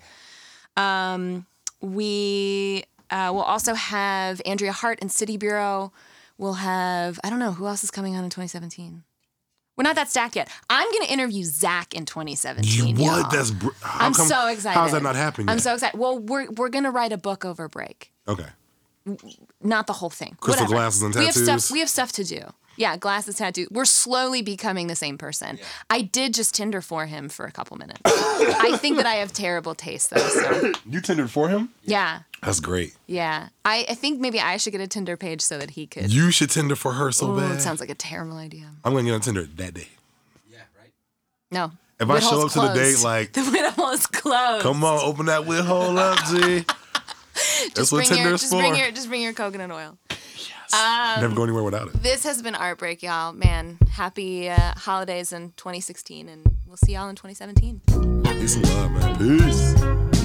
Um, 0.76 1.46
we 1.80 2.84
uh, 3.10 3.30
will 3.32 3.42
also 3.42 3.74
have 3.74 4.42
Andrea 4.44 4.72
Hart 4.72 4.98
and 5.00 5.10
City 5.10 5.36
Bureau. 5.36 5.92
We'll 6.38 6.54
have, 6.54 7.18
I 7.24 7.30
don't 7.30 7.38
know, 7.40 7.52
who 7.52 7.66
else 7.66 7.82
is 7.84 7.90
coming 7.90 8.14
on 8.16 8.24
in 8.24 8.30
2017? 8.30 9.02
We're 9.76 9.82
not 9.84 9.94
that 9.96 10.08
stacked 10.10 10.34
yet. 10.36 10.48
I'm 10.70 10.90
going 10.90 11.04
to 11.06 11.12
interview 11.12 11.44
Zach 11.44 11.94
in 11.94 12.04
2017. 12.04 12.96
You 12.96 13.04
y'all. 13.04 13.22
what? 13.22 13.30
That's 13.30 13.50
br- 13.50 13.68
I'm 13.84 14.12
come- 14.14 14.26
so 14.26 14.48
excited. 14.48 14.74
How's 14.78 14.92
that 14.92 15.02
not 15.02 15.14
happening? 15.16 15.48
I'm 15.48 15.56
yet? 15.58 15.62
so 15.62 15.74
excited. 15.74 15.98
Well, 15.98 16.18
we're, 16.18 16.50
we're 16.50 16.68
going 16.68 16.84
to 16.84 16.90
write 16.90 17.12
a 17.12 17.18
book 17.18 17.44
over 17.44 17.68
break. 17.68 18.12
okay. 18.26 18.46
Not 19.62 19.86
the 19.86 19.94
whole 19.94 20.10
thing. 20.10 20.36
Crystal 20.40 20.66
Whatever. 20.66 20.74
glasses 20.82 21.02
and 21.02 21.14
tattoos. 21.14 21.36
We 21.36 21.46
have 21.48 21.60
stuff. 21.62 21.70
We 21.72 21.80
have 21.80 21.88
stuff 21.88 22.12
to 22.12 22.24
do. 22.24 22.40
Yeah, 22.76 22.96
glasses, 22.98 23.36
tattoo. 23.36 23.66
We're 23.70 23.86
slowly 23.86 24.42
becoming 24.42 24.86
the 24.86 24.94
same 24.94 25.16
person. 25.16 25.58
I 25.90 26.02
did 26.02 26.34
just 26.34 26.54
Tinder 26.54 26.80
for 26.82 27.06
him 27.06 27.28
for 27.30 27.46
a 27.46 27.50
couple 27.50 27.76
minutes. 27.78 28.00
I 28.04 28.76
think 28.78 28.98
that 28.98 29.06
I 29.06 29.14
have 29.14 29.32
terrible 29.32 29.74
taste 29.74 30.10
though. 30.10 30.18
So 30.18 30.72
You 30.88 31.00
tendered 31.00 31.30
for 31.30 31.48
him? 31.48 31.70
yeah, 31.84 32.20
That's 32.42 32.60
great. 32.60 32.94
yeah. 33.06 33.48
I, 33.64 33.84
I 33.88 33.94
think 33.94 34.20
maybe 34.20 34.40
I 34.40 34.56
should 34.58 34.72
get 34.72 34.80
a 34.80 34.86
Tinder 34.86 35.16
page 35.16 35.40
so 35.40 35.58
that 35.58 35.70
he 35.70 35.86
could. 35.86 36.12
You 36.12 36.30
should 36.30 36.50
Tinder 36.50 36.76
for 36.76 36.92
her 36.92 37.10
so 37.12 37.32
Oh, 37.32 37.36
bad. 37.36 37.56
it 37.56 37.60
sounds 37.60 37.80
like 37.80 37.90
a 37.90 37.94
terrible 37.94 38.36
idea. 38.36 38.70
I'm 38.84 38.92
gonna 38.92 39.04
get 39.04 39.14
on 39.14 39.20
Tinder 39.20 39.44
that 39.44 39.74
day. 39.74 39.88
Yeah, 40.50 40.58
right? 40.80 40.92
No. 41.50 41.72
If 42.00 42.08
I 42.08 42.20
show 42.20 42.38
Whithole's 42.38 42.56
up 42.56 42.72
to 42.72 42.78
the 42.78 42.84
date 42.84 43.02
like, 43.02 43.32
the 43.32 43.42
Whittle 43.42 43.88
is 43.90 44.06
closed. 44.06 44.62
come 44.62 44.84
on, 44.84 45.00
open 45.02 45.26
that 45.26 45.46
wheel 45.46 45.64
hole 45.64 45.98
up, 45.98 46.18
G. 46.26 46.64
That's 47.34 47.72
just 47.74 47.92
what 47.92 48.06
bring 48.06 48.08
your, 48.10 48.16
Tinder's 48.24 48.40
just 48.42 48.52
for. 48.52 48.58
bring 48.60 48.76
your 48.76 48.90
just 48.92 49.08
bring 49.08 49.22
your 49.22 49.32
coconut 49.32 49.70
oil. 49.70 49.98
Um, 50.72 51.20
Never 51.20 51.34
go 51.34 51.44
anywhere 51.44 51.62
without 51.62 51.88
it. 51.88 52.02
This 52.02 52.24
has 52.24 52.42
been 52.42 52.54
Art 52.54 52.78
Break, 52.78 53.02
y'all. 53.02 53.32
Man, 53.32 53.78
happy 53.90 54.48
uh, 54.50 54.74
holidays 54.76 55.32
in 55.32 55.52
2016, 55.56 56.28
and 56.28 56.46
we'll 56.66 56.76
see 56.76 56.92
y'all 56.92 57.08
in 57.08 57.16
2017. 57.16 57.80
Peace 58.38 58.56
and 58.56 58.64
love, 58.68 58.90
man. 58.92 59.38
Peace. 59.38 60.17